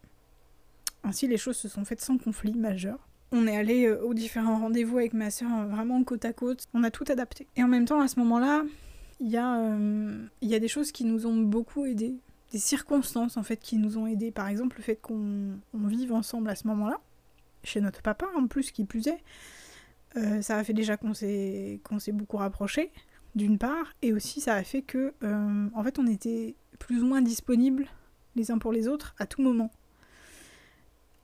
Ainsi 1.06 1.28
les 1.28 1.38
choses 1.38 1.56
se 1.56 1.70
sont 1.70 1.86
faites 1.86 2.02
sans 2.02 2.18
conflit 2.18 2.56
majeur. 2.56 3.08
On 3.32 3.48
est 3.48 3.56
allé 3.56 3.86
euh, 3.86 4.04
aux 4.04 4.14
différents 4.14 4.60
rendez-vous 4.60 4.98
avec 4.98 5.14
ma 5.14 5.32
soeur 5.32 5.50
euh, 5.54 5.66
vraiment 5.66 6.04
côte 6.04 6.26
à 6.26 6.34
côte, 6.34 6.66
on 6.74 6.84
a 6.84 6.92
tout 6.92 7.06
adapté. 7.08 7.48
Et 7.56 7.64
en 7.64 7.70
même 7.70 7.86
temps 7.86 8.02
à 8.02 8.10
ce 8.10 8.20
moment-là, 8.20 8.64
il 9.22 9.28
y, 9.28 9.36
y 10.48 10.56
a 10.56 10.60
des 10.60 10.68
choses 10.68 10.92
qui 10.92 11.06
nous 11.06 11.26
ont 11.26 11.38
beaucoup 11.38 11.86
aidés 11.86 12.18
des 12.56 12.62
circonstances 12.62 13.36
en 13.36 13.44
fait 13.44 13.58
qui 13.58 13.76
nous 13.76 13.98
ont 13.98 14.08
aidés. 14.08 14.32
Par 14.32 14.48
exemple, 14.48 14.78
le 14.78 14.84
fait 14.84 14.96
qu'on 14.96 15.60
vive 15.74 16.14
ensemble 16.14 16.50
à 16.50 16.56
ce 16.56 16.66
moment-là, 16.70 17.02
chez 17.66 17.82
notre 17.82 18.02
papa 18.02 18.28
en 18.38 18.48
plus, 18.48 18.72
qui 18.72 18.86
plus 18.86 19.08
est, 19.08 19.22
euh, 20.16 20.42
ça 20.42 20.56
a 20.56 20.64
fait 20.64 20.72
déjà 20.72 20.96
qu'on 20.96 21.14
s'est 21.14 21.82
beaucoup 22.14 22.38
rapprochés, 22.38 22.94
d'une 23.36 23.58
part, 23.58 23.94
et 24.02 24.14
aussi 24.14 24.40
ça 24.40 24.56
a 24.56 24.64
fait 24.64 24.84
que 24.84 25.14
euh, 25.22 25.68
en 25.74 25.84
fait 25.84 26.00
on 26.00 26.08
était 26.08 26.56
plus 26.80 27.04
ou 27.04 27.06
moins 27.06 27.22
disponibles 27.22 27.88
les 28.38 28.52
uns 28.52 28.58
pour 28.58 28.72
les 28.72 28.88
autres 28.88 29.16
à 29.20 29.26
tout 29.26 29.42
moment. 29.42 29.70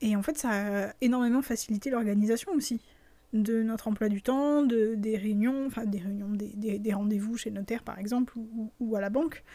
Et 0.01 0.17
en 0.17 0.21
fait 0.23 0.37
ça 0.37 0.49
a 0.87 0.93
énormément 0.99 1.41
facilité 1.41 1.91
l'organisation 1.91 2.51
aussi 2.51 2.81
de 3.31 3.63
notre 3.63 3.87
emploi 3.87 4.09
du 4.09 4.21
temps, 4.21 4.63
de, 4.63 4.95
des 4.95 5.15
réunions, 5.15 5.65
enfin 5.67 5.85
des 5.85 5.99
réunions, 5.99 6.31
des, 6.31 6.77
des, 6.77 6.93
rendez-vous 6.93 7.37
chez 7.37 7.51
notaire 7.51 7.83
par 7.83 7.99
exemple, 7.99 8.33
ou 8.81 8.95
à 8.97 8.99
la 8.99 9.09
banque. 9.09 9.45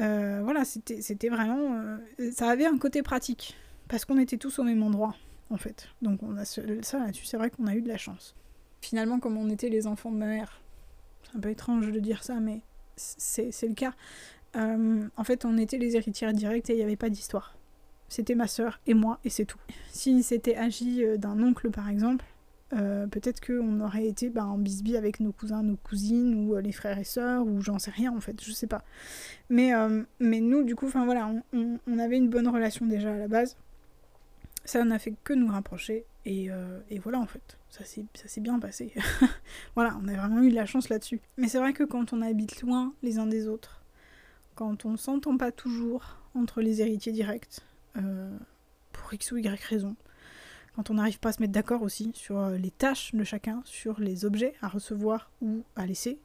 Euh, 0.00 0.40
voilà, 0.42 0.64
c'était 0.64 1.28
vraiment. 1.28 1.80
Euh, 1.80 2.30
ça 2.32 2.48
avait 2.48 2.66
un 2.66 2.78
côté 2.78 3.02
pratique. 3.02 3.56
Parce 3.88 4.04
qu'on 4.04 4.18
était 4.18 4.36
tous 4.36 4.58
au 4.58 4.64
même 4.64 4.82
endroit, 4.82 5.14
en 5.50 5.56
fait. 5.56 5.88
Donc 6.02 6.22
on 6.22 6.36
a 6.36 6.44
ça 6.44 6.62
là-dessus, 6.62 7.24
c'est 7.24 7.36
vrai 7.36 7.50
qu'on 7.50 7.66
a 7.66 7.74
eu 7.74 7.82
de 7.82 7.88
la 7.88 7.98
chance. 7.98 8.34
Finalement, 8.80 9.20
comme 9.20 9.36
on 9.36 9.48
était 9.48 9.68
les 9.68 9.86
enfants 9.86 10.10
de 10.10 10.16
ma 10.16 10.26
mère, 10.26 10.60
c'est 11.22 11.36
un 11.36 11.40
peu 11.40 11.50
étrange 11.50 11.92
de 11.92 12.00
dire 12.00 12.24
ça, 12.24 12.40
mais 12.40 12.62
c'est 12.96 13.52
le 13.62 13.74
cas. 13.74 13.94
Euh, 14.56 15.06
en 15.16 15.24
fait, 15.24 15.44
on 15.44 15.56
était 15.56 15.78
les 15.78 15.94
héritières 15.94 16.32
directes 16.32 16.68
et 16.70 16.72
il 16.72 16.76
n'y 16.76 16.82
avait 16.82 16.96
pas 16.96 17.10
d'histoire. 17.10 17.56
C'était 18.08 18.34
ma 18.34 18.48
sœur 18.48 18.80
et 18.86 18.94
moi, 18.94 19.20
et 19.24 19.30
c'est 19.30 19.44
tout. 19.44 19.58
Si 19.92 20.22
c'était 20.24 20.56
agi 20.56 21.04
d'un 21.18 21.40
oncle, 21.42 21.70
par 21.70 21.88
exemple, 21.88 22.24
euh, 22.72 23.06
peut-être 23.06 23.44
qu'on 23.44 23.80
aurait 23.80 24.06
été 24.06 24.28
bah, 24.28 24.44
en 24.44 24.58
bisbille 24.58 24.96
avec 24.96 25.20
nos 25.20 25.30
cousins, 25.30 25.62
nos 25.62 25.76
cousines, 25.76 26.34
ou 26.34 26.56
euh, 26.56 26.60
les 26.60 26.72
frères 26.72 26.98
et 26.98 27.04
sœurs, 27.04 27.46
ou 27.46 27.60
j'en 27.60 27.78
sais 27.78 27.92
rien 27.92 28.12
en 28.12 28.20
fait, 28.20 28.42
je 28.42 28.50
sais 28.50 28.66
pas. 28.66 28.82
Mais, 29.50 29.74
euh, 29.74 30.02
mais 30.18 30.40
nous, 30.40 30.64
du 30.64 30.74
coup, 30.74 30.88
voilà, 30.88 31.30
on, 31.52 31.98
avait 31.98 32.16
une 32.16 32.28
bonne 32.28 32.48
relation 32.48 32.86
déjà 32.86 33.12
à 33.12 33.18
la 33.18 33.28
base. 33.28 33.56
Ça 34.64 34.84
n'a 34.84 34.98
fait 34.98 35.14
que 35.22 35.32
nous 35.32 35.46
rapprocher, 35.46 36.04
et, 36.24 36.48
et 36.90 36.98
voilà 36.98 37.20
en 37.20 37.26
fait, 37.26 37.56
ça 37.70 37.84
s'est 37.84 38.40
bien 38.40 38.58
passé. 38.58 38.92
voilà, 39.76 39.96
on 40.02 40.08
a 40.08 40.14
vraiment 40.14 40.42
eu 40.42 40.50
de 40.50 40.56
la 40.56 40.66
chance 40.66 40.88
là-dessus. 40.88 41.20
Mais 41.36 41.46
c'est 41.46 41.58
vrai 41.58 41.72
que 41.72 41.84
quand 41.84 42.12
on 42.12 42.20
habite 42.20 42.62
loin 42.62 42.92
les 43.04 43.20
uns 43.20 43.28
des 43.28 43.46
autres, 43.46 43.84
quand 44.56 44.84
on 44.84 44.96
s'entend 44.96 45.36
pas 45.36 45.52
toujours 45.52 46.16
entre 46.34 46.62
les 46.62 46.80
héritiers 46.80 47.12
directs, 47.12 47.60
pour 47.94 49.14
X 49.14 49.30
ou 49.30 49.36
Y 49.36 49.62
raison, 49.62 49.94
quand 50.76 50.90
on 50.90 50.94
n'arrive 50.94 51.18
pas 51.18 51.30
à 51.30 51.32
se 51.32 51.40
mettre 51.40 51.54
d'accord 51.54 51.80
aussi 51.80 52.10
sur 52.14 52.38
euh, 52.38 52.58
les 52.58 52.70
tâches 52.70 53.14
de 53.14 53.24
chacun, 53.24 53.62
sur 53.64 53.98
les 53.98 54.26
objets 54.26 54.52
à 54.60 54.68
recevoir 54.68 55.30
ou 55.40 55.64
à 55.74 55.86
laisser, 55.86 56.18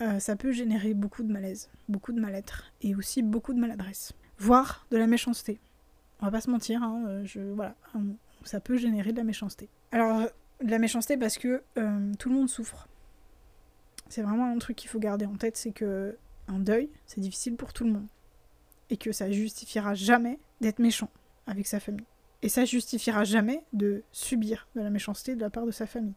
euh, 0.00 0.20
ça 0.20 0.36
peut 0.36 0.52
générer 0.52 0.94
beaucoup 0.94 1.24
de 1.24 1.32
malaise, 1.32 1.68
beaucoup 1.88 2.12
de 2.12 2.20
mal-être 2.20 2.72
et 2.80 2.94
aussi 2.94 3.22
beaucoup 3.22 3.52
de 3.52 3.58
maladresse, 3.58 4.12
voire 4.38 4.86
de 4.92 4.96
la 4.96 5.08
méchanceté. 5.08 5.58
On 6.20 6.26
va 6.26 6.30
pas 6.30 6.40
se 6.40 6.48
mentir, 6.48 6.82
hein, 6.82 7.02
euh, 7.08 7.24
je, 7.24 7.40
voilà, 7.40 7.74
ça 8.44 8.60
peut 8.60 8.76
générer 8.76 9.10
de 9.10 9.18
la 9.18 9.24
méchanceté. 9.24 9.68
Alors, 9.90 10.28
de 10.62 10.70
la 10.70 10.78
méchanceté 10.78 11.16
parce 11.16 11.36
que 11.36 11.62
tout 12.18 12.28
le 12.28 12.34
monde 12.34 12.48
souffre. 12.48 12.86
C'est 14.08 14.22
vraiment 14.22 14.46
un 14.46 14.58
truc 14.58 14.76
qu'il 14.76 14.90
faut 14.90 14.98
garder 14.98 15.26
en 15.26 15.36
tête, 15.36 15.56
c'est 15.56 15.72
que 15.72 16.16
un 16.46 16.58
deuil, 16.58 16.88
c'est 17.06 17.20
difficile 17.20 17.56
pour 17.56 17.72
tout 17.72 17.84
le 17.84 17.92
monde. 17.92 18.06
Et 18.90 18.96
que 18.96 19.12
ça 19.12 19.30
justifiera 19.30 19.94
jamais 19.94 20.38
d'être 20.60 20.78
méchant 20.78 21.08
avec 21.46 21.66
sa 21.66 21.80
famille. 21.80 22.06
Et 22.42 22.48
ça 22.48 22.64
justifiera 22.64 23.24
jamais 23.24 23.62
de 23.72 24.02
subir 24.12 24.66
de 24.74 24.80
la 24.80 24.90
méchanceté 24.90 25.34
de 25.34 25.40
la 25.40 25.50
part 25.50 25.66
de 25.66 25.70
sa 25.70 25.86
famille. 25.86 26.14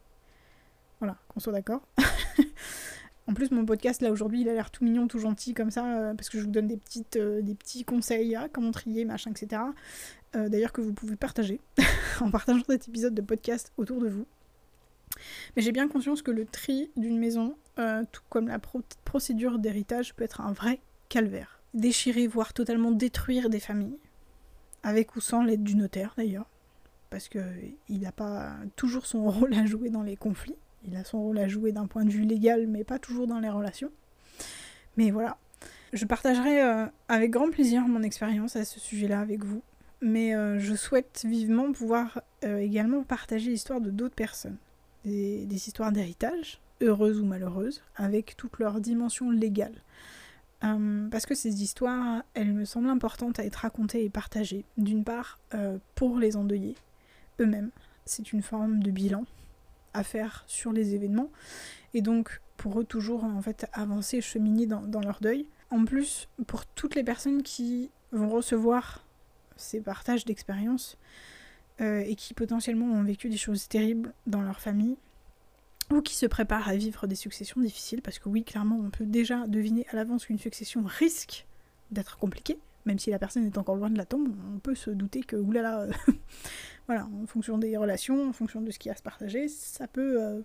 Voilà, 1.00 1.18
qu'on 1.28 1.40
soit 1.40 1.52
d'accord. 1.52 1.86
en 3.28 3.34
plus, 3.34 3.50
mon 3.50 3.66
podcast 3.66 4.00
là 4.00 4.10
aujourd'hui, 4.10 4.40
il 4.40 4.48
a 4.48 4.54
l'air 4.54 4.70
tout 4.70 4.84
mignon, 4.84 5.06
tout 5.06 5.18
gentil 5.18 5.52
comme 5.52 5.70
ça, 5.70 5.84
euh, 5.84 6.14
parce 6.14 6.30
que 6.30 6.38
je 6.38 6.44
vous 6.44 6.50
donne 6.50 6.68
des, 6.68 6.80
euh, 7.16 7.42
petits 7.42 7.84
conseils, 7.84 8.34
à 8.36 8.48
comment 8.48 8.70
trier, 8.70 9.04
machin, 9.04 9.32
etc. 9.32 9.62
Euh, 10.34 10.48
d'ailleurs, 10.48 10.72
que 10.72 10.80
vous 10.80 10.94
pouvez 10.94 11.16
partager 11.16 11.60
en 12.20 12.30
partageant 12.30 12.62
cet 12.66 12.88
épisode 12.88 13.14
de 13.14 13.22
podcast 13.22 13.72
autour 13.76 14.00
de 14.00 14.08
vous. 14.08 14.26
Mais 15.56 15.62
j'ai 15.62 15.72
bien 15.72 15.88
conscience 15.88 16.22
que 16.22 16.30
le 16.30 16.46
tri 16.46 16.90
d'une 16.96 17.18
maison, 17.18 17.56
tout 18.10 18.22
comme 18.30 18.48
la 18.48 18.58
procédure 19.04 19.60
d'héritage, 19.60 20.14
peut 20.14 20.24
être 20.24 20.40
un 20.40 20.52
vrai 20.52 20.80
calvaire. 21.08 21.60
Déchirer, 21.72 22.26
voire 22.26 22.52
totalement 22.52 22.90
détruire 22.90 23.48
des 23.48 23.60
familles 23.60 23.98
avec 24.84 25.16
ou 25.16 25.20
sans 25.20 25.42
l'aide 25.42 25.64
du 25.64 25.74
notaire 25.74 26.14
d'ailleurs, 26.16 26.48
parce 27.10 27.28
qu'il 27.28 28.00
n'a 28.00 28.12
pas 28.12 28.54
toujours 28.76 29.06
son 29.06 29.24
rôle 29.30 29.54
à 29.54 29.66
jouer 29.66 29.90
dans 29.90 30.02
les 30.02 30.16
conflits, 30.16 30.56
il 30.86 30.94
a 30.96 31.02
son 31.02 31.20
rôle 31.20 31.38
à 31.38 31.48
jouer 31.48 31.72
d'un 31.72 31.86
point 31.86 32.04
de 32.04 32.10
vue 32.10 32.24
légal, 32.24 32.66
mais 32.66 32.84
pas 32.84 32.98
toujours 32.98 33.26
dans 33.26 33.40
les 33.40 33.48
relations. 33.48 33.90
Mais 34.96 35.10
voilà, 35.10 35.38
je 35.92 36.04
partagerai 36.04 36.62
euh, 36.62 36.86
avec 37.08 37.30
grand 37.30 37.50
plaisir 37.50 37.82
mon 37.88 38.02
expérience 38.02 38.54
à 38.56 38.64
ce 38.64 38.78
sujet-là 38.78 39.20
avec 39.20 39.44
vous, 39.44 39.62
mais 40.00 40.36
euh, 40.36 40.58
je 40.58 40.74
souhaite 40.74 41.24
vivement 41.26 41.72
pouvoir 41.72 42.20
euh, 42.44 42.58
également 42.58 43.02
partager 43.02 43.50
l'histoire 43.50 43.80
de 43.80 43.90
d'autres 43.90 44.14
personnes, 44.14 44.58
des, 45.04 45.46
des 45.46 45.56
histoires 45.56 45.92
d'héritage, 45.92 46.60
heureuses 46.82 47.20
ou 47.20 47.24
malheureuses, 47.24 47.82
avec 47.96 48.36
toute 48.36 48.58
leur 48.58 48.80
dimension 48.80 49.30
légale. 49.30 49.82
Euh, 50.64 51.08
parce 51.10 51.26
que 51.26 51.34
ces 51.34 51.62
histoires, 51.62 52.22
elles 52.34 52.52
me 52.52 52.64
semblent 52.64 52.88
importantes 52.88 53.38
à 53.38 53.44
être 53.44 53.56
racontées 53.56 54.04
et 54.04 54.10
partagées. 54.10 54.64
D'une 54.78 55.04
part, 55.04 55.38
euh, 55.54 55.78
pour 55.94 56.18
les 56.18 56.36
endeuillés 56.36 56.76
eux-mêmes, 57.40 57.70
c'est 58.04 58.32
une 58.32 58.42
forme 58.42 58.82
de 58.82 58.90
bilan 58.90 59.24
à 59.92 60.02
faire 60.02 60.44
sur 60.46 60.72
les 60.72 60.94
événements, 60.94 61.30
et 61.92 62.02
donc 62.02 62.40
pour 62.56 62.80
eux 62.80 62.84
toujours 62.84 63.24
en 63.24 63.40
fait 63.40 63.66
avancer, 63.72 64.20
cheminer 64.20 64.66
dans, 64.66 65.00
leur 65.00 65.20
deuil. 65.20 65.46
En 65.70 65.84
plus, 65.84 66.28
pour 66.46 66.66
toutes 66.66 66.94
les 66.94 67.04
personnes 67.04 67.42
qui 67.42 67.90
vont 68.10 68.28
recevoir 68.28 69.04
ces 69.56 69.80
partages 69.80 70.24
d'expériences 70.24 70.98
euh, 71.80 72.00
et 72.00 72.16
qui 72.16 72.34
potentiellement 72.34 72.86
ont 72.86 73.04
vécu 73.04 73.28
des 73.28 73.36
choses 73.36 73.68
terribles 73.68 74.12
dans 74.26 74.42
leur 74.42 74.60
famille, 74.60 74.96
ou 75.90 76.00
qui 76.00 76.14
se 76.14 76.26
préparent 76.26 76.68
à 76.68 76.76
vivre 76.76 77.06
des 77.06 77.14
successions 77.14 77.60
difficiles, 77.60 78.02
parce 78.02 78.18
que 78.18 78.28
oui, 78.28 78.44
clairement, 78.44 78.80
on 78.82 78.90
peut 78.90 79.06
déjà 79.06 79.46
deviner 79.46 79.86
à 79.90 79.96
l'avance 79.96 80.26
qu'une 80.26 80.38
succession 80.38 80.82
risque 80.84 81.46
d'être 81.90 82.18
compliquée, 82.18 82.58
même 82.86 82.98
si 82.98 83.10
la 83.10 83.18
personne 83.18 83.46
est 83.46 83.58
encore 83.58 83.76
loin 83.76 83.90
de 83.90 83.98
la 83.98 84.04
tombe, 84.04 84.28
on 84.54 84.58
peut 84.58 84.74
se 84.74 84.90
douter 84.90 85.22
que, 85.22 85.36
oulala, 85.36 85.80
euh, 85.82 85.92
voilà, 86.86 87.08
en 87.22 87.26
fonction 87.26 87.58
des 87.58 87.76
relations, 87.76 88.28
en 88.28 88.32
fonction 88.32 88.60
de 88.60 88.70
ce 88.70 88.78
qui 88.78 88.90
a 88.90 88.92
à 88.92 88.96
se 88.96 89.02
partager, 89.02 89.48
ça 89.48 89.86
peut, 89.86 90.22
euh, 90.22 90.40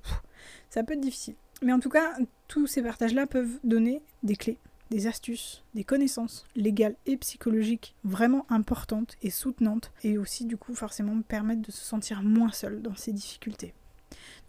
ça 0.69 0.83
peut 0.83 0.93
être 0.93 1.01
difficile. 1.01 1.35
Mais 1.61 1.73
en 1.73 1.79
tout 1.79 1.89
cas, 1.89 2.15
tous 2.47 2.67
ces 2.67 2.81
partages-là 2.81 3.27
peuvent 3.27 3.59
donner 3.63 4.01
des 4.23 4.35
clés, 4.35 4.57
des 4.89 5.07
astuces, 5.07 5.63
des 5.75 5.83
connaissances 5.83 6.45
légales 6.55 6.95
et 7.05 7.17
psychologiques 7.17 7.95
vraiment 8.03 8.45
importantes 8.49 9.17
et 9.21 9.29
soutenantes, 9.29 9.91
et 10.03 10.17
aussi 10.17 10.45
du 10.45 10.55
coup 10.55 10.73
forcément 10.73 11.21
permettre 11.21 11.61
de 11.61 11.71
se 11.71 11.83
sentir 11.83 12.23
moins 12.23 12.51
seul 12.51 12.81
dans 12.81 12.95
ces 12.95 13.11
difficultés. 13.11 13.73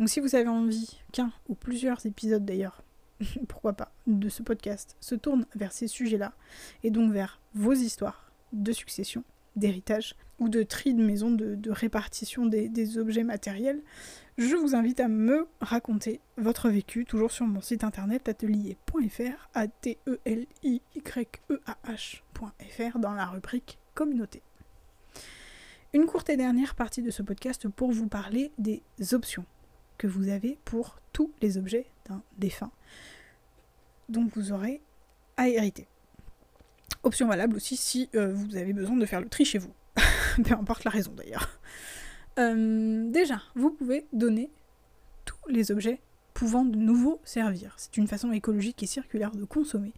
Donc 0.00 0.08
si 0.08 0.18
vous 0.18 0.34
avez 0.34 0.48
envie 0.48 0.98
qu'un 1.12 1.30
ou 1.46 1.54
plusieurs 1.54 2.06
épisodes 2.06 2.42
d'ailleurs, 2.42 2.82
pourquoi 3.48 3.74
pas, 3.74 3.92
de 4.06 4.30
ce 4.30 4.42
podcast 4.42 4.96
se 4.98 5.14
tournent 5.14 5.44
vers 5.54 5.72
ces 5.72 5.88
sujets-là, 5.88 6.32
et 6.82 6.90
donc 6.90 7.12
vers 7.12 7.38
vos 7.54 7.74
histoires 7.74 8.32
de 8.54 8.72
succession, 8.72 9.22
d'héritage 9.56 10.16
ou 10.38 10.48
de 10.48 10.62
tri 10.62 10.94
de 10.94 11.04
maison, 11.04 11.30
de, 11.30 11.70
répartition 11.70 12.46
des, 12.46 12.96
objets 12.96 13.24
matériels, 13.24 13.82
je 14.38 14.56
vous 14.56 14.74
invite 14.74 15.00
à 15.00 15.08
me 15.08 15.46
raconter 15.60 16.20
votre 16.38 16.70
vécu, 16.70 17.04
toujours 17.04 17.30
sur 17.30 17.44
mon 17.44 17.60
site 17.60 17.84
internet 17.84 18.26
atelier.fr, 18.26 19.50
a 19.52 19.68
t 19.68 19.98
e 20.06 20.18
l 20.24 20.46
i 20.62 20.80
y 20.94 21.02
e 21.50 21.60
a 21.66 21.76
h.fr 21.92 22.98
dans 23.00 23.12
la 23.12 23.26
rubrique 23.26 23.78
communauté. 23.94 24.40
Une 25.92 26.06
courte 26.06 26.30
et 26.30 26.38
dernière 26.38 26.74
partie 26.74 27.02
de 27.02 27.10
ce 27.10 27.22
podcast 27.22 27.68
pour 27.68 27.92
vous 27.92 28.08
parler 28.08 28.50
des 28.56 28.82
options 29.12 29.44
vous 30.06 30.28
avez 30.28 30.58
pour 30.64 31.00
tous 31.12 31.32
les 31.40 31.58
objets 31.58 31.86
d'un 32.08 32.22
défunt 32.38 32.70
dont 34.08 34.28
vous 34.34 34.52
aurez 34.52 34.80
à 35.36 35.48
hériter. 35.48 35.86
Option 37.02 37.28
valable 37.28 37.56
aussi 37.56 37.76
si 37.76 38.10
euh, 38.14 38.32
vous 38.32 38.56
avez 38.56 38.72
besoin 38.72 38.96
de 38.96 39.06
faire 39.06 39.20
le 39.20 39.28
tri 39.28 39.44
chez 39.44 39.58
vous. 39.58 39.72
Peu 40.44 40.54
importe 40.54 40.84
la 40.84 40.90
raison 40.90 41.12
d'ailleurs. 41.12 41.60
Euh, 42.38 43.10
déjà, 43.10 43.42
vous 43.54 43.70
pouvez 43.70 44.06
donner 44.12 44.50
tous 45.24 45.48
les 45.48 45.70
objets 45.72 46.00
pouvant 46.40 46.64
de 46.64 46.78
nouveau 46.78 47.20
servir. 47.22 47.74
C'est 47.76 47.98
une 47.98 48.06
façon 48.06 48.32
écologique 48.32 48.82
et 48.82 48.86
circulaire 48.86 49.32
de 49.32 49.44
consommer. 49.44 49.92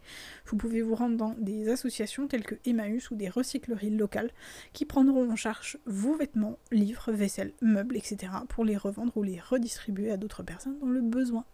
Vous 0.45 0.57
pouvez 0.57 0.83
vous 0.83 0.97
rendre 0.97 1.17
dans 1.17 1.37
des 1.39 1.69
associations 1.69 2.27
telles 2.27 2.43
que 2.43 2.57
Emmaüs 2.67 3.13
ou 3.13 3.15
des 3.15 3.29
recycleries 3.29 3.91
locales 3.91 4.33
qui 4.73 4.85
prendront 4.85 5.31
en 5.31 5.37
charge 5.37 5.79
vos 5.87 6.17
vêtements, 6.17 6.59
livres, 6.73 7.13
vaisselle, 7.13 7.53
meubles, 7.61 7.97
etc. 7.97 8.33
pour 8.49 8.65
les 8.65 8.77
revendre 8.77 9.17
ou 9.17 9.23
les 9.23 9.39
redistribuer 9.39 10.11
à 10.11 10.17
d'autres 10.17 10.43
personnes 10.43 10.81
dans 10.81 10.89
le 10.89 11.01
besoin. 11.01 11.45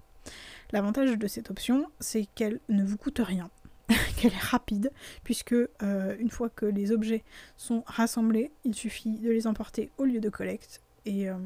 L'avantage 0.72 1.18
de 1.18 1.26
cette 1.26 1.50
option, 1.50 1.84
c'est 2.00 2.24
qu'elle 2.34 2.58
ne 2.70 2.82
vous 2.82 2.96
coûte 2.96 3.20
rien, 3.22 3.50
qu'elle 4.16 4.32
est 4.32 4.38
rapide, 4.38 4.90
puisque 5.22 5.52
euh, 5.52 6.16
une 6.18 6.30
fois 6.30 6.48
que 6.48 6.64
les 6.64 6.92
objets 6.92 7.24
sont 7.58 7.84
rassemblés, 7.86 8.52
il 8.64 8.74
suffit 8.74 9.18
de 9.18 9.28
les 9.28 9.46
emporter 9.46 9.90
au 9.98 10.06
lieu 10.06 10.20
de 10.20 10.30
collecte 10.30 10.80
et 11.04 11.28
euh, 11.28 11.36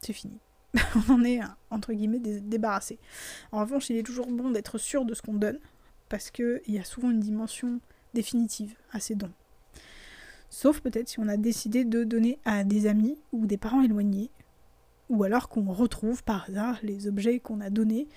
c'est 0.00 0.12
fini. 0.12 0.38
on 1.08 1.12
en 1.12 1.24
est 1.24 1.40
entre 1.70 1.92
guillemets 1.92 2.18
débarrassé. 2.18 2.98
En 3.52 3.60
revanche, 3.60 3.90
il 3.90 3.96
est 3.96 4.02
toujours 4.02 4.26
bon 4.26 4.50
d'être 4.50 4.78
sûr 4.78 5.04
de 5.04 5.14
ce 5.14 5.22
qu'on 5.22 5.34
donne, 5.34 5.58
parce 6.08 6.30
qu'il 6.30 6.60
y 6.68 6.78
a 6.78 6.84
souvent 6.84 7.10
une 7.10 7.20
dimension 7.20 7.80
définitive 8.12 8.74
à 8.92 9.00
ces 9.00 9.14
dons. 9.14 9.32
Sauf 10.50 10.80
peut-être 10.80 11.08
si 11.08 11.18
on 11.18 11.28
a 11.28 11.36
décidé 11.36 11.84
de 11.84 12.04
donner 12.04 12.38
à 12.44 12.64
des 12.64 12.86
amis 12.86 13.18
ou 13.32 13.46
des 13.46 13.56
parents 13.56 13.82
éloignés, 13.82 14.30
ou 15.08 15.24
alors 15.24 15.48
qu'on 15.48 15.64
retrouve 15.72 16.22
par 16.24 16.48
hasard 16.48 16.78
les 16.82 17.08
objets 17.08 17.38
qu'on 17.38 17.60
a 17.60 17.70
donnés 17.70 18.08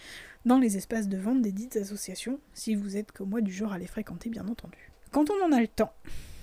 dans 0.45 0.60
les 0.60 0.78
espaces 0.78 1.10
de 1.10 1.18
vente 1.18 1.41
des 1.41 1.51
dites 1.51 1.76
associations, 1.76 2.39
si 2.53 2.76
vous 2.76 2.95
êtes 2.95 3.12
comme 3.12 3.30
moi 3.30 3.41
du 3.41 3.51
genre 3.51 3.74
à 3.74 3.78
les 3.78 3.88
fréquenter 3.88 4.30
bien 4.30 4.47
entendu. 4.47 4.91
Quand 5.12 5.30
on 5.30 5.45
en 5.45 5.51
a 5.51 5.60
le 5.60 5.68
temps, 5.68 5.93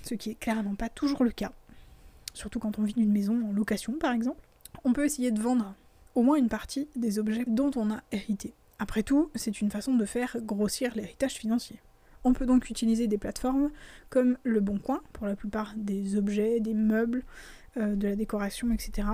ce 0.03 0.15
qui 0.15 0.31
est 0.31 0.35
clairement 0.35 0.75
pas 0.75 0.89
toujours 0.89 1.23
le 1.23 1.31
cas, 1.31 1.53
surtout 2.33 2.59
quand 2.59 2.77
on 2.77 2.83
vit 2.83 2.93
d'une 2.93 3.11
maison 3.11 3.49
en 3.49 3.53
location 3.53 3.93
par 3.93 4.13
exemple, 4.13 4.41
on 4.83 4.93
peut 4.93 5.05
essayer 5.05 5.31
de 5.31 5.41
vendre 5.41 5.75
au 6.15 6.23
moins 6.23 6.37
une 6.37 6.49
partie 6.49 6.87
des 6.95 7.19
objets 7.19 7.43
dont 7.47 7.71
on 7.75 7.91
a 7.91 8.01
hérité. 8.11 8.53
Après 8.79 9.03
tout, 9.03 9.29
c'est 9.35 9.61
une 9.61 9.71
façon 9.71 9.95
de 9.95 10.05
faire 10.05 10.37
grossir 10.41 10.95
l'héritage 10.95 11.33
financier. 11.33 11.79
On 12.23 12.33
peut 12.33 12.45
donc 12.45 12.69
utiliser 12.69 13.07
des 13.07 13.17
plateformes 13.17 13.69
comme 14.09 14.37
Le 14.43 14.59
Bon 14.59 14.79
Coin 14.79 15.01
pour 15.13 15.27
la 15.27 15.35
plupart 15.35 15.73
des 15.77 16.17
objets, 16.17 16.59
des 16.59 16.73
meubles, 16.73 17.23
euh, 17.77 17.95
de 17.95 18.07
la 18.07 18.15
décoration, 18.15 18.71
etc. 18.71 19.07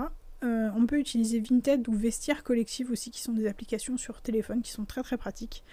Euh, 0.43 0.69
on 0.75 0.85
peut 0.85 0.97
utiliser 0.97 1.39
Vinted 1.39 1.87
ou 1.87 1.93
Vestiaire 1.93 2.43
Collective 2.43 2.89
aussi, 2.89 3.11
qui 3.11 3.21
sont 3.21 3.33
des 3.33 3.47
applications 3.47 3.97
sur 3.97 4.21
téléphone 4.21 4.61
qui 4.61 4.71
sont 4.71 4.85
très 4.85 5.03
très 5.03 5.17
pratiques 5.17 5.63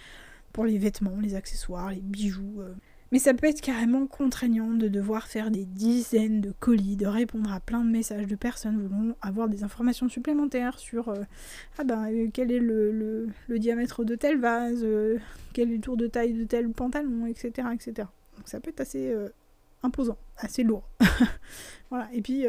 pour 0.53 0.65
les 0.65 0.79
vêtements, 0.79 1.21
les 1.21 1.35
accessoires, 1.35 1.91
les 1.91 2.01
bijoux. 2.01 2.61
Euh. 2.61 2.75
Mais 3.11 3.19
ça 3.19 3.33
peut 3.33 3.47
être 3.47 3.61
carrément 3.61 4.07
contraignant 4.07 4.69
de 4.69 4.89
devoir 4.89 5.29
faire 5.29 5.51
des 5.51 5.65
dizaines 5.65 6.41
de 6.41 6.53
colis, 6.53 6.97
de 6.97 7.07
répondre 7.07 7.53
à 7.53 7.61
plein 7.61 7.85
de 7.85 7.91
messages 7.91 8.27
de 8.27 8.37
personnes 8.37 8.87
voulant 8.87 9.17
avoir 9.23 9.49
des 9.49 9.65
informations 9.65 10.09
supplémentaires 10.09 10.79
sur 10.79 11.09
euh, 11.09 11.23
ah 11.79 11.85
ben, 11.85 12.31
quel 12.33 12.53
est 12.53 12.59
le, 12.59 13.29
diamètre 13.49 14.05
de 14.05 14.15
tel 14.15 14.39
vase, 14.39 14.87
quel 15.55 15.71
est 15.71 15.77
le 15.77 15.81
tour 15.81 15.97
de 15.97 16.07
taille 16.07 16.35
de 16.35 16.45
tel 16.45 16.71
pantalon, 16.71 17.27
etc. 17.27 17.69
etc. 17.73 18.09
Donc 18.37 18.47
ça 18.47 18.61
peut 18.61 18.71
être 18.71 18.81
assez 18.81 19.15
imposant, 19.83 20.19
assez 20.37 20.63
lourd. 20.63 20.89
voilà, 21.91 22.09
et 22.13 22.21
puis 22.21 22.47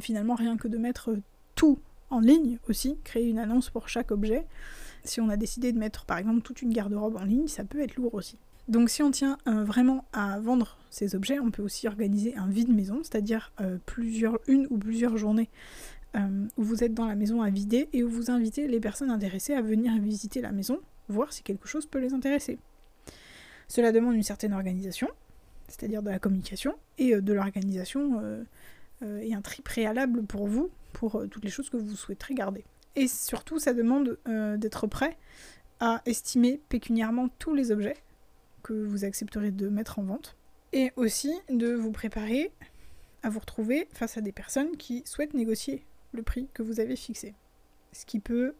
finalement, 0.00 0.36
rien 0.36 0.56
que 0.56 0.68
de 0.68 0.78
mettre 0.78 1.16
tout 1.56 1.80
en 2.10 2.20
ligne 2.20 2.58
aussi, 2.68 2.98
créer 3.04 3.28
une 3.28 3.38
annonce 3.38 3.70
pour 3.70 3.88
chaque 3.88 4.10
objet. 4.10 4.46
Si 5.04 5.20
on 5.20 5.28
a 5.28 5.36
décidé 5.36 5.72
de 5.72 5.78
mettre 5.78 6.04
par 6.04 6.18
exemple 6.18 6.42
toute 6.42 6.62
une 6.62 6.72
garde-robe 6.72 7.16
en 7.16 7.24
ligne, 7.24 7.48
ça 7.48 7.64
peut 7.64 7.80
être 7.80 7.96
lourd 7.96 8.14
aussi. 8.14 8.38
Donc 8.68 8.90
si 8.90 9.02
on 9.02 9.10
tient 9.10 9.38
euh, 9.46 9.64
vraiment 9.64 10.04
à 10.12 10.38
vendre 10.38 10.78
ces 10.90 11.14
objets, 11.14 11.38
on 11.40 11.50
peut 11.50 11.62
aussi 11.62 11.88
organiser 11.88 12.36
un 12.36 12.48
vide 12.48 12.72
maison, 12.72 13.00
c'est-à-dire 13.02 13.52
euh, 13.60 13.78
plusieurs, 13.86 14.38
une 14.46 14.66
ou 14.70 14.78
plusieurs 14.78 15.16
journées 15.16 15.48
euh, 16.16 16.46
où 16.56 16.62
vous 16.62 16.84
êtes 16.84 16.94
dans 16.94 17.06
la 17.06 17.14
maison 17.14 17.42
à 17.42 17.50
vider 17.50 17.88
et 17.92 18.04
où 18.04 18.10
vous 18.10 18.30
invitez 18.30 18.68
les 18.68 18.80
personnes 18.80 19.10
intéressées 19.10 19.54
à 19.54 19.62
venir 19.62 19.92
visiter 20.00 20.40
la 20.40 20.52
maison, 20.52 20.78
voir 21.08 21.32
si 21.32 21.42
quelque 21.42 21.68
chose 21.68 21.86
peut 21.86 21.98
les 21.98 22.14
intéresser. 22.14 22.58
Cela 23.68 23.92
demande 23.92 24.14
une 24.14 24.22
certaine 24.22 24.52
organisation, 24.52 25.08
c'est-à-dire 25.68 26.02
de 26.02 26.10
la 26.10 26.18
communication 26.18 26.74
et 26.98 27.20
de 27.20 27.32
l'organisation 27.32 28.20
et 29.04 29.32
un 29.32 29.40
tri 29.40 29.62
préalable 29.62 30.24
pour 30.24 30.48
vous, 30.48 30.70
pour 30.92 31.22
toutes 31.30 31.44
les 31.44 31.50
choses 31.50 31.70
que 31.70 31.76
vous 31.76 31.94
souhaiterez 31.94 32.34
garder. 32.34 32.64
Et 32.96 33.06
surtout, 33.06 33.60
ça 33.60 33.72
demande 33.72 34.18
d'être 34.58 34.88
prêt 34.88 35.16
à 35.78 36.02
estimer 36.04 36.60
pécuniairement 36.68 37.28
tous 37.38 37.54
les 37.54 37.70
objets 37.70 37.94
que 38.70 38.84
vous 38.84 39.04
accepterez 39.04 39.50
de 39.50 39.68
mettre 39.68 39.98
en 39.98 40.04
vente, 40.04 40.36
et 40.72 40.92
aussi 40.94 41.32
de 41.48 41.72
vous 41.72 41.90
préparer 41.90 42.52
à 43.24 43.28
vous 43.28 43.40
retrouver 43.40 43.88
face 43.92 44.16
à 44.16 44.20
des 44.20 44.30
personnes 44.30 44.76
qui 44.76 45.02
souhaitent 45.06 45.34
négocier 45.34 45.84
le 46.12 46.22
prix 46.22 46.48
que 46.54 46.62
vous 46.62 46.78
avez 46.78 46.94
fixé. 46.94 47.34
Ce 47.92 48.06
qui 48.06 48.20
peut 48.20 48.54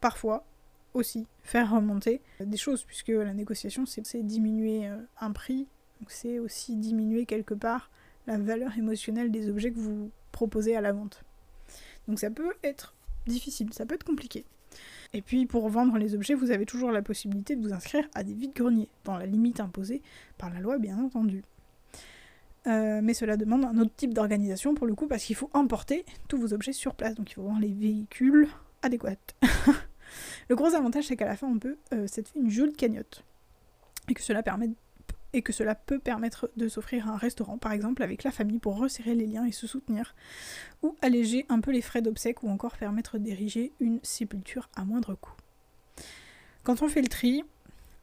parfois 0.00 0.46
aussi 0.94 1.26
faire 1.42 1.72
remonter 1.72 2.22
des 2.38 2.56
choses, 2.56 2.84
puisque 2.84 3.08
la 3.08 3.34
négociation, 3.34 3.86
c'est 3.86 4.22
diminuer 4.22 4.88
un 5.20 5.32
prix, 5.32 5.66
c'est 6.06 6.38
aussi 6.38 6.76
diminuer 6.76 7.26
quelque 7.26 7.54
part 7.54 7.90
la 8.28 8.38
valeur 8.38 8.78
émotionnelle 8.78 9.32
des 9.32 9.50
objets 9.50 9.72
que 9.72 9.80
vous 9.80 10.12
proposez 10.30 10.76
à 10.76 10.80
la 10.80 10.92
vente. 10.92 11.24
Donc 12.06 12.20
ça 12.20 12.30
peut 12.30 12.54
être 12.62 12.94
difficile, 13.26 13.74
ça 13.74 13.84
peut 13.84 13.96
être 13.96 14.04
compliqué. 14.04 14.44
Et 15.12 15.22
puis 15.22 15.46
pour 15.46 15.68
vendre 15.68 15.98
les 15.98 16.14
objets, 16.14 16.34
vous 16.34 16.50
avez 16.50 16.66
toujours 16.66 16.90
la 16.90 17.02
possibilité 17.02 17.56
de 17.56 17.62
vous 17.62 17.72
inscrire 17.72 18.06
à 18.14 18.22
des 18.22 18.34
vides-greniers, 18.34 18.88
dans 19.04 19.16
la 19.16 19.26
limite 19.26 19.60
imposée 19.60 20.02
par 20.38 20.52
la 20.52 20.60
loi 20.60 20.78
bien 20.78 20.98
entendu. 20.98 21.42
Euh, 22.66 23.00
mais 23.02 23.14
cela 23.14 23.36
demande 23.36 23.64
un 23.64 23.78
autre 23.78 23.92
type 23.96 24.12
d'organisation 24.12 24.74
pour 24.74 24.86
le 24.86 24.94
coup, 24.94 25.06
parce 25.06 25.24
qu'il 25.24 25.36
faut 25.36 25.50
emporter 25.52 26.04
tous 26.28 26.38
vos 26.38 26.52
objets 26.52 26.72
sur 26.72 26.94
place, 26.94 27.14
donc 27.14 27.30
il 27.30 27.34
faut 27.34 27.42
avoir 27.42 27.60
les 27.60 27.72
véhicules 27.72 28.48
adéquats. 28.82 29.14
le 30.48 30.56
gros 30.56 30.74
avantage, 30.74 31.04
c'est 31.04 31.16
qu'à 31.16 31.26
la 31.26 31.36
fin, 31.36 31.46
on 31.46 31.58
peut 31.58 31.76
euh, 31.92 32.06
cette 32.08 32.32
une 32.34 32.50
jolie 32.50 32.72
cagnotte. 32.72 33.22
Et 34.08 34.14
que 34.14 34.22
cela 34.22 34.42
permet 34.42 34.70
et 35.36 35.42
que 35.42 35.52
cela 35.52 35.74
peut 35.74 35.98
permettre 35.98 36.50
de 36.56 36.66
s'offrir 36.66 37.08
un 37.10 37.18
restaurant 37.18 37.58
par 37.58 37.72
exemple 37.72 38.02
avec 38.02 38.24
la 38.24 38.30
famille 38.30 38.58
pour 38.58 38.78
resserrer 38.78 39.14
les 39.14 39.26
liens 39.26 39.44
et 39.44 39.52
se 39.52 39.66
soutenir, 39.66 40.14
ou 40.82 40.96
alléger 41.02 41.44
un 41.50 41.60
peu 41.60 41.72
les 41.72 41.82
frais 41.82 42.00
d'obsèques 42.00 42.42
ou 42.42 42.48
encore 42.48 42.78
permettre 42.78 43.18
d'ériger 43.18 43.72
une 43.78 44.00
sépulture 44.02 44.70
à 44.76 44.84
moindre 44.84 45.14
coût. 45.14 45.34
Quand 46.64 46.80
on 46.80 46.88
fait 46.88 47.02
le 47.02 47.08
tri, 47.08 47.44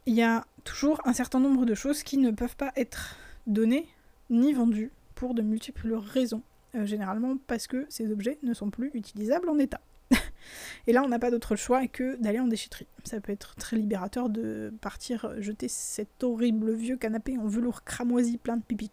il 0.06 0.14
y 0.14 0.22
a 0.22 0.46
toujours 0.64 1.02
un 1.06 1.14
certain 1.14 1.40
nombre 1.40 1.66
de 1.66 1.74
choses 1.74 2.04
qui 2.04 2.18
ne 2.18 2.30
peuvent 2.30 2.56
pas 2.56 2.72
être 2.76 3.18
données 3.48 3.88
ni 4.30 4.54
vendues 4.54 4.92
pour 5.16 5.34
de 5.34 5.42
multiples 5.42 5.96
raisons, 5.96 6.44
euh, 6.76 6.86
généralement 6.86 7.38
parce 7.48 7.66
que 7.66 7.88
ces 7.90 8.12
objets 8.12 8.38
ne 8.44 8.54
sont 8.54 8.70
plus 8.70 8.92
utilisables 8.94 9.50
en 9.50 9.58
état. 9.58 9.82
Et 10.88 10.94
là, 10.94 11.04
on 11.04 11.08
n'a 11.08 11.20
pas 11.20 11.32
d'autre 11.32 11.56
choix 11.56 11.88
que 11.88 12.18
d'aller 12.22 12.40
en 12.40 12.48
déchetterie. 12.48 12.88
Ça 13.04 13.22
peut 13.22 13.32
être 13.32 13.56
très 13.56 13.78
libérateur 13.78 14.30
de 14.30 14.74
partir 14.82 15.34
jeter 15.40 15.68
cet 15.68 16.24
horrible 16.24 16.74
vieux 16.74 16.98
canapé 16.98 17.38
en 17.38 17.48
velours 17.48 17.84
cramoisi 17.84 18.38
plein 18.38 18.58
de 18.58 18.64
pipi. 18.64 18.90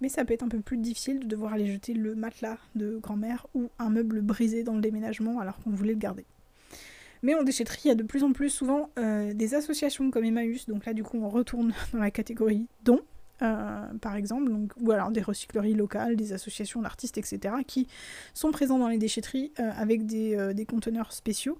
Mais 0.00 0.08
ça 0.08 0.24
peut 0.24 0.34
être 0.34 0.42
un 0.42 0.48
peu 0.48 0.60
plus 0.60 0.76
difficile 0.76 1.20
de 1.20 1.26
devoir 1.26 1.54
aller 1.54 1.66
jeter 1.66 1.94
le 1.94 2.14
matelas 2.14 2.58
de 2.74 2.98
grand-mère 2.98 3.46
ou 3.54 3.70
un 3.78 3.88
meuble 3.88 4.20
brisé 4.20 4.62
dans 4.62 4.74
le 4.74 4.80
déménagement 4.80 5.40
alors 5.40 5.58
qu'on 5.58 5.70
voulait 5.70 5.94
le 5.94 5.98
garder. 5.98 6.26
Mais 7.22 7.34
en 7.34 7.42
déchetterie, 7.42 7.80
il 7.86 7.88
y 7.88 7.90
a 7.90 7.94
de 7.94 8.02
plus 8.02 8.22
en 8.22 8.32
plus 8.32 8.50
souvent 8.50 8.90
euh, 8.98 9.32
des 9.32 9.54
associations 9.54 10.10
comme 10.10 10.24
Emmaüs, 10.24 10.66
donc 10.66 10.84
là 10.84 10.92
du 10.92 11.02
coup 11.02 11.18
on 11.18 11.28
retourne 11.28 11.72
dans 11.92 11.98
la 11.98 12.10
catégorie 12.10 12.66
dons, 12.84 13.00
euh, 13.42 13.86
par 14.00 14.16
exemple, 14.16 14.50
ou 14.80 14.90
alors 14.90 15.10
des 15.10 15.20
recycleries 15.20 15.74
locales, 15.74 16.16
des 16.16 16.32
associations 16.32 16.80
d'artistes, 16.80 17.18
etc., 17.18 17.56
qui 17.66 17.86
sont 18.32 18.50
présents 18.50 18.78
dans 18.78 18.88
les 18.88 18.98
déchetteries 18.98 19.52
euh, 19.60 19.70
avec 19.76 20.02
euh, 20.12 20.52
des, 20.54 20.64
conteneurs 20.64 21.12
spéciaux 21.12 21.58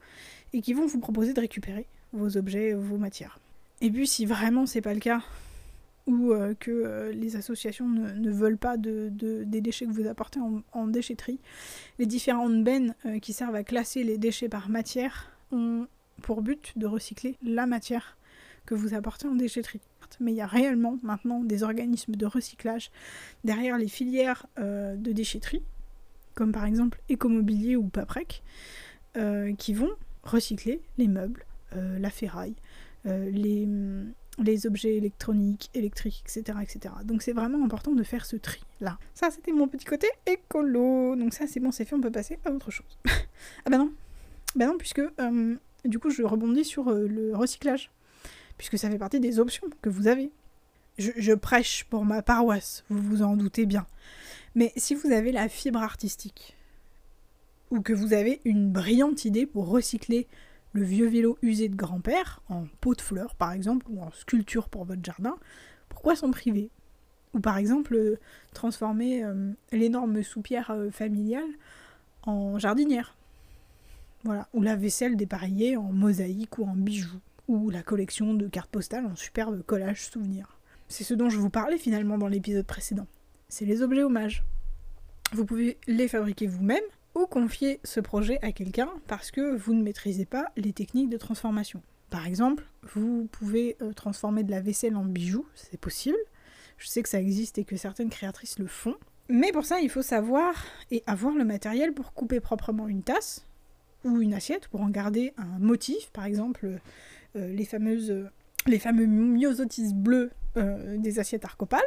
et 0.53 0.63
qui 0.63 0.73
vont 0.73 0.87
vous 0.87 0.99
proposer 0.99 1.35
de 1.35 1.41
récupérer 1.41 1.87
vos 2.13 2.37
objets, 2.37 2.73
vos 2.73 2.97
matières. 2.97 3.39
Et 3.83 3.91
puis 3.91 4.07
si 4.07 4.25
vraiment 4.25 4.65
c'est 4.65 4.81
pas 4.81 4.95
le 4.95 5.01
cas, 5.01 5.23
ou 6.07 6.33
que 6.61 7.11
les 7.13 7.35
associations 7.35 7.89
ne, 7.89 8.31
veulent 8.31 8.57
pas 8.57 8.77
de, 8.77 9.11
des 9.11 9.61
déchets 9.61 9.87
que 9.87 9.91
vous 9.91 10.07
apportez 10.07 10.39
en, 10.39 10.63
en 10.73 10.87
déchetterie, 10.87 11.41
les 11.99 12.07
différentes 12.07 12.63
bennes 12.63 12.95
qui 13.21 13.33
servent 13.33 13.57
à 13.57 13.65
classer 13.65 14.05
les 14.05 14.17
déchets 14.17 14.49
par 14.49 14.69
matière 14.69 15.33
ont 15.51 15.89
pour 16.23 16.43
but 16.43 16.79
de 16.79 16.87
recycler 16.87 17.37
la 17.43 17.67
matière 17.67 18.17
que 18.67 18.77
vous 18.77 18.95
apportez 18.95 19.27
en 19.27 19.35
déchetterie 19.35 19.81
mais 20.21 20.33
il 20.33 20.37
y 20.37 20.41
a 20.41 20.47
réellement 20.47 20.99
maintenant 21.03 21.43
des 21.43 21.63
organismes 21.63 22.15
de 22.15 22.27
recyclage 22.27 22.91
derrière 23.45 23.79
les 23.79 23.89
filières 23.89 24.47
euh, 24.59 24.97
de 24.97 25.13
déchetterie, 25.13 25.63
comme 26.35 26.53
par 26.53 26.65
exemple 26.65 27.01
Écomobilier 27.09 27.77
ou 27.77 27.85
Paprec, 27.85 28.43
euh, 29.17 29.55
qui 29.55 29.75
vont 29.75 29.93
recycler 30.23 30.83
les 30.99 31.09
meubles, 31.09 31.45
euh, 31.75 31.99
la 31.99 32.11
ferraille, 32.11 32.55
les, 33.05 33.69
les 34.39 34.67
objets 34.67 34.97
électroniques, 34.97 35.71
électriques, 35.75 36.25
etc. 36.25 36.59
etc. 36.61 36.93
Donc 37.05 37.23
c'est 37.23 37.33
vraiment 37.33 37.65
important 37.65 37.93
de 37.93 38.03
faire 38.03 38.27
ce 38.27 38.35
tri 38.35 38.61
là. 38.81 38.99
Ça 39.15 39.31
c'était 39.31 39.53
mon 39.53 39.69
petit 39.69 39.85
côté 39.85 40.09
écolo. 40.27 41.15
Donc 41.15 41.33
ça 41.33 41.47
c'est 41.47 41.61
bon, 41.61 41.71
c'est 41.71 41.85
fait, 41.85 41.95
on 41.95 42.01
peut 42.01 42.11
passer 42.11 42.41
à 42.45 42.51
autre 42.51 42.73
chose. 42.73 42.99
ah 43.07 43.71
bah 43.71 43.79
non. 43.79 43.93
Bah 44.57 44.67
non, 44.67 44.77
puisque 44.77 45.03
du 45.85 45.99
coup 46.01 46.11
je 46.11 46.25
rebondis 46.25 46.65
sur 46.65 46.91
le 46.91 47.37
recyclage. 47.37 47.93
Puisque 48.59 48.79
ça 48.79 48.91
fait 48.91 48.99
partie 48.99 49.21
des 49.21 49.39
options 49.39 49.67
que 49.83 49.89
vous 49.89 50.09
avez. 50.09 50.31
Je, 50.99 51.35
prêche 51.35 51.85
pour 51.85 52.07
ma 52.07 52.23
paroisse, 52.23 52.85
vous 52.89 53.03
vous 53.03 53.23
en 53.23 53.37
doutez 53.37 53.67
bien. 53.67 53.87
Mais 54.55 54.73
si 54.77 54.95
vous 54.95 55.13
avez 55.13 55.31
la 55.31 55.49
fibre 55.51 55.83
artistique, 55.83 56.57
ou 57.71 57.83
que 57.83 57.93
vous 57.93 58.15
avez 58.15 58.41
une 58.47 58.71
brillante 58.71 59.27
idée 59.27 59.45
pour 59.45 59.69
recycler 59.69 60.27
le 60.73 60.85
vieux 60.85 61.09
vélo 61.09 61.37
usé 61.43 61.69
de 61.69 61.77
grand-père, 61.77 62.41
en 62.49 62.65
pot 62.81 62.95
de 62.95 63.03
fleurs 63.03 63.35
par 63.35 63.53
exemple, 63.53 63.85
ou 63.91 64.01
en 64.01 64.11
sculpture 64.13 64.71
pour 64.71 64.85
votre 64.85 65.05
jardin, 65.05 65.37
pourquoi 65.91 66.17
s'en 66.17 66.31
priver? 66.31 66.71
Ou 67.35 67.41
par 67.41 67.59
exemple, 67.59 67.95
euh, 67.95 68.19
transformer 68.55 69.23
euh, 69.23 69.53
l'énorme 69.73 70.23
soupière 70.23 70.71
euh, 70.71 70.91
familiale 70.91 71.45
en 72.23 72.59
jardinière. 72.59 73.17
Voilà, 74.25 74.49
ou 74.55 74.63
la 74.63 74.77
vaisselle 74.77 75.17
dépareillée 75.17 75.77
en 75.77 75.93
mosaïque 75.93 76.59
ou 76.59 76.65
en 76.65 76.75
bijoux, 76.75 77.21
ou 77.49 77.71
la 77.71 77.83
collection 77.83 78.35
de 78.35 78.49
cartes 78.49 78.71
postales 78.71 79.07
en 79.07 79.17
superbe 79.17 79.63
collage 79.63 80.07
souvenir. 80.07 80.59
C'est 80.89 81.05
ce 81.05 81.15
dont 81.15 81.31
je 81.31 81.39
vous 81.39 81.51
parlais 81.51 81.79
finalement 81.79 82.19
dans 82.19 82.29
l'épisode 82.29 82.67
précédent. 82.67 83.07
C'est 83.49 83.65
les 83.65 83.83
objets 83.83 84.03
hommages. 84.03 84.45
Vous 85.33 85.45
pouvez 85.45 85.79
les 85.87 86.09
fabriquer 86.09 86.47
vous-même, 86.47 86.83
ou 87.17 87.27
confier 87.27 87.81
ce 87.83 87.99
projet 87.99 88.39
à 88.43 88.53
quelqu'un 88.53 88.91
parce 89.07 89.31
que 89.31 89.57
vous 89.57 89.75
ne 89.75 89.83
maîtrisez 89.83 90.27
pas 90.27 90.47
les 90.57 90.73
techniques 90.73 91.09
de 91.09 91.17
transformation. 91.17 91.83
Par 92.11 92.27
exemple, 92.27 92.65
vous 92.95 93.27
pouvez 93.33 93.77
euh, 93.81 93.93
transformer 93.93 94.45
de 94.45 94.51
la 94.51 94.61
vaisselle 94.61 94.97
en 94.97 95.05
bijoux, 95.05 95.47
c'est 95.55 95.81
possible. 95.81 96.19
Je 96.77 96.87
sais 96.87 97.03
que 97.03 97.09
ça 97.09 97.19
existe 97.19 97.57
et 97.57 97.65
que 97.65 97.77
certaines 97.77 98.11
créatrices 98.11 98.59
le 98.59 98.67
font. 98.67 98.95
Mais 99.29 99.51
pour 99.51 99.65
ça, 99.65 99.81
il 99.81 99.89
faut 99.89 100.03
savoir 100.03 100.55
et 100.91 101.03
avoir 101.07 101.35
le 101.35 101.45
matériel 101.45 101.95
pour 101.95 102.13
couper 102.13 102.39
proprement 102.39 102.87
une 102.87 103.03
tasse 103.03 103.47
ou 104.05 104.21
une 104.21 104.35
assiette 104.35 104.69
pour 104.69 104.83
en 104.83 104.91
garder 104.91 105.33
un 105.39 105.59
motif, 105.59 106.11
par 106.13 106.27
exemple 106.27 106.79
les 107.37 107.65
fameuses 107.65 108.29
les 108.67 108.79
fameux 108.79 109.07
myosotis 109.07 109.95
bleus 109.95 110.31
euh, 110.57 110.97
des 110.99 111.19
assiettes 111.19 111.45
arcopales. 111.45 111.81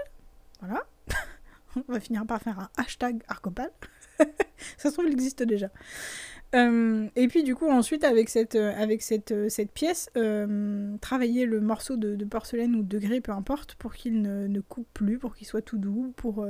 Voilà. 0.60 0.86
On 1.76 1.92
va 1.92 2.00
finir 2.00 2.26
par 2.26 2.42
faire 2.42 2.60
un 2.60 2.70
hashtag 2.78 3.22
arcopale. 3.28 3.72
ça 4.78 4.90
se 4.90 4.94
trouve, 4.94 5.06
il 5.08 5.14
existe 5.14 5.44
déjà. 5.44 5.70
Euh, 6.56 7.08
et 7.16 7.28
puis 7.28 7.44
du 7.44 7.54
coup 7.54 7.70
ensuite 7.70 8.04
avec 8.04 8.28
cette, 8.28 8.56
euh, 8.56 8.74
avec 8.76 9.04
cette, 9.04 9.32
euh, 9.32 9.50
cette 9.50 9.72
pièce, 9.72 10.10
travailler 11.00 11.46
le 11.46 11.62
morceau 11.62 11.96
de, 11.96 12.26
porcelaine 12.26 12.76
ou 12.76 12.82
de 12.82 12.98
grès, 12.98 13.22
peu 13.22 13.32
importe, 13.32 13.76
pour 13.76 13.94
qu'il 13.94 14.22
ne, 14.22 14.60
coupe 14.62 14.88
plus, 14.94 15.20
pour 15.20 15.36
qu'il 15.36 15.46
soit 15.46 15.62
tout 15.62 15.78
doux, 15.78 16.12
pour, 16.16 16.46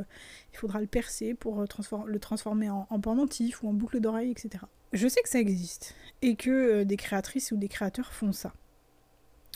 il 0.54 0.58
faudra 0.58 0.80
le 0.80 0.88
percer 0.88 1.34
pour 1.34 1.66
le 2.06 2.20
transformer 2.20 2.70
en, 2.70 2.88
en, 2.90 3.00
pendentif 3.00 3.62
ou 3.64 3.70
en 3.70 3.74
boucle 3.74 4.00
d'oreille, 4.00 4.32
etc. 4.32 4.64
Je 4.94 5.08
sais 5.08 5.22
que 5.22 5.30
ça 5.30 5.40
existe 5.40 5.96
et 6.22 6.36
que 6.36 6.84
des 6.84 6.98
créatrices 6.98 7.52
ou 7.52 7.58
des 7.58 7.68
créateurs 7.68 8.14
font 8.14 8.32
ça. 8.32 8.54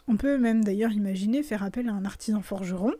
On 0.07 0.17
peut 0.17 0.37
même 0.37 0.63
d'ailleurs 0.63 0.91
imaginer 0.91 1.43
faire 1.43 1.63
appel 1.63 1.87
à 1.87 1.93
un 1.93 2.05
artisan 2.05 2.41
forgeron 2.41 2.93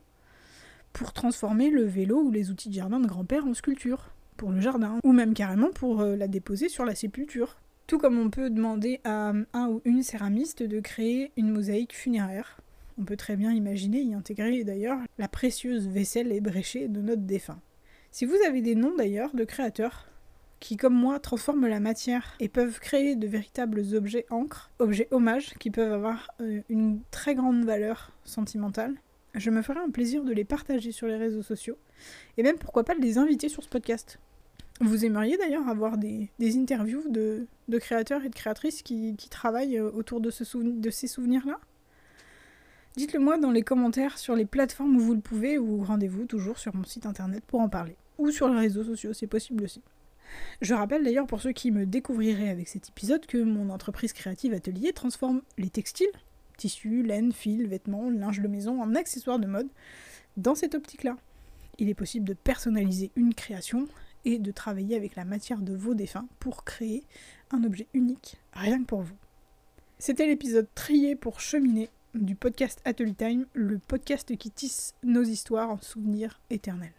pour 0.93 1.11
transformer 1.11 1.69
le 1.69 1.83
vélo 1.83 2.21
ou 2.21 2.31
les 2.31 2.51
outils 2.51 2.69
de 2.69 2.75
jardin 2.75 2.99
de 2.99 3.07
grand-père 3.07 3.45
en 3.45 3.53
sculpture 3.53 4.11
pour 4.37 4.51
le 4.51 4.61
jardin, 4.61 4.99
ou 5.03 5.11
même 5.11 5.33
carrément 5.33 5.69
pour 5.71 6.01
euh, 6.01 6.15
la 6.15 6.27
déposer 6.27 6.69
sur 6.69 6.85
la 6.85 6.95
sépulture. 6.95 7.57
Tout 7.87 7.97
comme 7.97 8.17
on 8.17 8.29
peut 8.29 8.49
demander 8.49 9.01
à 9.03 9.33
un 9.53 9.67
ou 9.67 9.81
une 9.85 10.03
céramiste 10.03 10.63
de 10.63 10.79
créer 10.79 11.31
une 11.35 11.51
mosaïque 11.51 11.93
funéraire. 11.93 12.57
On 12.97 13.03
peut 13.03 13.17
très 13.17 13.35
bien 13.35 13.51
imaginer 13.51 14.01
y 14.01 14.13
intégrer 14.13 14.63
d'ailleurs 14.63 14.99
la 15.17 15.27
précieuse 15.27 15.87
vaisselle 15.87 16.31
ébréchée 16.31 16.87
de 16.87 17.01
notre 17.01 17.23
défunt. 17.23 17.59
Si 18.11 18.25
vous 18.25 18.37
avez 18.47 18.61
des 18.61 18.75
noms 18.75 18.95
d'ailleurs 18.95 19.35
de 19.35 19.43
créateurs 19.43 20.07
qui, 20.63 20.77
comme 20.77 20.93
moi, 20.93 21.19
transforment 21.19 21.67
la 21.67 21.81
matière 21.81 22.35
et 22.39 22.47
peuvent 22.47 22.79
créer 22.79 23.17
de 23.17 23.27
véritables 23.27 23.83
objets 23.95 24.25
encre, 24.29 24.71
objets 24.79 25.09
hommages 25.11 25.55
qui 25.59 25.69
peuvent 25.69 25.91
avoir 25.91 26.29
euh, 26.39 26.61
une 26.69 27.01
très 27.11 27.35
grande 27.35 27.65
valeur 27.65 28.13
sentimentale, 28.23 28.95
je 29.35 29.49
me 29.49 29.61
ferai 29.61 29.81
un 29.81 29.89
plaisir 29.89 30.23
de 30.23 30.31
les 30.31 30.45
partager 30.45 30.93
sur 30.93 31.07
les 31.07 31.17
réseaux 31.17 31.41
sociaux 31.41 31.77
et 32.37 32.43
même 32.43 32.57
pourquoi 32.57 32.85
pas 32.85 32.95
de 32.95 33.01
les 33.01 33.17
inviter 33.17 33.49
sur 33.49 33.61
ce 33.61 33.67
podcast. 33.67 34.19
Vous 34.79 35.03
aimeriez 35.03 35.35
d'ailleurs 35.35 35.67
avoir 35.67 35.97
des, 35.97 36.29
interviews 36.39 37.03
de, 37.09 37.45
créateurs 37.79 38.23
et 38.23 38.29
de 38.29 38.35
créatrices 38.35 38.83
qui, 38.83 39.17
travaillent 39.29 39.79
euh, 39.79 39.91
autour 39.91 40.21
de, 40.21 40.29
de 40.29 40.89
ces 40.89 41.07
souvenirs-là? 41.07 41.59
Dites-le 42.95 43.19
moi 43.19 43.37
dans 43.37 43.51
les 43.51 43.63
commentaires 43.63 44.17
sur 44.17 44.33
les 44.33 44.45
plateformes 44.45 44.95
où 44.95 44.99
vous 45.01 45.13
le 45.13 45.19
pouvez 45.19 45.57
ou 45.57 45.83
rendez-vous 45.83 46.23
toujours 46.25 46.57
sur 46.57 46.73
mon 46.73 46.85
site 46.85 47.05
internet 47.05 47.43
pour 47.45 47.59
en 47.59 47.67
parler. 47.67 47.97
Ou 48.17 48.31
sur 48.31 48.47
les 48.47 48.57
réseaux 48.57 48.85
sociaux, 48.85 49.11
c'est 49.11 49.27
possible 49.27 49.65
aussi. 49.65 49.81
Je 50.61 50.73
rappelle 50.73 51.03
d'ailleurs 51.03 51.27
pour 51.27 51.41
ceux 51.41 51.51
qui 51.51 51.71
me 51.71 51.85
découvriraient 51.85 52.49
avec 52.49 52.67
cet 52.67 52.89
épisode 52.89 53.25
que 53.25 53.37
mon 53.37 53.69
entreprise 53.69 54.13
créative 54.13 54.53
Atelier 54.53 54.93
transforme 54.93 55.41
les 55.57 55.69
textiles, 55.69 56.07
tissus, 56.57 57.03
laine, 57.03 57.31
fils, 57.31 57.67
vêtements, 57.67 58.09
linge 58.09 58.41
de 58.41 58.47
maison 58.47 58.81
en 58.81 58.95
accessoires 58.95 59.39
de 59.39 59.47
mode 59.47 59.69
dans 60.37 60.55
cette 60.55 60.75
optique-là. 60.75 61.17
Il 61.79 61.89
est 61.89 61.95
possible 61.95 62.27
de 62.27 62.33
personnaliser 62.33 63.11
une 63.15 63.33
création 63.33 63.87
et 64.25 64.39
de 64.39 64.51
travailler 64.51 64.95
avec 64.95 65.15
la 65.15 65.25
matière 65.25 65.59
de 65.59 65.75
vos 65.75 65.95
défunts 65.95 66.27
pour 66.39 66.63
créer 66.63 67.03
un 67.51 67.63
objet 67.63 67.87
unique, 67.93 68.37
rien 68.53 68.79
que 68.79 68.87
pour 68.87 69.01
vous. 69.01 69.17
C'était 69.99 70.27
l'épisode 70.27 70.67
trié 70.75 71.15
pour 71.15 71.39
cheminer 71.39 71.89
du 72.13 72.35
podcast 72.35 72.79
Atelier 72.85 73.13
Time, 73.13 73.45
le 73.53 73.79
podcast 73.79 74.35
qui 74.37 74.51
tisse 74.51 74.93
nos 75.03 75.23
histoires 75.23 75.71
en 75.71 75.81
souvenirs 75.81 76.39
éternels. 76.49 76.93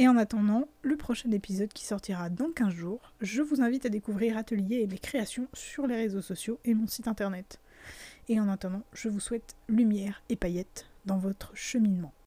Et 0.00 0.08
en 0.08 0.16
attendant 0.16 0.66
le 0.80 0.96
prochain 0.96 1.30
épisode 1.30 1.74
qui 1.74 1.84
sortira 1.84 2.30
dans 2.30 2.50
15 2.52 2.72
jours, 2.72 3.12
je 3.20 3.42
vous 3.42 3.60
invite 3.60 3.84
à 3.84 3.90
découvrir 3.90 4.38
Atelier 4.38 4.76
et 4.76 4.86
mes 4.86 4.96
créations 4.96 5.46
sur 5.52 5.86
les 5.86 5.94
réseaux 5.94 6.22
sociaux 6.22 6.58
et 6.64 6.72
mon 6.72 6.86
site 6.86 7.06
internet. 7.06 7.60
Et 8.30 8.40
en 8.40 8.48
attendant, 8.48 8.80
je 8.94 9.10
vous 9.10 9.20
souhaite 9.20 9.56
lumière 9.68 10.22
et 10.30 10.36
paillettes 10.36 10.86
dans 11.04 11.18
votre 11.18 11.54
cheminement. 11.54 12.14